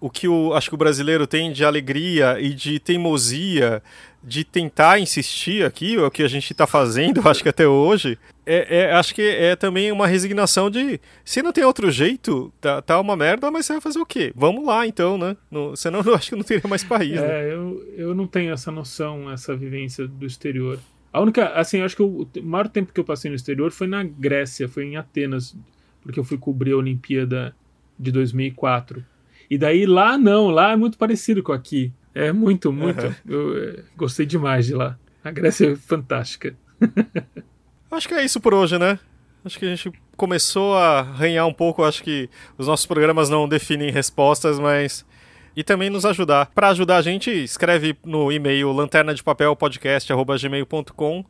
o 0.00 0.08
que 0.08 0.26
o, 0.26 0.54
acho 0.54 0.68
que 0.68 0.74
o 0.74 0.78
brasileiro 0.78 1.26
tem 1.26 1.52
de 1.52 1.64
alegria 1.64 2.40
e 2.40 2.54
de 2.54 2.78
teimosia 2.80 3.82
de 4.22 4.44
tentar 4.44 4.98
insistir 4.98 5.64
aqui, 5.64 5.96
o 5.96 6.10
que 6.10 6.22
a 6.22 6.28
gente 6.28 6.52
está 6.52 6.66
fazendo, 6.66 7.20
acho 7.28 7.42
que 7.42 7.48
até 7.48 7.66
hoje, 7.66 8.18
é, 8.44 8.80
é, 8.80 8.92
acho 8.92 9.14
que 9.14 9.22
é 9.22 9.56
também 9.56 9.90
uma 9.90 10.06
resignação 10.06 10.70
de 10.70 11.00
se 11.24 11.42
não 11.42 11.52
tem 11.52 11.64
outro 11.64 11.90
jeito, 11.90 12.52
tá, 12.60 12.82
tá 12.82 13.00
uma 13.00 13.16
merda, 13.16 13.50
mas 13.50 13.66
você 13.66 13.74
vai 13.74 13.80
fazer 13.80 13.98
o 13.98 14.06
quê? 14.06 14.32
Vamos 14.34 14.64
lá 14.64 14.86
então, 14.86 15.16
né? 15.16 15.36
No, 15.50 15.74
senão 15.74 16.00
eu 16.00 16.14
acho 16.16 16.30
que 16.30 16.36
não 16.36 16.42
teria 16.42 16.68
mais 16.68 16.84
país. 16.84 17.16
É, 17.16 17.26
né? 17.26 17.54
eu, 17.54 17.94
eu 17.96 18.14
não 18.14 18.26
tenho 18.26 18.52
essa 18.52 18.70
noção, 18.70 19.30
essa 19.30 19.56
vivência 19.56 20.06
do 20.06 20.26
exterior. 20.26 20.78
A 21.12 21.20
única, 21.20 21.48
assim, 21.54 21.80
acho 21.80 21.96
que 21.96 22.02
o 22.02 22.28
maior 22.42 22.68
tempo 22.68 22.92
que 22.92 23.00
eu 23.00 23.04
passei 23.04 23.30
no 23.30 23.36
exterior 23.36 23.72
foi 23.72 23.86
na 23.86 24.04
Grécia, 24.04 24.68
foi 24.68 24.84
em 24.84 24.96
Atenas, 24.96 25.56
porque 26.02 26.20
eu 26.20 26.24
fui 26.24 26.38
cobrir 26.38 26.72
a 26.72 26.76
Olimpíada 26.76 27.54
de 27.98 28.12
2004. 28.12 29.04
E 29.50 29.58
daí 29.58 29.84
lá 29.84 30.16
não, 30.16 30.48
lá 30.48 30.70
é 30.72 30.76
muito 30.76 30.96
parecido 30.96 31.42
com 31.42 31.52
aqui. 31.52 31.92
É 32.14 32.32
muito, 32.32 32.72
muito. 32.72 33.04
Uhum. 33.04 33.14
Eu 33.28 33.58
é, 33.58 33.82
gostei 33.96 34.24
demais 34.24 34.66
de 34.66 34.74
lá. 34.74 34.96
A 35.24 35.30
Grécia 35.30 35.72
é 35.72 35.76
fantástica. 35.76 36.54
Acho 37.90 38.08
que 38.08 38.14
é 38.14 38.24
isso 38.24 38.40
por 38.40 38.54
hoje, 38.54 38.78
né? 38.78 38.98
Acho 39.44 39.58
que 39.58 39.66
a 39.66 39.74
gente 39.74 39.92
começou 40.16 40.76
a 40.76 41.00
arranhar 41.00 41.46
um 41.46 41.52
pouco. 41.52 41.82
Acho 41.82 42.02
que 42.02 42.30
os 42.56 42.66
nossos 42.66 42.86
programas 42.86 43.28
não 43.28 43.48
definem 43.48 43.90
respostas, 43.90 44.58
mas. 44.58 45.04
E 45.56 45.64
também 45.64 45.90
nos 45.90 46.06
ajudar. 46.06 46.46
Para 46.54 46.68
ajudar 46.68 46.98
a 46.98 47.02
gente, 47.02 47.30
escreve 47.30 47.96
no 48.04 48.30
e-mail 48.30 48.70
lanterna 48.70 49.12
de 49.12 49.22
papel 49.22 49.56
podcast@gmail.com 49.56 51.24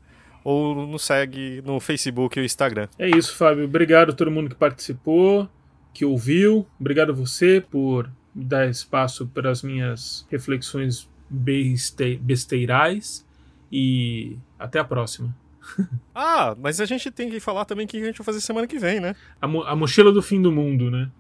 ou 0.45 0.87
nos 0.87 1.05
segue 1.05 1.63
no 1.65 1.81
Facebook 1.81 2.39
e 2.39 2.45
Instagram. 2.45 2.89
É 2.99 3.09
isso, 3.09 3.35
Fábio. 3.35 3.65
Obrigado 3.65 4.11
a 4.11 4.13
todo 4.13 4.31
mundo 4.31 4.51
que 4.51 4.57
participou, 4.57 5.49
que 5.93 6.05
ouviu. 6.05 6.67
Obrigado 6.79 7.11
a 7.11 7.15
você 7.15 7.61
por 7.61 8.11
dar 8.35 8.69
espaço 8.69 9.27
para 9.27 9.51
as 9.51 9.63
minhas 9.63 10.27
reflexões 10.31 11.09
beste 11.29 12.17
besteirais 12.17 13.27
e 13.71 14.37
até 14.59 14.79
a 14.79 14.85
próxima. 14.85 15.35
ah, 16.15 16.57
mas 16.59 16.81
a 16.81 16.85
gente 16.85 17.11
tem 17.11 17.31
que 17.31 17.39
falar 17.39 17.65
também 17.65 17.87
o 17.87 17.89
que 17.89 17.99
a 17.99 18.05
gente 18.05 18.19
vai 18.19 18.25
fazer 18.25 18.41
semana 18.41 18.67
que 18.67 18.79
vem, 18.79 18.99
né? 18.99 19.15
A, 19.41 19.47
mo 19.47 19.63
a 19.63 19.77
mochila 19.77 20.11
do 20.11 20.23
fim 20.23 20.41
do 20.41 20.51
mundo, 20.51 20.91
né? 20.91 21.11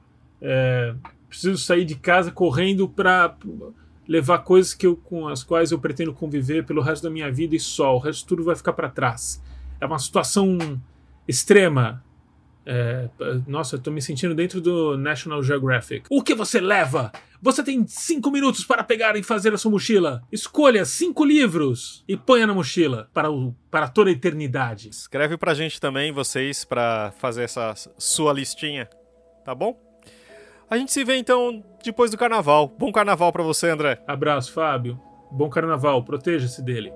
É, 0.41 0.95
preciso 1.29 1.59
sair 1.59 1.85
de 1.85 1.95
casa 1.95 2.33
correndo 2.33 2.89
para 2.89 3.37
levar 4.09 4.39
coisas 4.39 4.75
que 4.75 4.87
eu, 4.87 4.97
com 4.97 5.29
as 5.29 5.45
quais 5.45 5.71
eu 5.71 5.79
pretendo 5.79 6.13
conviver 6.13 6.65
pelo 6.65 6.83
resto 6.83 7.05
da 7.05 7.11
minha 7.11 7.31
vida 7.31 7.55
e 7.55 7.61
só. 7.61 7.95
O 7.95 7.99
resto 7.99 8.27
tudo 8.27 8.43
vai 8.43 8.57
ficar 8.57 8.73
para 8.73 8.89
trás. 8.89 9.41
É 9.81 9.87
uma 9.87 9.99
situação 9.99 10.59
extrema, 11.29 12.03
é, 12.73 13.09
nossa, 13.49 13.75
eu 13.75 13.81
tô 13.81 13.91
me 13.91 14.01
sentindo 14.01 14.33
dentro 14.33 14.61
do 14.61 14.97
National 14.97 15.43
Geographic. 15.43 16.05
O 16.09 16.23
que 16.23 16.37
você 16.37 16.61
leva? 16.61 17.11
Você 17.43 17.65
tem 17.65 17.85
cinco 17.89 18.31
minutos 18.31 18.65
para 18.65 18.85
pegar 18.85 19.17
e 19.17 19.25
fazer 19.25 19.53
a 19.53 19.59
sua 19.59 19.73
mochila. 19.73 20.23
Escolha 20.31 20.85
cinco 20.85 21.25
livros 21.25 22.05
e 22.07 22.17
ponha 22.17 22.47
na 22.47 22.55
mochila 22.55 23.11
para, 23.13 23.29
o, 23.29 23.53
para 23.73 23.89
toda 23.89 24.09
a 24.09 24.13
eternidade. 24.13 24.89
Escreve 24.89 25.37
pra 25.37 25.53
gente 25.53 25.81
também, 25.81 26.13
vocês, 26.13 26.65
para 26.65 27.13
fazer 27.19 27.43
essa 27.43 27.75
sua 27.99 28.33
listinha, 28.33 28.89
tá 29.45 29.53
bom? 29.53 29.77
A 30.71 30.79
gente 30.79 30.93
se 30.93 31.03
vê 31.03 31.17
então 31.17 31.65
depois 31.83 32.13
do 32.13 32.17
carnaval. 32.17 32.69
Bom 32.79 32.93
carnaval 32.93 33.33
para 33.33 33.43
você, 33.43 33.69
André. 33.69 34.01
Abraço, 34.07 34.53
Fábio. 34.53 34.97
Bom 35.33 35.51
carnaval, 35.51 36.05
proteja-se 36.05 36.63
dele. 36.63 36.93